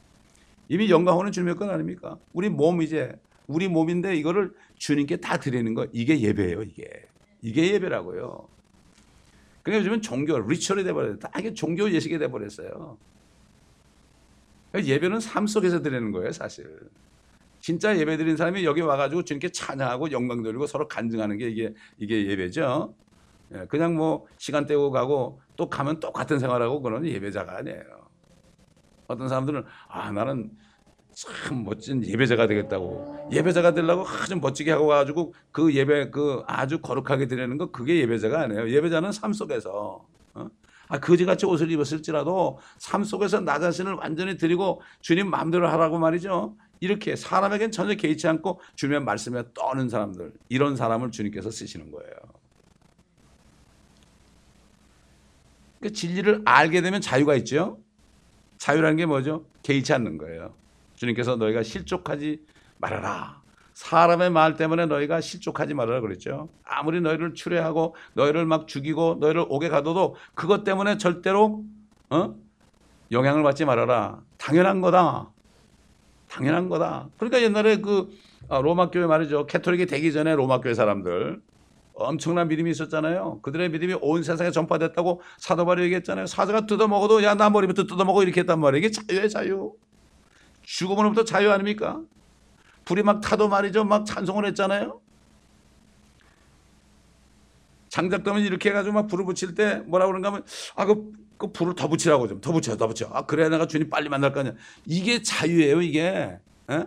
이미 0.69 0.91
영광하는 0.91 1.33
주님의 1.33 1.57
것 1.57 1.69
아닙니까? 1.69 2.19
우리 2.33 2.49
몸 2.49 2.83
이제 2.83 3.19
우리 3.47 3.69
몸인데 3.69 4.17
이거를 4.17 4.53
주님께 4.77 5.19
다 5.19 5.39
드리는 5.39 5.73
거 5.75 5.87
이게 5.93 6.21
예배예요. 6.21 6.63
이게 6.63 7.07
이게 7.43 7.73
예배라고요. 7.75 8.49
그러니까 9.63 9.81
요즘은 9.81 10.03
종교 10.03 10.39
리처리 10.39 10.85
돼버렸어요. 10.85 11.19
다 11.19 11.31
이게 11.39 11.53
종교 11.55 11.91
예식이 11.91 12.19
돼버렸어요. 12.19 12.97
예배는 14.75 15.21
삶 15.21 15.47
속에서 15.47 15.83
드리는 15.83 16.13
거예요, 16.13 16.33
사실. 16.33 16.79
진짜 17.67 17.99
예배 17.99 18.17
드리는 18.17 18.37
사람이 18.37 18.65
여기 18.65 18.81
와가지고 18.81 19.25
주님께 19.25 19.49
찬양하고 19.49 20.13
영광 20.13 20.41
돌리고 20.41 20.69
서로 20.69 20.87
간증하는 20.87 21.37
게 21.37 21.49
이게 21.49 21.75
이게 21.99 22.25
예배죠. 22.29 22.95
예, 23.55 23.67
그냥 23.67 23.97
뭐 23.97 24.25
시간 24.39 24.67
때우고 24.67 24.93
가고 24.93 25.41
또 25.57 25.69
가면 25.69 25.99
똑같은 25.99 26.39
생활하고 26.39 26.81
그런 26.81 27.05
예배자가 27.05 27.59
아니에요. 27.59 27.83
어떤 29.09 29.29
사람들은 29.29 29.65
아 29.89 30.13
나는 30.13 30.53
참 31.13 31.65
멋진 31.65 32.07
예배자가 32.07 32.47
되겠다고 32.47 33.31
예배자가 33.33 33.75
되려고 33.75 34.07
아주 34.07 34.37
멋지게 34.37 34.71
하고 34.71 34.87
가지고 34.87 35.35
그 35.51 35.75
예배 35.75 36.11
그 36.11 36.45
아주 36.47 36.81
거룩하게 36.81 37.27
드리는 37.27 37.59
거 37.59 37.73
그게 37.73 37.99
예배자가 37.99 38.43
아니에요. 38.43 38.71
예배자는 38.71 39.11
삶 39.11 39.33
속에서 39.33 40.07
어? 40.35 40.49
아 40.89 41.01
거지같이 41.01 41.47
옷을 41.47 41.69
입었을지라도 41.73 42.61
삶 42.79 43.03
속에서 43.03 43.41
나 43.41 43.59
자신을 43.59 43.95
완전히 43.95 44.37
드리고 44.37 44.83
주님 45.01 45.29
마음대로 45.31 45.67
하라고 45.69 45.99
말이죠. 45.99 46.55
이렇게 46.81 47.17
사람에겐 47.17 47.71
전혀 47.71 47.95
개의치 47.95 48.29
않고 48.29 48.61
주님의 48.75 49.03
말씀에 49.03 49.45
떠는 49.55 49.89
사람들 49.89 50.33
이런 50.49 50.77
사람을 50.77 51.11
주님께서 51.11 51.51
쓰시는 51.51 51.91
거예요. 51.91 52.13
그 55.81 55.93
진리를 55.93 56.43
알게 56.45 56.81
되면 56.81 57.01
자유가 57.01 57.35
있죠. 57.37 57.79
자유라는 58.59 58.97
게 58.97 59.07
뭐죠? 59.07 59.47
개의치 59.63 59.93
않는 59.93 60.19
거예요. 60.19 60.55
주님께서 60.95 61.37
너희가 61.37 61.63
실족하지 61.63 62.41
말아라. 62.79 63.43
사람의 63.75 64.31
말 64.31 64.57
때문에 64.57 64.87
너희가 64.87 65.21
실족하지 65.21 65.75
말아라 65.75 66.01
그랬죠. 66.01 66.49
아무리 66.65 67.03
너희를 67.03 67.35
추례하고 67.35 67.95
너희를 68.15 68.47
막 68.47 68.67
죽이고 68.67 69.19
너희를 69.21 69.45
오게 69.49 69.69
가둬도 69.69 70.17
그것 70.35 70.65
때문에 70.65 70.97
절대로 70.97 71.63
어? 72.09 72.35
영향을 73.13 73.43
받지 73.43 73.67
말아라. 73.67 74.23
당연한 74.39 74.81
거다. 74.81 75.31
당연한 76.29 76.69
거다. 76.69 77.09
그러니까 77.19 77.43
옛날에 77.43 77.77
그 77.81 78.09
아, 78.49 78.61
로마 78.61 78.91
교회 78.91 79.07
말이죠. 79.07 79.47
캐톨릭이 79.47 79.87
되기 79.87 80.13
전에 80.13 80.35
로마 80.35 80.61
교회 80.61 80.75
사람들 80.75 81.41
엄청난 81.95 82.49
믿음이 82.49 82.71
있었잖아요. 82.73 83.41
그들의 83.43 83.71
믿음이 83.71 83.97
온 84.03 84.23
세상에 84.23 84.51
전파됐다고 84.51 85.23
사도 85.39 85.65
바울이 85.65 85.83
얘기했잖아요. 85.85 86.27
사자가 86.27 86.67
뜯어 86.67 86.89
먹어도 86.89 87.23
야 87.25 87.35
나 87.35 87.49
머리부터 87.51 87.85
뜯어 87.85 88.05
먹어 88.05 88.23
이렇게 88.23 88.41
했단 88.41 88.61
말이에요. 88.61 88.85
이게 88.85 88.91
자유의 88.91 89.31
자유. 89.31 89.73
죽음으로부터 90.63 91.25
자유 91.25 91.51
아닙니까? 91.51 92.01
불이 92.85 93.03
막 93.03 93.21
타도 93.21 93.49
말이죠. 93.49 93.85
막 93.85 94.05
찬송을 94.05 94.45
했잖아요. 94.47 95.01
장작더면 97.89 98.43
이렇게 98.43 98.69
해가지고 98.71 98.95
막 98.95 99.07
불을 99.07 99.25
붙일 99.25 99.55
때 99.55 99.77
뭐라 99.87 100.07
그런가 100.07 100.29
하면 100.29 100.45
아, 100.75 100.85
그, 100.85 101.13
그 101.39 101.53
불을 101.53 101.75
더 101.75 101.89
붙이라고 101.89 102.29
좀 102.29 102.41
더 102.41 102.53
붙여, 102.53 102.77
더 102.77 102.87
붙여. 102.89 103.09
아, 103.13 103.27
그래야 103.27 103.49
내가 103.49 103.67
주님 103.67 103.91
빨리 103.91 104.09
만날 104.09 104.33
거 104.33 104.41
아니야. 104.41 104.55
이게 104.87 105.23
자유예요, 105.23 105.83
이게. 105.83 106.39
에? 106.71 106.85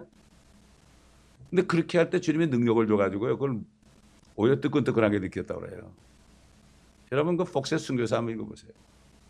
근데 1.50 1.64
그렇게 1.64 1.98
할 1.98 2.10
때 2.10 2.20
주님의 2.22 2.48
능력을 2.48 2.88
줘가지고요. 2.88 3.38
그걸 3.38 3.62
오히려 4.36 4.60
뜨끈뜨끈하게 4.62 5.20
느꼈다고 5.20 5.62
그래요. 5.62 5.92
여러분 7.12 7.38
그 7.38 7.44
폭세 7.44 7.78
순교사 7.78 8.18
한번 8.18 8.36
읽어보세요. 8.36 8.72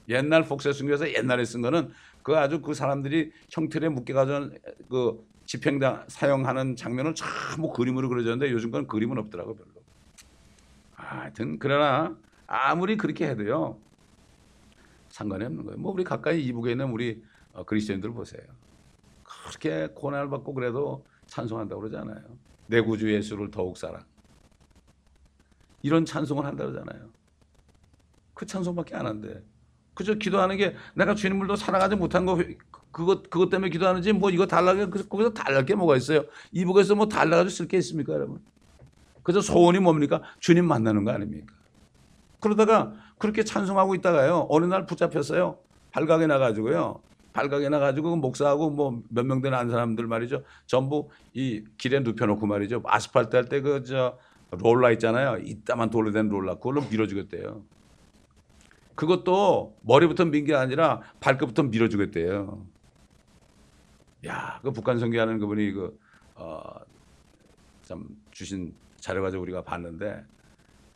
옛날 0.09 0.43
폭세 0.43 0.73
순교사 0.73 1.09
옛날에 1.13 1.45
쓴 1.45 1.61
거는 1.61 1.91
그 2.23 2.35
아주 2.37 2.61
그 2.61 2.73
사람들이 2.73 3.31
형틀에 3.49 3.89
묶여가지고 3.89 4.49
그 4.89 5.27
집행당 5.45 6.05
사용하는 6.09 6.75
장면을 6.75 7.15
전부 7.15 7.71
그림으로 7.71 8.09
그려졌는데 8.09 8.51
요즘 8.51 8.71
건 8.71 8.87
그림은 8.87 9.17
없더라고 9.17 9.55
별로. 9.55 9.69
하여튼 10.93 11.57
그러나 11.59 12.17
아무리 12.47 12.97
그렇게 12.97 13.27
해도요 13.29 13.79
상관이 15.19 15.43
없는 15.43 15.65
거예요. 15.65 15.77
뭐 15.77 15.91
우리 15.91 16.05
가까이 16.05 16.41
이북에 16.45 16.71
있는 16.71 16.91
우리 16.91 17.21
어, 17.51 17.65
그리스도인들 17.65 18.13
보세요. 18.13 18.41
그렇게 19.23 19.87
고난을 19.93 20.29
받고 20.29 20.53
그래도 20.53 21.05
찬송한다고 21.27 21.81
그러잖아요. 21.81 22.23
내 22.67 22.79
구주 22.79 23.11
예수를 23.13 23.51
더욱 23.51 23.77
사랑. 23.77 24.01
이런 25.81 26.05
찬송을 26.05 26.45
한다 26.45 26.65
그러잖아요. 26.65 27.09
그 28.33 28.45
찬송밖에 28.45 28.95
안 28.95 29.07
한대. 29.07 29.43
그저 29.93 30.13
기도하는 30.13 30.55
게 30.55 30.75
내가 30.95 31.13
주님을 31.15 31.47
더 31.47 31.57
사랑하지 31.57 31.97
못한 31.97 32.25
거 32.25 32.37
그것 32.91 33.29
그것 33.29 33.49
때문에 33.49 33.69
기도하는지 33.69 34.13
뭐 34.13 34.29
이거 34.29 34.47
달라게 34.47 34.85
거기서 34.85 35.33
달랄 35.33 35.65
게 35.65 35.75
뭐가 35.75 35.97
있어요? 35.97 36.23
이북에서 36.53 36.95
뭐 36.95 37.09
달라가지고 37.09 37.49
쓸 37.49 37.67
게 37.67 37.77
있습니까, 37.79 38.13
여러분? 38.13 38.41
그래서 39.23 39.41
소원이 39.41 39.79
뭡니까? 39.79 40.21
주님 40.39 40.65
만나는 40.65 41.03
거 41.03 41.11
아닙니까? 41.11 41.53
그러다가 42.39 42.95
그렇게 43.19 43.43
찬송하고 43.43 43.95
있다가요 43.95 44.47
어느 44.49 44.65
날 44.65 44.85
붙잡혔어요. 44.87 45.59
발각에 45.91 46.25
나가지고요. 46.27 47.01
발각에 47.33 47.69
나가지고 47.69 48.15
목사하고 48.17 48.71
뭐 48.71 49.03
몇 49.09 49.25
명 49.25 49.41
되는 49.41 49.57
안 49.57 49.69
사람들 49.69 50.07
말이죠. 50.07 50.43
전부 50.65 51.09
이 51.33 51.63
길에 51.77 51.99
눕혀놓고 51.99 52.47
말이죠. 52.47 52.81
아스팔트 52.85 53.35
할 53.35 53.45
때 53.49 53.61
그 53.61 53.83
저 53.83 54.17
롤라 54.51 54.91
있잖아요. 54.93 55.37
이따만 55.43 55.91
돌로 55.91 56.11
된 56.11 56.27
롤라 56.29 56.55
그걸로 56.55 56.81
밀어주겠대요. 56.89 57.63
그것도 58.95 59.77
머리부터 59.81 60.25
민 60.25 60.45
게 60.45 60.55
아니라 60.55 61.01
발끝부터 61.19 61.63
밀어주겠대요. 61.63 62.65
야, 64.27 64.59
그 64.63 64.71
북한 64.71 64.99
선교하는 64.99 65.39
그분이 65.39 65.71
그, 65.71 65.97
어, 66.35 66.61
참 67.83 68.05
주신 68.31 68.75
자료 68.97 69.21
가지고 69.21 69.43
우리가 69.43 69.63
봤는데, 69.63 70.25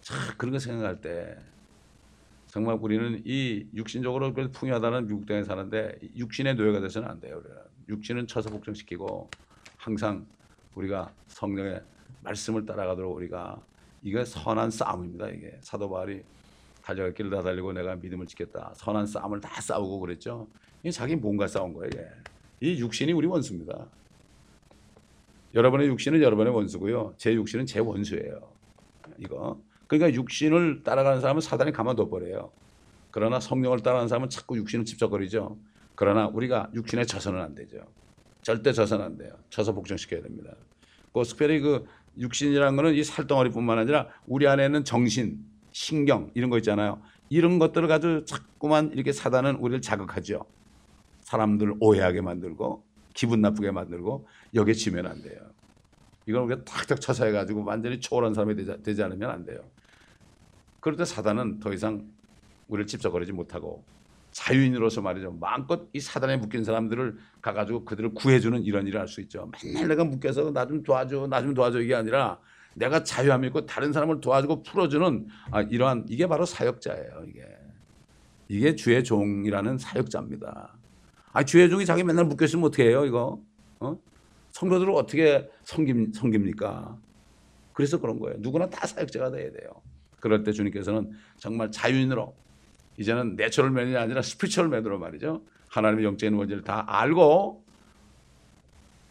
참 0.01 0.17
그런 0.37 0.51
거 0.51 0.59
생각할 0.59 0.99
때, 0.99 1.37
정말 2.53 2.77
우리는 2.79 3.19
이 3.25 3.65
육신적으로 3.73 4.31
풍요하다는 4.31 5.07
미국 5.07 5.25
땅에 5.25 5.43
사는데, 5.43 5.97
육신의 6.15 6.53
노예가 6.53 6.81
돼서는 6.81 7.09
안 7.09 7.19
돼요. 7.19 7.41
우리는. 7.43 7.59
육신은 7.89 8.27
쳐서 8.27 8.51
복종시키고, 8.51 9.27
항상 9.75 10.23
우리가 10.75 11.11
성령의 11.25 11.81
말씀을 12.21 12.63
따라가도록 12.63 13.15
우리가, 13.15 13.59
이게 14.03 14.23
선한 14.23 14.69
싸움입니다. 14.69 15.29
이게 15.29 15.57
사도 15.61 15.89
바울이 15.89 16.21
달려갈 16.83 17.15
길을 17.15 17.31
다 17.31 17.41
달리고 17.41 17.73
내가 17.73 17.95
믿음을 17.95 18.27
지켰다. 18.27 18.73
선한 18.75 19.07
싸움을 19.07 19.41
다 19.41 19.59
싸우고 19.59 19.99
그랬죠. 20.01 20.47
이게 20.83 20.91
자기 20.91 21.15
몸과 21.15 21.47
싸운 21.47 21.73
거예요. 21.73 21.89
이게. 21.91 22.07
이 22.61 22.79
육신이 22.79 23.13
우리 23.13 23.25
원수입니다. 23.25 23.87
여러분의 25.55 25.87
육신은 25.87 26.21
여러분의 26.21 26.53
원수고요. 26.53 27.15
제 27.17 27.33
육신은 27.33 27.65
제 27.65 27.79
원수예요. 27.79 28.47
이거. 29.17 29.59
그러니까 29.87 30.13
육신을 30.13 30.83
따라가는 30.83 31.21
사람은 31.21 31.41
사단이 31.41 31.71
가만둬 31.71 32.09
버려요. 32.09 32.51
그러나 33.11 33.39
성령을 33.39 33.81
따라가는 33.81 34.07
사람은 34.07 34.29
자꾸 34.29 34.57
육신을 34.57 34.85
집적거리죠. 34.85 35.57
그러나 35.95 36.27
우리가 36.27 36.69
육신에 36.73 37.05
져서는 37.05 37.39
안 37.39 37.53
되죠. 37.53 37.77
절대 38.41 38.73
져서는 38.73 39.05
안 39.05 39.17
돼요. 39.17 39.33
져서 39.49 39.73
복종시켜야 39.73 40.21
됩니다. 40.21 40.51
그 41.13 41.23
특별히 41.23 41.59
그 41.59 41.85
육신이라는 42.17 42.75
거는 42.75 42.93
이 42.95 43.03
살덩어리뿐만 43.03 43.77
아니라 43.77 44.07
우리 44.25 44.47
안에 44.47 44.65
있는 44.65 44.83
정신, 44.83 45.45
신경 45.71 46.31
이런 46.33 46.49
거 46.49 46.57
있잖아요. 46.57 47.01
이런 47.29 47.59
것들을 47.59 47.87
가지고 47.87 48.25
자꾸만 48.25 48.91
이렇게 48.93 49.11
사단은 49.11 49.55
우리를 49.55 49.81
자극하죠. 49.81 50.45
사람들 51.21 51.75
오해하게 51.79 52.21
만들고 52.21 52.83
기분 53.13 53.41
나쁘게 53.41 53.71
만들고 53.71 54.27
여기에 54.53 54.73
지면 54.73 55.07
안 55.07 55.21
돼요. 55.21 55.39
이걸 56.25 56.43
우리가 56.43 56.63
탁탁 56.63 57.01
쳐서 57.01 57.25
해가지고 57.25 57.63
완전히 57.65 57.99
초월한 57.99 58.33
사람이 58.33 58.55
되지, 58.55 58.81
되지 58.83 59.03
않으면 59.03 59.29
안 59.29 59.43
돼요. 59.45 59.59
그럴 60.79 60.97
때 60.97 61.05
사단은 61.05 61.59
더 61.59 61.73
이상 61.73 62.05
우리를 62.67 62.87
집적거리지 62.87 63.31
못하고 63.33 63.83
자유인으로서 64.31 65.01
말이죠. 65.01 65.31
마음껏 65.39 65.87
이 65.93 65.99
사단에 65.99 66.37
묶인 66.37 66.63
사람들을 66.63 67.17
가가지고 67.41 67.85
그들을 67.85 68.13
구해주는 68.15 68.63
이런 68.63 68.87
일을 68.87 68.99
할 68.99 69.07
수 69.07 69.21
있죠. 69.21 69.49
맨날 69.63 69.87
내가 69.87 70.03
묶여서 70.03 70.51
나 70.51 70.65
좀 70.65 70.81
도와줘, 70.81 71.27
나 71.27 71.41
좀 71.41 71.53
도와줘 71.53 71.81
이게 71.81 71.93
아니라 71.93 72.39
내가 72.75 73.03
자유함 73.03 73.43
있고 73.45 73.65
다른 73.67 73.93
사람을 73.93 74.21
도와주고 74.21 74.63
풀어주는 74.63 75.27
아, 75.51 75.61
이러한 75.61 76.05
이게 76.09 76.25
바로 76.25 76.45
사역자예요. 76.45 77.25
이게 77.27 77.45
이게 78.47 78.75
주의 78.75 79.03
종이라는 79.03 79.77
사역자입니다. 79.77 80.73
아, 81.33 81.43
주의 81.43 81.69
종이 81.69 81.85
자기 81.85 82.03
맨날 82.03 82.25
묶여 82.25 82.45
있으면 82.45 82.65
어떻게 82.65 82.85
해요, 82.89 83.05
이거? 83.05 83.39
어? 83.79 83.97
성도들을 84.53 84.93
어떻게 84.93 85.49
섬김, 85.63 86.13
섬깁 86.13 86.41
니까? 86.41 86.97
그래서 87.73 87.99
그런 87.99 88.19
거예요. 88.19 88.37
누구나 88.39 88.69
다 88.69 88.85
사역자가 88.85 89.31
돼야 89.31 89.51
돼요. 89.51 89.81
그럴 90.19 90.43
때 90.43 90.51
주님께서는 90.51 91.11
정말 91.37 91.71
자유인으로 91.71 92.35
이제는 92.97 93.35
natural 93.35 93.71
man이 93.71 93.97
아니라 93.97 94.21
spiritual 94.21 94.69
man으로 94.69 94.99
말이죠. 94.99 95.43
하나님의 95.69 96.05
영적인 96.05 96.35
원리를 96.35 96.63
다 96.63 96.85
알고 96.87 97.63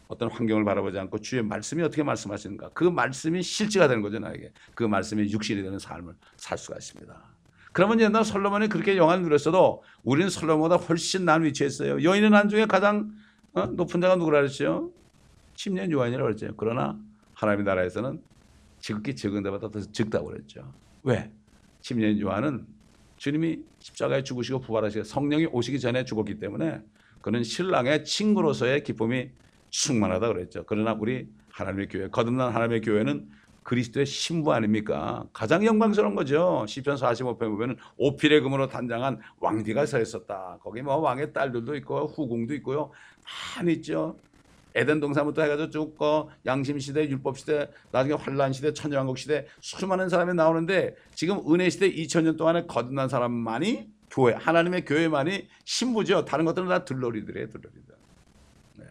어떤 0.07 0.31
환경을 0.31 0.63
바라보지 0.63 0.97
않고 0.97 1.19
주의 1.19 1.43
말씀이 1.43 1.83
어떻게 1.83 2.03
말씀하시는가 2.03 2.69
그 2.69 2.85
말씀이 2.85 3.41
실제가 3.41 3.87
되는 3.87 4.01
거죠 4.01 4.19
나에게 4.19 4.53
그 4.75 4.83
말씀이 4.83 5.29
육신이 5.29 5.61
되는 5.61 5.77
삶을 5.77 6.13
살 6.37 6.57
수가 6.57 6.77
있습니다. 6.77 7.21
그러면 7.73 7.99
옛날 7.99 8.23
솔로몬이 8.23 8.69
그렇게 8.69 8.95
영화를 8.95 9.23
누렸어도 9.23 9.83
우리는 10.03 10.29
솔로몬보다 10.29 10.77
훨씬 10.77 11.25
난 11.25 11.43
위치에 11.43 11.67
있어요. 11.67 12.01
여인의 12.01 12.29
난 12.29 12.47
중에 12.47 12.65
가장 12.65 13.11
어? 13.53 13.65
높은 13.65 13.99
자가 13.99 14.15
누구라 14.15 14.39
그랬죠? 14.39 14.93
침례 15.55 15.89
요한이라고 15.89 16.25
그랬죠. 16.25 16.53
그러나 16.57 16.97
하나님의 17.33 17.65
나라에서는 17.65 18.21
지극히 18.79 19.15
적은 19.15 19.43
데보다 19.43 19.69
더 19.69 19.79
적다고 19.79 20.27
그랬죠. 20.27 20.73
왜? 21.03 21.31
침례 21.81 22.19
요한은 22.19 22.65
주님이 23.17 23.59
십자가에 23.79 24.23
죽으시고 24.23 24.59
부활하시고 24.61 25.03
성령이 25.03 25.47
오시기 25.47 25.79
전에 25.79 26.03
죽었기 26.05 26.39
때문에 26.39 26.81
그는 27.21 27.43
신랑의 27.43 28.03
친구로서의 28.03 28.83
기쁨이 28.83 29.29
충만하다 29.69 30.27
그랬죠. 30.27 30.63
그러나 30.67 30.93
우리 30.93 31.29
하나님의 31.51 31.87
교회, 31.87 32.07
거듭난 32.09 32.53
하나님의 32.53 32.81
교회는 32.81 33.29
그리스도의 33.63 34.05
신부 34.05 34.53
아닙니까? 34.53 35.25
가장 35.31 35.65
영광스러운 35.65 36.15
거죠. 36.15 36.65
시편 36.67 36.97
45편 36.97 37.39
보면은 37.39 37.77
오필의 37.97 38.41
금으로 38.41 38.67
단장한 38.67 39.21
왕비가 39.39 39.85
서 39.85 40.01
있었다. 40.01 40.57
거기 40.61 40.81
뭐 40.81 40.97
왕의 40.97 41.31
딸들도 41.31 41.75
있고 41.77 42.07
후궁도 42.07 42.53
있고요. 42.55 42.91
많이 43.57 43.73
있죠. 43.73 44.17
에덴 44.75 44.99
동산부터 44.99 45.43
해가지고 45.43 45.69
쭉 45.69 45.97
거 45.97 46.29
양심 46.45 46.79
시대, 46.79 47.07
율법 47.07 47.37
시대, 47.37 47.69
나중에 47.91 48.15
환란 48.15 48.53
시대, 48.53 48.73
천년왕국 48.73 49.17
시대 49.17 49.45
수많은 49.61 50.09
사람이 50.09 50.33
나오는데 50.33 50.95
지금 51.13 51.39
은혜 51.51 51.69
시대 51.69 51.91
2000년 51.91 52.37
동안에 52.37 52.65
거듭난 52.65 53.09
사람만이 53.09 53.91
교회, 54.09 54.33
하나님의 54.33 54.85
교회만이 54.85 55.47
신부죠. 55.65 56.25
다른 56.25 56.45
것들은 56.45 56.67
다 56.67 56.85
들러리들이에요, 56.85 57.47
들러리들. 57.49 57.95
네. 58.77 58.85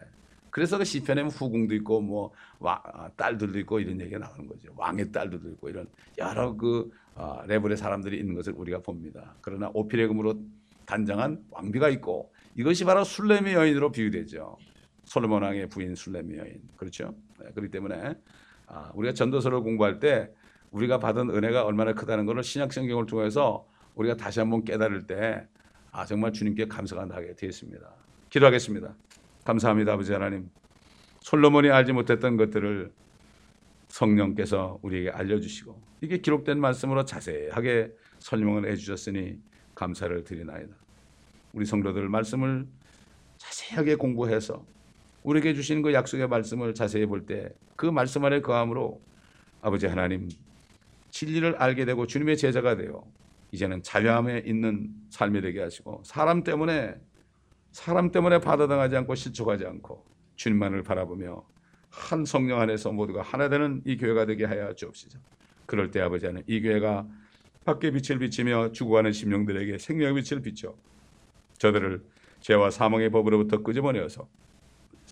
그래서 0.49 0.77
그 0.77 0.83
시편에 0.83 1.21
후궁도 1.23 1.73
있고 1.75 2.01
뭐 2.01 2.31
와, 2.59 2.81
아, 2.85 3.09
딸들도 3.15 3.57
있고 3.59 3.79
이런 3.79 3.99
얘기가 4.01 4.19
나오는 4.19 4.47
거죠. 4.47 4.73
왕의 4.75 5.11
딸들도 5.11 5.49
있고 5.51 5.69
이런 5.69 5.87
여러 6.17 6.55
그 6.55 6.91
아, 7.15 7.43
레벨의 7.47 7.77
사람들이 7.77 8.17
있는 8.17 8.35
것을 8.35 8.53
우리가 8.53 8.79
봅니다. 8.79 9.35
그러나 9.41 9.69
오필의 9.73 10.07
금으로 10.07 10.41
단장한 10.85 11.45
왕비가 11.51 11.89
있고 11.89 12.33
이것이 12.55 12.83
바로 12.83 13.03
술레미 13.03 13.53
여인으로 13.53 13.91
비유되죠. 13.91 14.57
솔로몬 15.13 15.43
왕의 15.43 15.69
부인 15.69 15.93
술레미 15.93 16.39
여인. 16.39 16.59
그렇죠? 16.75 17.13
네, 17.39 17.51
그렇기 17.51 17.69
때문에 17.69 18.15
아, 18.65 18.91
우리가 18.95 19.13
전도서를 19.13 19.61
공부할 19.61 19.99
때 19.99 20.31
우리가 20.71 20.97
받은 20.97 21.29
은혜가 21.29 21.65
얼마나 21.65 21.93
크다는 21.93 22.25
것을 22.25 22.41
신약 22.41 22.73
성경을 22.73 23.05
통해서 23.05 23.67
우리가 23.93 24.17
다시 24.17 24.39
한번 24.39 24.63
깨달을 24.63 25.05
때 25.05 25.47
아, 25.91 26.03
정말 26.03 26.33
주님께 26.33 26.67
감사가 26.67 27.05
나게 27.05 27.35
되었습니다. 27.35 27.93
기도하겠습니다. 28.31 28.95
감사합니다, 29.45 29.93
아버지 29.93 30.11
하나님. 30.13 30.49
솔로몬이 31.19 31.69
알지 31.69 31.91
못했던 31.93 32.35
것들을 32.35 32.91
성령께서 33.89 34.79
우리에게 34.81 35.11
알려주시고 35.11 35.79
이게 36.01 36.17
기록된 36.17 36.59
말씀으로 36.59 37.05
자세하게 37.05 37.91
설명을 38.17 38.67
해주셨으니 38.71 39.37
감사를 39.75 40.23
드리나이다. 40.23 40.73
우리 41.53 41.67
성도들 41.67 42.09
말씀을 42.09 42.65
자세하게 43.37 43.93
공부해서 43.93 44.65
우리에게 45.23 45.53
주신 45.53 45.81
그 45.81 45.93
약속의 45.93 46.27
말씀을 46.27 46.73
자세히 46.73 47.05
볼 47.05 47.25
때 47.25 47.53
그 47.75 47.85
말씀 47.87 48.23
안에 48.23 48.41
거함으로 48.41 49.01
아버지 49.61 49.87
하나님 49.87 50.29
진리를 51.11 51.55
알게 51.57 51.85
되고 51.85 52.05
주님의 52.07 52.37
제자가 52.37 52.75
되어 52.75 53.03
이제는 53.51 53.83
자유함에 53.83 54.43
있는 54.45 54.89
삶이 55.09 55.41
되게 55.41 55.61
하시고 55.61 56.03
사람 56.05 56.43
때문에 56.43 56.95
사람 57.71 58.11
때문에 58.11 58.39
받아당하지 58.39 58.95
않고 58.97 59.15
실족하지 59.15 59.65
않고 59.65 60.05
주님만을 60.35 60.83
바라보며 60.83 61.45
한 61.89 62.25
성령 62.25 62.59
안에서 62.59 62.91
모두가 62.91 63.21
하나 63.21 63.49
되는 63.49 63.81
이 63.85 63.97
교회가 63.97 64.25
되게 64.25 64.45
하여 64.45 64.73
주옵시다. 64.73 65.19
그럴 65.65 65.91
때 65.91 66.01
아버지 66.01 66.25
하나님 66.25 66.43
이 66.47 66.61
교회가 66.61 67.07
밖에 67.65 67.91
빛을 67.91 68.19
비치며 68.19 68.71
죽어가는 68.73 69.11
심령들에게 69.13 69.77
생명의 69.77 70.21
빛을 70.21 70.41
비춰 70.41 70.75
저들을 71.59 72.03
죄와 72.41 72.71
사망의 72.71 73.09
법으로부터 73.11 73.61
끄집어내어서 73.63 74.27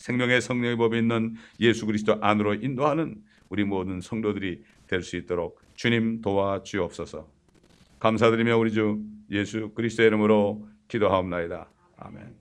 생명의 0.01 0.41
성령의 0.41 0.77
법에 0.77 0.97
있는 0.97 1.35
예수 1.59 1.85
그리스도 1.85 2.17
안으로 2.21 2.55
인도하는 2.55 3.21
우리 3.49 3.63
모든 3.63 4.01
성도들이 4.01 4.63
될 4.87 5.03
수 5.03 5.15
있도록 5.15 5.61
주님 5.75 6.21
도와 6.21 6.63
주옵소서. 6.63 7.27
감사드리며 7.99 8.57
우리 8.57 8.71
주 8.73 8.99
예수 9.29 9.69
그리스도의 9.69 10.07
이름으로 10.07 10.67
기도하옵나이다. 10.87 11.69
아멘. 11.97 12.40